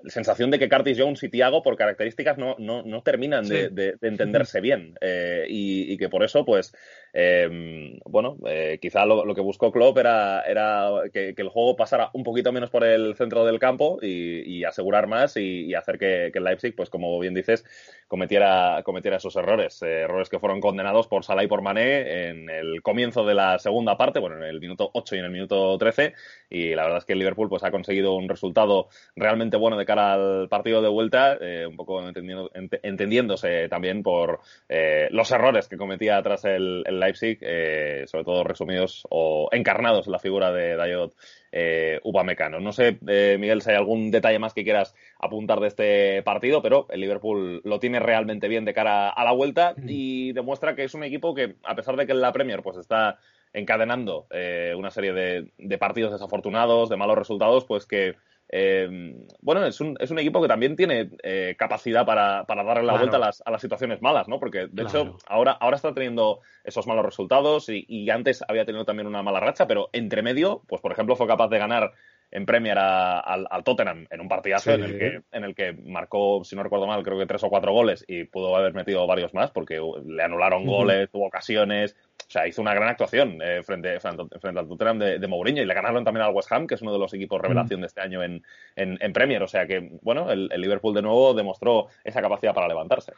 sensación 0.07 0.51
de 0.51 0.59
que 0.59 0.69
Curtis 0.69 0.99
Jones 0.99 1.23
y 1.23 1.29
Tiago, 1.29 1.63
por 1.63 1.77
características, 1.77 2.39
no, 2.39 2.57
no, 2.59 2.83
no 2.83 3.03
terminan 3.03 3.47
de, 3.47 3.69
de, 3.69 3.97
entenderse 4.03 4.61
bien. 4.63 4.95
Eh, 5.01 5.47
y, 5.49 5.93
y, 5.93 5.97
que 5.97 6.09
por 6.09 6.25
eso, 6.25 6.45
pues, 6.45 6.75
eh, 7.15 7.99
bueno, 8.05 8.39
eh, 8.47 8.79
quizá 8.81 9.05
lo, 9.05 9.35
que 9.35 9.41
buscó 9.41 9.71
Klopp 9.71 9.99
era, 9.99 10.43
era 10.43 10.91
que, 11.13 11.35
el 11.37 11.49
juego 11.49 11.77
pasara 11.77 12.11
un 12.15 12.23
poquito 12.23 12.53
menos 12.53 12.71
por 12.71 12.85
el 12.85 13.15
centro 13.17 13.45
del 13.45 13.59
campo 13.59 13.99
y, 14.01 14.65
asegurar 14.65 15.07
más 15.07 15.37
y, 15.37 15.75
hacer 15.75 15.99
que, 15.99 16.41
Leipzig, 16.41 16.75
pues 16.75 16.89
como 16.89 17.19
bien 17.19 17.35
dices, 17.35 17.65
cometiera, 18.09 18.83
cometiera 18.85 19.17
esos 19.19 19.37
errores. 19.37 19.83
Eh, 19.83 20.03
errores 20.03 20.29
que 20.29 20.39
fueron 20.39 20.61
condenados 20.61 21.07
por 21.09 21.25
Salah 21.25 21.45
y 21.45 21.49
por 21.49 21.63
Mané 21.63 22.29
en 22.29 22.49
el 22.49 22.83
comienzo 22.83 23.25
de 23.27 23.35
la 23.35 23.59
segunda 23.59 23.97
parte, 23.97 24.19
bueno, 24.19 24.37
en 24.37 24.45
el 24.45 24.61
minuto 24.61 24.91
8 24.95 25.17
y 25.17 25.19
en 25.19 25.25
el 25.27 25.31
minuto 25.31 25.77
13. 25.79 26.15
Y 26.49 26.75
la 26.75 26.85
verdad 26.85 26.99
es 26.99 27.05
que 27.05 27.13
el 27.13 27.19
Liverpool 27.19 27.49
pues, 27.49 27.65
ha 27.65 27.71
conseguido 27.71 28.15
un 28.15 28.29
resultado 28.29 28.89
realmente 29.17 29.57
bueno 29.57 29.77
de 29.77 29.85
cara 29.85 30.15
al 30.15 30.49
partido 30.49 30.81
de 30.81 30.89
vuelta, 30.89 31.37
eh, 31.41 31.67
un 31.67 31.77
poco 31.77 32.07
entendiendo, 32.07 32.51
ent 32.55 32.75
entendiéndose 32.83 33.69
también 33.69 34.03
por 34.03 34.41
eh, 34.69 35.09
los 35.11 35.31
errores 35.31 35.69
que 35.69 35.77
cometía 35.77 36.23
el, 36.45 36.83
el 36.87 37.02
Leipzig, 37.03 37.39
eh, 37.41 38.05
sobre 38.07 38.25
todo 38.25 38.45
resumidos 38.45 39.07
o 39.11 39.49
encarnados 39.53 40.07
en 40.07 40.13
la 40.13 40.19
figura 40.19 40.53
de 40.53 40.77
Dayot 40.77 41.15
eh, 41.53 42.01
Upamecano. 42.03 42.61
No 42.61 42.73
sé, 42.73 42.99
eh, 43.07 43.37
Miguel, 43.39 43.63
si 43.63 43.71
hay 43.71 43.77
algún 43.77 44.11
detalle 44.11 44.39
más 44.39 44.55
que 44.55 44.65
quieras 44.65 44.95
apuntar 45.19 45.61
de 45.61 45.69
este 45.69 46.23
partido, 46.23 46.63
pero 46.63 46.87
el 46.91 47.01
Liverpool 47.01 47.61
lo 47.65 47.79
tiene 47.79 48.01
realmente 48.01 48.49
bien 48.49 48.65
de 48.65 48.75
cara 48.75 49.11
a 49.11 49.25
la 49.25 49.33
vuelta 49.33 49.75
y 49.87 50.33
demuestra 50.33 50.75
que 50.75 50.85
es 50.85 50.95
un 50.95 51.05
equipo 51.05 51.35
que, 51.35 51.57
a 51.65 51.75
pesar 51.75 51.97
de 51.97 52.07
que 52.07 52.13
en 52.13 52.21
la 52.21 52.33
Premier 52.33 52.63
pues 52.63 52.77
está 52.79 53.19
encadenando 53.53 54.27
eh, 54.31 54.75
una 54.77 54.91
serie 54.91 55.13
de, 55.13 55.53
de 55.59 55.79
partidos 55.79 56.13
desafortunados, 56.13 56.89
de 56.89 56.97
malos 56.97 57.19
resultados, 57.19 57.65
pues 57.65 57.87
que 57.87 58.15
eh, 58.55 59.17
bueno, 59.41 59.65
es 59.65 59.81
un, 59.81 59.97
es 59.99 60.11
un, 60.11 60.19
equipo 60.19 60.43
que 60.43 60.47
también 60.47 60.77
tiene 60.77 61.11
eh, 61.23 61.57
capacidad 61.59 62.05
para, 62.05 62.45
para, 62.45 62.63
darle 62.63 62.83
la 62.83 62.93
claro. 62.93 62.99
vuelta 62.99 63.17
a 63.17 63.21
las, 63.21 63.43
a 63.47 63.51
las, 63.51 63.63
situaciones 63.63 64.03
malas, 64.03 64.29
¿no? 64.29 64.39
Porque, 64.39 64.67
de 64.71 64.85
claro. 64.85 64.89
hecho, 64.89 65.17
ahora, 65.27 65.53
ahora 65.53 65.77
está 65.77 65.95
teniendo 65.95 66.41
esos 66.63 66.87
malos 66.87 67.07
resultados 67.07 67.71
y, 67.71 67.87
y, 67.89 68.11
antes 68.11 68.45
había 68.47 68.67
tenido 68.67 68.85
también 68.85 69.07
una 69.07 69.23
mala 69.23 69.41
racha, 69.41 69.67
pero 69.67 69.89
entre 69.95 70.21
medio, 70.23 70.63
pues, 70.69 70.83
por 70.83 70.93
ejemplo, 70.93 71.17
fue 71.17 71.27
capaz 71.27 71.49
de 71.49 71.59
ganar 71.59 71.93
en 72.33 72.47
Premier 72.47 72.79
a, 72.79 73.21
al, 73.21 73.47
al, 73.49 73.63
Tottenham 73.63 74.07
en 74.11 74.21
un 74.21 74.29
partidazo 74.29 74.71
sí. 74.75 74.81
en, 74.81 74.85
el 74.85 74.99
que, 74.99 75.21
en 75.31 75.45
el 75.45 75.55
que 75.55 75.73
marcó, 75.75 76.43
si 76.45 76.57
no 76.57 76.63
recuerdo 76.63 76.87
mal, 76.87 77.03
creo 77.03 77.19
que 77.19 77.27
tres 77.27 77.45
o 77.45 77.51
cuatro 77.51 77.73
goles 77.73 78.05
y 78.09 78.25
pudo 78.25 78.57
haber 78.57 78.73
metido 78.75 79.07
varios 79.07 79.35
más 79.35 79.51
porque 79.51 79.81
le 80.07 80.23
anularon 80.23 80.63
uh 80.63 80.67
-huh. 80.67 80.77
goles, 80.77 81.11
tuvo 81.11 81.27
ocasiones. 81.27 81.95
O 82.27 82.31
sea, 82.33 82.49
hizo 82.49 82.63
una 82.63 82.75
gran 82.75 82.89
actuación 82.89 83.39
eh, 83.43 83.63
frente, 83.63 84.01
frente, 84.01 84.25
frente, 84.41 84.61
al 84.61 84.67
Tottenham 84.67 84.99
de, 84.99 85.19
de, 85.19 85.29
Mourinho 85.29 85.63
y 85.63 85.67
le 85.67 85.75
ganaron 85.75 86.03
también 86.03 86.25
al 86.25 86.35
West 86.35 86.51
Ham, 86.51 86.67
que 86.67 86.77
es 86.77 86.83
uno 86.83 86.93
de 86.93 86.99
los 86.99 87.13
equipos 87.13 87.41
revelación 87.41 87.79
uh 87.79 87.81
-huh. 87.81 87.83
de 87.83 87.87
este 87.87 88.01
año 88.01 88.23
en, 88.23 88.43
en, 88.75 88.97
en, 89.01 89.13
Premier. 89.13 89.43
O 89.43 89.49
sea 89.49 89.67
que, 89.67 89.91
bueno, 90.01 90.31
el, 90.31 90.49
el 90.51 90.61
Liverpool 90.61 90.95
de 90.95 91.03
nuevo 91.03 91.35
demostró 91.35 91.89
esa 92.03 92.23
capacidad 92.23 92.55
para 92.55 92.69
levantarse. 92.69 93.13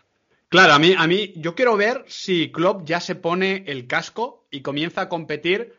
Claro, 0.49 0.75
a 0.75 0.79
mí, 0.79 0.95
a 0.97 1.07
mí, 1.07 1.33
yo 1.37 1.55
quiero 1.55 1.77
ver 1.77 2.05
si 2.07 2.53
Klopp 2.53 2.85
ya 2.85 3.01
se 3.01 3.15
pone 3.15 3.65
el 3.67 3.87
casco 3.87 4.47
y 4.51 4.62
comienza 4.62 5.03
a 5.03 5.09
competir 5.09 5.73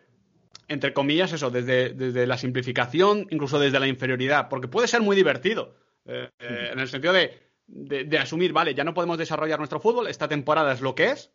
entre 0.68 0.94
comillas, 0.94 1.32
eso, 1.34 1.52
desde, 1.52 1.90
desde, 1.90 2.28
la 2.28 2.38
simplificación, 2.38 3.28
incluso 3.30 3.60
desde 3.60 3.80
la 3.80 3.88
inferioridad, 3.88 4.50
porque 4.50 4.68
puede 4.68 4.88
ser 4.88 5.02
muy 5.02 5.16
divertido, 5.16 5.76
eh, 6.06 6.30
eh, 6.40 6.70
en 6.74 6.80
el 6.80 6.88
sentido 6.88 7.14
de, 7.14 7.40
de, 7.68 8.04
de, 8.06 8.18
asumir, 8.18 8.54
vale, 8.54 8.74
ya 8.74 8.84
no 8.84 8.94
podemos 8.94 9.18
desarrollar 9.18 9.60
nuestro 9.60 9.80
fútbol, 9.80 10.08
esta 10.08 10.28
temporada 10.28 10.74
es 10.74 10.82
lo 10.82 10.96
que 10.96 11.12
es, 11.12 11.32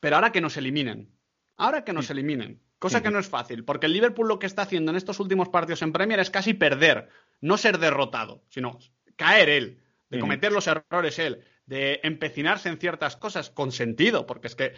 pero 0.00 0.16
ahora 0.16 0.32
que 0.32 0.40
nos 0.40 0.56
eliminen, 0.56 1.10
ahora 1.56 1.84
que 1.84 1.92
nos 1.92 2.10
eliminen, 2.10 2.62
cosa 2.78 3.02
que 3.02 3.10
no 3.10 3.18
es 3.18 3.28
fácil, 3.28 3.64
porque 3.64 3.86
el 3.86 3.92
Liverpool 3.92 4.28
lo 4.28 4.38
que 4.38 4.46
está 4.46 4.62
haciendo 4.62 4.90
en 4.90 4.96
estos 4.96 5.20
últimos 5.20 5.48
partidos 5.48 5.82
en 5.82 5.92
Premier 5.92 6.20
es 6.20 6.30
casi 6.30 6.54
perder, 6.54 7.08
no 7.40 7.56
ser 7.56 7.78
derrotado, 7.78 8.44
sino 8.48 8.78
caer 9.16 9.48
él, 9.48 9.82
de 10.10 10.20
cometer 10.20 10.52
los 10.52 10.66
errores 10.66 11.18
él, 11.18 11.42
de 11.66 12.00
empecinarse 12.04 12.68
en 12.68 12.78
ciertas 12.78 13.16
cosas 13.16 13.50
con 13.50 13.72
sentido, 13.72 14.26
porque 14.26 14.46
es 14.46 14.54
que, 14.54 14.74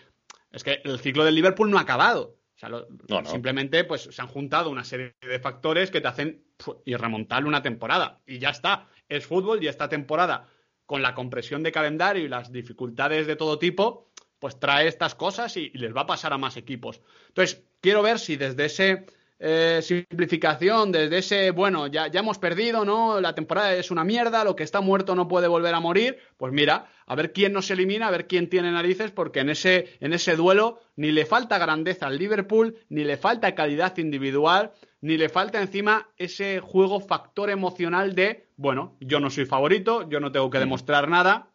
es 0.50 0.64
que 0.64 0.80
el 0.84 1.00
ciclo 1.00 1.24
del 1.24 1.34
Liverpool 1.34 1.70
no 1.70 1.78
ha 1.78 1.82
acabado. 1.82 2.38
O 2.58 2.60
sea, 2.60 2.70
lo, 2.70 2.88
no, 3.08 3.22
no. 3.22 3.30
simplemente 3.30 3.84
pues 3.84 4.08
se 4.10 4.20
han 4.20 4.26
juntado 4.26 4.68
una 4.68 4.82
serie 4.82 5.14
de 5.20 5.38
factores 5.38 5.92
que 5.92 6.00
te 6.00 6.08
hacen 6.08 6.42
irremontable 6.86 7.46
una 7.46 7.62
temporada. 7.62 8.18
Y 8.26 8.40
ya 8.40 8.50
está. 8.50 8.88
Es 9.08 9.26
fútbol 9.26 9.62
y 9.62 9.68
esta 9.68 9.88
temporada, 9.88 10.48
con 10.84 11.00
la 11.00 11.14
compresión 11.14 11.62
de 11.62 11.70
calendario 11.70 12.24
y 12.24 12.28
las 12.28 12.50
dificultades 12.50 13.28
de 13.28 13.36
todo 13.36 13.60
tipo, 13.60 14.10
pues 14.40 14.58
trae 14.58 14.88
estas 14.88 15.14
cosas 15.14 15.56
y, 15.56 15.70
y 15.72 15.78
les 15.78 15.94
va 15.94 16.00
a 16.00 16.06
pasar 16.06 16.32
a 16.32 16.38
más 16.38 16.56
equipos. 16.56 17.00
Entonces, 17.28 17.62
quiero 17.80 18.02
ver 18.02 18.18
si 18.18 18.36
desde 18.36 18.64
ese 18.64 19.06
eh, 19.40 19.80
simplificación, 19.82 20.90
desde 20.90 21.18
ese, 21.18 21.50
bueno, 21.52 21.86
ya, 21.86 22.08
ya 22.08 22.20
hemos 22.20 22.38
perdido, 22.38 22.84
¿no? 22.84 23.20
La 23.20 23.34
temporada 23.34 23.74
es 23.74 23.90
una 23.90 24.02
mierda, 24.02 24.42
lo 24.42 24.56
que 24.56 24.64
está 24.64 24.80
muerto 24.80 25.14
no 25.14 25.28
puede 25.28 25.46
volver 25.46 25.74
a 25.74 25.80
morir. 25.80 26.18
Pues 26.36 26.52
mira, 26.52 26.86
a 27.06 27.14
ver 27.14 27.32
quién 27.32 27.52
nos 27.52 27.70
elimina, 27.70 28.08
a 28.08 28.10
ver 28.10 28.26
quién 28.26 28.48
tiene 28.48 28.72
narices, 28.72 29.12
porque 29.12 29.40
en 29.40 29.50
ese, 29.50 29.96
en 30.00 30.12
ese 30.12 30.34
duelo 30.34 30.80
ni 30.96 31.12
le 31.12 31.24
falta 31.24 31.58
grandeza 31.58 32.06
al 32.06 32.18
Liverpool, 32.18 32.76
ni 32.88 33.04
le 33.04 33.16
falta 33.16 33.54
calidad 33.54 33.96
individual, 33.98 34.72
ni 35.00 35.16
le 35.16 35.28
falta 35.28 35.60
encima 35.60 36.08
ese 36.16 36.60
juego 36.60 37.00
factor 37.00 37.50
emocional 37.50 38.14
de, 38.14 38.48
bueno, 38.56 38.96
yo 39.00 39.20
no 39.20 39.30
soy 39.30 39.46
favorito, 39.46 40.08
yo 40.08 40.18
no 40.18 40.32
tengo 40.32 40.50
que 40.50 40.58
demostrar 40.58 41.08
nada, 41.08 41.52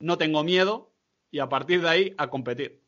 no 0.00 0.16
tengo 0.16 0.42
miedo, 0.42 0.94
y 1.30 1.40
a 1.40 1.48
partir 1.48 1.82
de 1.82 1.88
ahí 1.88 2.14
a 2.16 2.28
competir. 2.28 2.85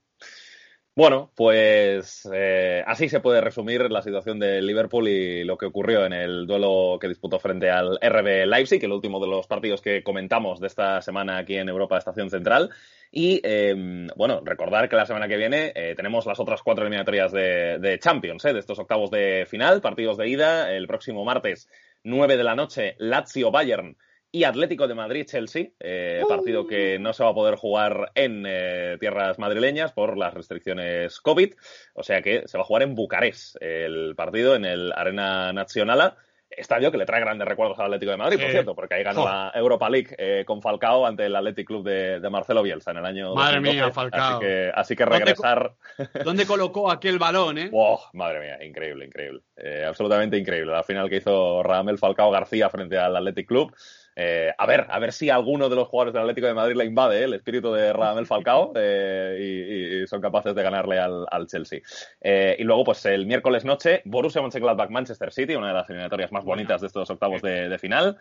Bueno, 0.98 1.30
pues 1.36 2.28
eh, 2.34 2.82
así 2.84 3.08
se 3.08 3.20
puede 3.20 3.40
resumir 3.40 3.88
la 3.88 4.02
situación 4.02 4.40
de 4.40 4.60
Liverpool 4.60 5.06
y 5.06 5.44
lo 5.44 5.56
que 5.56 5.66
ocurrió 5.66 6.04
en 6.04 6.12
el 6.12 6.44
duelo 6.44 6.98
que 7.00 7.06
disputó 7.06 7.38
frente 7.38 7.70
al 7.70 8.00
RB 8.02 8.46
Leipzig, 8.46 8.82
el 8.82 8.90
último 8.90 9.20
de 9.20 9.28
los 9.28 9.46
partidos 9.46 9.80
que 9.80 10.02
comentamos 10.02 10.58
de 10.58 10.66
esta 10.66 11.00
semana 11.00 11.38
aquí 11.38 11.56
en 11.56 11.68
Europa 11.68 11.98
Estación 11.98 12.30
Central. 12.30 12.70
Y 13.12 13.40
eh, 13.44 14.08
bueno, 14.16 14.40
recordar 14.44 14.88
que 14.88 14.96
la 14.96 15.06
semana 15.06 15.28
que 15.28 15.36
viene 15.36 15.70
eh, 15.76 15.94
tenemos 15.96 16.26
las 16.26 16.40
otras 16.40 16.62
cuatro 16.64 16.84
eliminatorias 16.84 17.30
de, 17.30 17.78
de 17.78 18.00
Champions, 18.00 18.44
eh, 18.46 18.52
de 18.52 18.58
estos 18.58 18.80
octavos 18.80 19.08
de 19.12 19.46
final, 19.48 19.80
partidos 19.80 20.16
de 20.16 20.28
ida, 20.28 20.72
el 20.72 20.88
próximo 20.88 21.24
martes 21.24 21.68
9 22.02 22.36
de 22.36 22.42
la 22.42 22.56
noche, 22.56 22.96
Lazio-Bayern 22.98 23.96
y 24.30 24.44
Atlético 24.44 24.86
de 24.86 24.94
Madrid-Chelsea, 24.94 25.70
eh, 25.80 26.22
partido 26.28 26.66
que 26.66 26.98
no 26.98 27.12
se 27.12 27.24
va 27.24 27.30
a 27.30 27.34
poder 27.34 27.56
jugar 27.56 28.12
en 28.14 28.44
eh, 28.46 28.96
tierras 29.00 29.38
madrileñas 29.38 29.92
por 29.92 30.18
las 30.18 30.34
restricciones 30.34 31.20
COVID, 31.20 31.54
o 31.94 32.02
sea 32.02 32.20
que 32.20 32.42
se 32.46 32.58
va 32.58 32.62
a 32.62 32.66
jugar 32.66 32.82
en 32.82 32.94
Bucarest 32.94 33.56
el 33.60 34.14
partido 34.16 34.54
en 34.54 34.66
el 34.66 34.92
Arena 34.92 35.52
Nacional 35.52 36.14
estadio 36.50 36.90
que 36.90 36.96
le 36.96 37.04
trae 37.04 37.20
grandes 37.20 37.46
recuerdos 37.46 37.78
al 37.78 37.86
Atlético 37.86 38.10
de 38.10 38.16
Madrid, 38.16 38.38
por 38.38 38.48
eh, 38.48 38.52
cierto, 38.52 38.74
porque 38.74 38.94
ahí 38.94 39.02
ganó 39.02 39.24
la 39.24 39.52
Europa 39.54 39.90
League 39.90 40.44
con 40.46 40.62
Falcao 40.62 41.06
ante 41.06 41.26
el 41.26 41.36
Athletic 41.36 41.66
Club 41.66 41.84
de, 41.84 42.20
de, 42.20 42.30
Marcelo 42.30 42.62
Bielsa 42.62 42.90
en 42.90 42.96
el 42.96 43.04
año 43.04 43.34
Madre 43.34 43.56
2012. 43.56 43.76
mía, 43.76 43.92
Falcao. 43.92 44.36
Así 44.36 44.40
que, 44.40 44.70
así 44.74 44.96
que 44.96 45.04
regresar... 45.04 45.74
¿Dónde, 45.98 46.20
¿Dónde, 46.24 46.46
colocó 46.46 46.90
aquel 46.90 47.18
balón, 47.18 47.58
eh? 47.58 47.70
Oh, 47.70 48.02
madre 48.14 48.40
mía, 48.40 48.64
increíble, 48.64 49.04
increíble. 49.04 49.42
Absolutamente 49.86 50.38
increíble. 50.38 50.72
La 50.72 50.82
final 50.82 51.10
que 51.10 51.16
hizo 51.16 51.62
Ramel 51.62 51.98
Falcao 51.98 52.30
García 52.30 52.70
frente 52.70 52.96
al 52.96 53.14
Athletic 53.14 53.46
Club. 53.46 53.74
Eh, 54.20 54.52
a 54.58 54.66
ver, 54.66 54.84
a 54.90 54.98
ver 54.98 55.12
si 55.12 55.30
alguno 55.30 55.68
de 55.68 55.76
los 55.76 55.86
jugadores 55.86 56.12
del 56.12 56.22
Atlético 56.22 56.48
de 56.48 56.54
Madrid 56.54 56.74
le 56.74 56.84
invade 56.84 57.20
¿eh? 57.20 57.24
el 57.24 57.34
espíritu 57.34 57.72
de 57.72 57.92
Radamel 57.92 58.26
Falcao 58.26 58.72
eh, 58.76 59.36
y, 59.38 60.02
y, 60.02 60.06
son 60.08 60.20
capaces 60.20 60.56
de 60.56 60.62
ganarle 60.64 60.98
al, 60.98 61.46
Chelsea. 61.46 61.82
Eh, 62.20 62.56
y 62.58 62.64
luego, 62.64 62.82
pues 62.82 63.06
el 63.06 63.26
miércoles 63.26 63.64
noche, 63.64 64.02
Borussia 64.06 64.42
Mönchengladbach-Manchester 64.42 65.30
City, 65.30 65.54
una 65.54 65.68
de 65.68 65.74
las 65.74 65.88
eliminatorias 65.88 66.32
más 66.32 66.44
bonitas 66.44 66.80
de 66.80 66.88
estos 66.88 67.08
octavos 67.08 67.42
de, 67.42 67.78
final. 67.78 68.18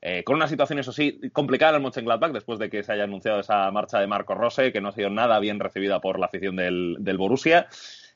Eh, 0.00 0.22
con 0.22 0.36
una 0.36 0.46
situación, 0.46 0.78
eso 0.78 0.92
sí, 0.92 1.18
complicada 1.32 1.70
en 1.70 1.76
el 1.76 1.82
Mönchengladbach 1.82 2.30
después 2.30 2.60
de 2.60 2.70
que 2.70 2.84
se 2.84 2.92
haya 2.92 3.02
anunciado 3.02 3.40
esa 3.40 3.68
marcha 3.72 3.98
de 3.98 4.06
Marco 4.06 4.36
Rose, 4.36 4.72
que 4.72 4.80
no 4.80 4.90
ha 4.90 4.92
sido 4.92 5.10
nada 5.10 5.40
bien 5.40 5.58
recibida 5.58 6.00
por 6.00 6.20
la 6.20 6.26
afición 6.26 6.54
del, 6.54 6.98
del 7.00 7.18
Borussia 7.18 7.66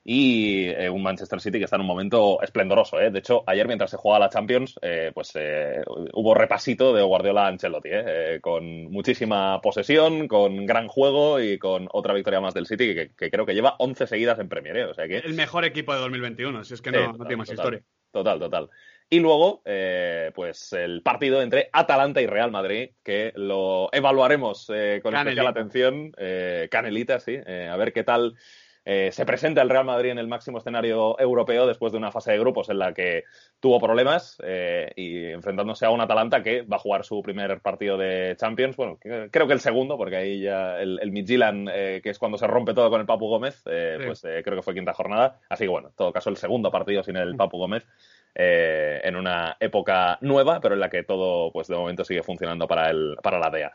y 0.08 0.68
eh, 0.68 0.88
un 0.88 1.02
Manchester 1.02 1.40
City 1.40 1.58
que 1.58 1.64
está 1.64 1.74
en 1.74 1.82
un 1.82 1.88
momento 1.88 2.40
esplendoroso. 2.40 3.00
¿eh? 3.00 3.10
De 3.10 3.18
hecho, 3.18 3.42
ayer 3.44 3.66
mientras 3.66 3.90
se 3.90 3.96
jugaba 3.96 4.26
la 4.26 4.30
Champions, 4.30 4.78
eh, 4.80 5.10
pues 5.12 5.32
eh, 5.34 5.82
hubo 6.12 6.32
repasito 6.32 6.94
de 6.94 7.02
Guardiola 7.02 7.48
Ancelotti, 7.48 7.90
con 8.40 8.84
muchísima 8.84 9.60
posesión, 9.60 10.28
con 10.28 10.64
gran 10.64 10.86
juego 10.86 11.40
y 11.40 11.58
con 11.58 11.88
otra 11.92 12.14
victoria 12.14 12.40
más 12.40 12.54
del 12.54 12.66
City 12.66 12.94
que, 12.94 13.30
creo 13.30 13.44
que 13.44 13.54
lleva 13.54 13.74
11 13.80 14.06
seguidas 14.06 14.38
en 14.38 14.48
Premier. 14.48 14.84
O 14.84 14.94
sea 14.94 15.08
que... 15.08 15.18
El 15.18 15.34
mejor 15.34 15.64
equipo 15.64 15.92
de 15.92 15.98
2021, 15.98 16.62
si 16.62 16.74
es 16.74 16.80
que 16.80 16.92
no, 16.92 17.16
tiene 17.18 17.36
más 17.38 17.50
historia. 17.50 17.82
Total, 18.12 18.38
total. 18.38 18.70
Y 19.10 19.18
luego, 19.18 19.62
pues 20.34 20.72
el 20.72 21.02
partido 21.02 21.42
entre 21.42 21.68
Atalanta 21.72 22.20
y 22.20 22.26
Real 22.26 22.52
Madrid, 22.52 22.90
que 23.02 23.32
lo 23.34 23.88
evaluaremos 23.92 24.66
con 25.02 25.16
especial 25.16 25.46
atención. 25.48 26.12
Canelita, 26.70 27.18
sí. 27.18 27.36
a 27.36 27.76
ver 27.76 27.92
qué 27.92 28.04
tal 28.04 28.36
eh, 28.88 29.10
se 29.10 29.26
presenta 29.26 29.62
el 29.62 29.68
Real 29.68 29.84
Madrid 29.84 30.10
en 30.10 30.18
el 30.18 30.28
máximo 30.28 30.58
escenario 30.58 31.18
europeo 31.18 31.66
después 31.66 31.90
de 31.90 31.98
una 31.98 32.12
fase 32.12 32.30
de 32.30 32.38
grupos 32.38 32.70
en 32.70 32.78
la 32.78 32.94
que 32.94 33.24
tuvo 33.58 33.80
problemas 33.80 34.40
eh, 34.44 34.92
y 34.94 35.24
enfrentándose 35.24 35.84
a 35.84 35.90
un 35.90 36.00
Atalanta 36.00 36.40
que 36.40 36.62
va 36.62 36.76
a 36.76 36.78
jugar 36.78 37.04
su 37.04 37.20
primer 37.20 37.60
partido 37.60 37.98
de 37.98 38.36
Champions. 38.38 38.76
Bueno, 38.76 38.96
creo 39.00 39.48
que 39.48 39.52
el 39.52 39.58
segundo, 39.58 39.98
porque 39.98 40.14
ahí 40.14 40.40
ya 40.40 40.78
el, 40.78 41.00
el 41.02 41.10
Midtjylland, 41.10 41.68
eh, 41.74 42.00
que 42.00 42.10
es 42.10 42.18
cuando 42.20 42.38
se 42.38 42.46
rompe 42.46 42.74
todo 42.74 42.88
con 42.88 43.00
el 43.00 43.06
Papu 43.06 43.26
Gómez, 43.28 43.60
pues 43.64 44.20
creo 44.22 44.54
que 44.54 44.62
fue 44.62 44.74
quinta 44.74 44.94
jornada. 44.94 45.40
Así 45.48 45.64
que 45.64 45.70
bueno, 45.70 45.88
en 45.88 45.94
todo 45.94 46.12
caso, 46.12 46.30
el 46.30 46.36
segundo 46.36 46.70
partido 46.70 47.02
sin 47.02 47.16
el 47.16 47.34
Papu 47.34 47.58
Gómez. 47.58 47.88
en 48.36 49.16
una 49.16 49.56
época 49.58 50.18
nueva, 50.20 50.60
pero 50.60 50.74
en 50.74 50.80
la 50.80 50.90
que 50.90 51.02
todo, 51.02 51.50
pues 51.50 51.66
de 51.66 51.74
momento 51.74 52.04
sigue 52.04 52.22
funcionando 52.22 52.68
para, 52.68 52.90
el, 52.90 53.16
para 53.20 53.40
la 53.40 53.50
DEA. 53.50 53.72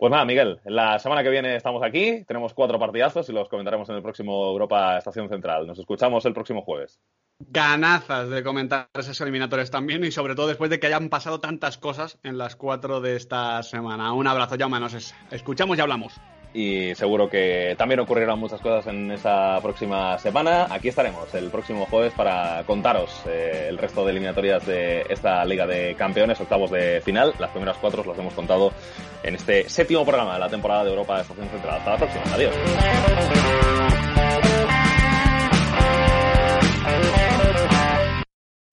Pues 0.00 0.10
nada, 0.10 0.24
Miguel, 0.24 0.58
la 0.64 0.98
semana 0.98 1.22
que 1.22 1.28
viene 1.28 1.56
estamos 1.56 1.82
aquí, 1.82 2.24
tenemos 2.24 2.54
cuatro 2.54 2.78
partidazos 2.78 3.28
y 3.28 3.32
los 3.32 3.50
comentaremos 3.50 3.86
en 3.90 3.96
el 3.96 4.02
próximo 4.02 4.48
Europa 4.48 4.96
Estación 4.96 5.28
Central. 5.28 5.66
Nos 5.66 5.78
escuchamos 5.78 6.24
el 6.24 6.32
próximo 6.32 6.62
jueves. 6.62 6.98
Ganazas 7.38 8.30
de 8.30 8.42
comentar 8.42 8.88
esos 8.94 9.20
eliminatorios 9.20 9.70
también 9.70 10.02
y 10.02 10.10
sobre 10.10 10.34
todo 10.34 10.46
después 10.46 10.70
de 10.70 10.80
que 10.80 10.86
hayan 10.86 11.10
pasado 11.10 11.38
tantas 11.38 11.76
cosas 11.76 12.18
en 12.22 12.38
las 12.38 12.56
cuatro 12.56 13.02
de 13.02 13.14
esta 13.14 13.62
semana. 13.62 14.14
Un 14.14 14.26
abrazo, 14.26 14.54
ya 14.54 14.70
Nos 14.70 15.14
escuchamos 15.30 15.76
y 15.76 15.82
hablamos 15.82 16.18
y 16.52 16.94
seguro 16.94 17.28
que 17.28 17.74
también 17.78 18.00
ocurrirán 18.00 18.38
muchas 18.38 18.60
cosas 18.60 18.86
en 18.86 19.10
esa 19.10 19.58
próxima 19.62 20.18
semana. 20.18 20.66
Aquí 20.70 20.88
estaremos 20.88 21.32
el 21.34 21.50
próximo 21.50 21.86
jueves 21.86 22.12
para 22.14 22.64
contaros 22.66 23.22
eh, 23.28 23.66
el 23.68 23.78
resto 23.78 24.04
de 24.04 24.10
eliminatorias 24.10 24.66
de 24.66 25.06
esta 25.08 25.44
Liga 25.44 25.66
de 25.66 25.94
Campeones, 25.94 26.40
octavos 26.40 26.70
de 26.70 27.00
final. 27.02 27.34
Las 27.38 27.50
primeras 27.50 27.76
cuatro 27.78 28.02
los 28.04 28.18
hemos 28.18 28.34
contado 28.34 28.72
en 29.22 29.34
este 29.34 29.68
séptimo 29.68 30.04
programa 30.04 30.34
de 30.34 30.40
la 30.40 30.48
temporada 30.48 30.84
de 30.84 30.90
Europa 30.90 31.16
de 31.16 31.22
Estación 31.22 31.48
Central. 31.48 31.78
Hasta 31.78 31.90
la 31.90 31.96
próxima. 31.96 32.34
Adiós. 32.34 34.09